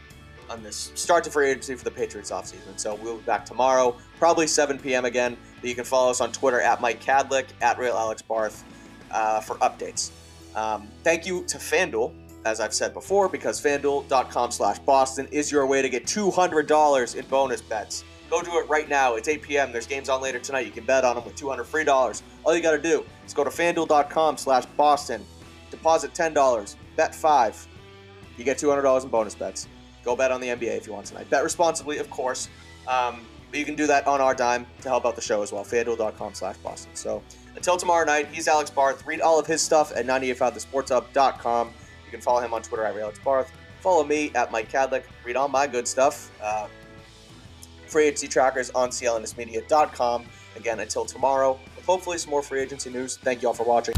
on 0.50 0.62
this 0.62 0.92
start 0.96 1.24
to 1.24 1.32
free 1.32 1.52
agency 1.52 1.74
for 1.76 1.86
the 1.86 1.92
Patriots 1.92 2.32
offseason. 2.32 2.78
So 2.78 2.96
we'll 2.96 3.18
be 3.18 3.24
back 3.24 3.46
tomorrow, 3.46 3.96
probably 4.20 4.48
7 4.48 4.78
p.m. 4.78 5.06
again. 5.06 5.38
But 5.62 5.70
you 5.70 5.76
can 5.76 5.86
follow 5.86 6.12
us 6.12 6.20
on 6.20 6.34
Twitter 6.34 6.60
at 6.60 6.82
Mike 6.82 7.02
Kadlick 7.02 7.46
at 7.62 7.80
Real 7.80 7.96
Alex 7.96 8.22
Barth 8.22 8.66
uh, 9.14 9.39
for 9.39 9.55
updates. 9.57 10.11
Um, 10.55 10.88
thank 11.03 11.26
you 11.26 11.43
to 11.45 11.57
FanDuel, 11.57 12.14
as 12.45 12.59
I've 12.59 12.74
said 12.74 12.93
before, 12.93 13.30
because 13.30 13.61
FanDuel.com 13.61 14.51
slash 14.51 14.80
Boston 14.80 15.28
is 15.32 15.51
your 15.51 15.66
way 15.66 15.82
to 15.82 15.89
get 15.89 16.05
$200 16.05 17.16
in 17.16 17.26
bonus 17.26 17.61
bets. 17.61 18.03
Go 18.30 18.41
do 18.41 18.57
it 18.57 18.68
right 18.68 18.89
now. 18.89 19.16
It's 19.16 19.28
8 19.28 19.41
p.m. 19.41 19.72
There's 19.72 19.88
games 19.88 20.09
on 20.09 20.22
later 20.22 20.39
tonight. 20.39 20.66
You 20.66 20.72
can 20.72 20.86
bet 20.86 21.05
on 21.05 21.16
them 21.16 21.24
with 21.24 21.36
200 21.36 21.66
free 21.66 21.84
dollars. 21.84 22.24
All 22.43 22.55
you 22.55 22.61
got 22.61 22.72
to 22.72 22.82
do 22.82 23.05
is 23.26 23.34
go 23.34 23.43
to 23.43 23.49
FanDuel.com 23.49 24.38
slash 24.38 24.66
Boston, 24.78 25.24
deposit 25.70 26.14
$10, 26.14 26.76
bet 26.95 27.14
5 27.14 27.68
You 28.38 28.43
get 28.43 28.57
$200 28.57 29.03
in 29.03 29.09
bonus 29.09 29.36
bets. 29.36 29.68
Go 30.03 30.16
bet 30.16 30.32
on 30.32 30.41
the 30.41 30.47
NBA 30.47 30.78
if 30.78 30.88
you 30.88 30.93
want 30.93 31.05
tonight. 31.05 31.30
Bet 31.30 31.43
responsibly, 31.43 31.99
of 31.99 32.09
course. 32.09 32.49
Um, 32.88 33.22
but 33.49 33.59
you 33.59 33.66
can 33.66 33.76
do 33.76 33.86
that 33.88 34.07
on 34.07 34.20
our 34.20 34.34
dime 34.34 34.66
to 34.82 34.89
help 34.89 35.05
out 35.05 35.16
the 35.16 35.22
show 35.22 35.43
as 35.43 35.51
well. 35.51 35.64
FanDuel.com 35.64 36.34
slash 36.34 36.57
Boston. 36.57 36.95
So 36.95 37.22
until 37.64 37.78
tomorrow 37.78 38.03
night, 38.03 38.28
he's 38.30 38.49
Alex 38.49 38.70
Barth. 38.70 39.07
Read 39.07 39.22
all 39.22 39.39
of 39.39 39.47
his 39.47 39.61
stuff 39.61 39.93
at 39.95 40.05
985thesportshub.com. 40.05 41.68
You 41.70 42.11
can 42.11 42.20
follow 42.20 42.41
him 42.41 42.53
on 42.53 42.61
Twitter 42.61 42.84
at 42.84 42.93
Alex 42.97 43.20
Barth. 43.20 43.53
Follow 43.80 44.03
me 44.03 44.34
at 44.36 44.51
Mike 44.51 44.70
Kadlick. 44.70 45.03
Read 45.24 45.38
all 45.38 45.47
my 45.47 45.66
good 45.66 45.88
stuff. 45.88 46.30
Uh, 46.43 46.68
free 47.88 48.07
agency 48.07 48.28
trackers 48.28 48.70
on 48.72 48.89
clnsmedia.com. 48.89 50.26
Again, 50.57 50.82
until 50.82 51.05
tomorrow, 51.05 51.57
with 51.78 51.86
hopefully 51.86 52.18
some 52.18 52.32
more 52.32 52.43
free 52.43 52.59
agency 52.59 52.89
news. 52.89 53.16
Thank 53.16 53.41
you 53.41 53.47
all 53.47 53.53
for 53.53 53.64
watching. 53.64 53.95